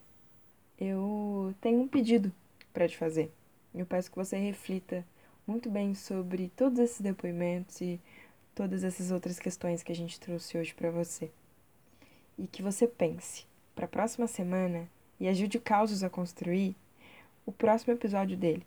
Eu 0.78 1.54
tenho 1.58 1.80
um 1.80 1.88
pedido 1.88 2.30
para 2.72 2.86
te 2.86 2.98
fazer. 2.98 3.32
Eu 3.74 3.86
peço 3.86 4.10
que 4.10 4.16
você 4.16 4.36
reflita 4.36 5.06
muito 5.46 5.70
bem 5.70 5.94
sobre 5.94 6.50
todos 6.54 6.78
esses 6.78 7.00
depoimentos 7.00 7.80
e 7.80 7.98
todas 8.54 8.84
essas 8.84 9.10
outras 9.10 9.38
questões 9.38 9.82
que 9.82 9.92
a 9.92 9.94
gente 9.94 10.18
trouxe 10.18 10.58
hoje 10.58 10.74
para 10.74 10.90
você. 10.90 11.30
E 12.38 12.46
que 12.46 12.62
você 12.62 12.86
pense 12.86 13.46
para 13.74 13.84
a 13.84 13.88
próxima 13.88 14.26
semana 14.26 14.88
e 15.18 15.28
ajude 15.28 15.58
o 15.58 15.60
Causos 15.60 16.02
a 16.02 16.10
construir 16.10 16.74
o 17.44 17.52
próximo 17.52 17.92
episódio 17.92 18.36
dele, 18.36 18.66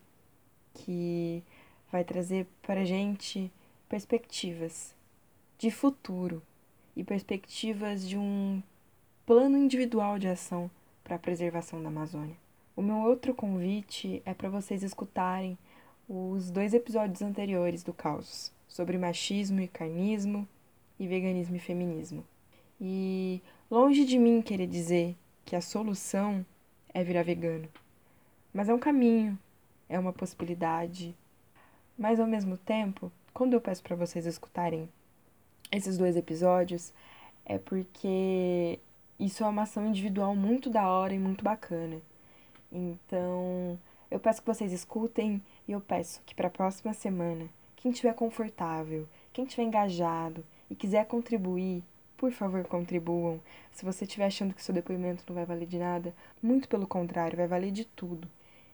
que 0.74 1.44
vai 1.92 2.04
trazer 2.04 2.48
para 2.62 2.82
a 2.82 2.86
gente 2.86 3.52
perspectivas 3.90 4.96
de 5.58 5.72
futuro 5.72 6.42
e 6.96 7.04
perspectivas 7.04 8.08
de 8.08 8.18
um 8.18 8.62
plano 9.26 9.58
individual 9.58 10.20
de 10.20 10.28
ação 10.28 10.70
para 11.04 11.16
a 11.16 11.20
preservação 11.20 11.82
da 11.82 11.90
Amazônia. 11.90 12.36
O 12.76 12.82
meu 12.82 12.98
outro 12.98 13.34
convite 13.34 14.22
é 14.26 14.34
para 14.34 14.50
vocês 14.50 14.84
escutarem 14.84 15.58
os 16.08 16.52
dois 16.52 16.74
episódios 16.74 17.22
anteriores 17.22 17.84
do 17.84 17.94
Causos 17.94 18.53
sobre 18.68 18.98
machismo 18.98 19.62
e 19.62 19.68
carnismo 19.68 20.48
e 21.00 21.08
veganismo 21.08 21.56
e 21.56 21.60
feminismo. 21.60 22.26
E 22.80 23.42
longe 23.70 24.06
de 24.06 24.18
mim 24.18 24.42
querer 24.42 24.68
dizer 24.68 25.16
que 25.46 25.56
a 25.56 25.62
solução 25.62 26.46
é 26.94 27.04
virar 27.04 27.24
vegano, 27.24 27.68
mas 28.54 28.70
é 28.70 28.74
um 28.74 28.80
caminho, 28.80 29.38
é 29.90 30.00
uma 30.00 30.14
possibilidade. 30.14 31.16
Mas 31.98 32.20
ao 32.20 32.28
mesmo 32.28 32.58
tempo, 32.58 33.12
quando 33.34 33.54
eu 33.54 33.62
peço 33.62 33.84
para 33.84 33.96
vocês 33.96 34.26
escutarem 34.26 34.90
esses 35.72 35.98
dois 35.98 36.16
episódios, 36.16 36.94
é 37.46 37.58
porque 37.58 38.80
isso 39.20 39.44
é 39.44 39.48
uma 39.48 39.64
ação 39.64 39.88
individual 39.88 40.36
muito 40.36 40.70
da 40.70 40.88
hora 40.88 41.14
e 41.14 41.20
muito 41.20 41.44
bacana. 41.44 42.02
Então, 42.72 43.80
eu 44.10 44.20
peço 44.20 44.42
que 44.42 44.48
vocês 44.48 44.72
escutem 44.72 45.42
e 45.68 45.72
eu 45.72 45.82
peço 45.82 46.22
que 46.26 46.36
para 46.36 46.48
a 46.48 46.52
próxima 46.52 46.94
semana 46.94 47.48
quem 47.84 47.92
estiver 47.92 48.14
confortável, 48.14 49.06
quem 49.34 49.44
estiver 49.44 49.64
engajado 49.64 50.46
e 50.70 50.76
quiser 50.76 51.06
contribuir, 51.06 51.84
por 52.16 52.32
favor, 52.32 52.64
contribuam. 52.64 53.42
Se 53.74 53.84
você 53.84 54.06
estiver 54.06 54.28
achando 54.28 54.54
que 54.54 54.64
seu 54.64 54.74
depoimento 54.74 55.26
não 55.28 55.36
vai 55.36 55.46
valer 55.46 55.68
de 55.68 55.78
nada, 55.78 56.14
muito 56.42 56.70
pelo 56.70 56.88
contrário, 56.88 57.36
vai 57.36 57.46
valer 57.46 57.72
de 57.72 57.84
tudo. 57.84 58.26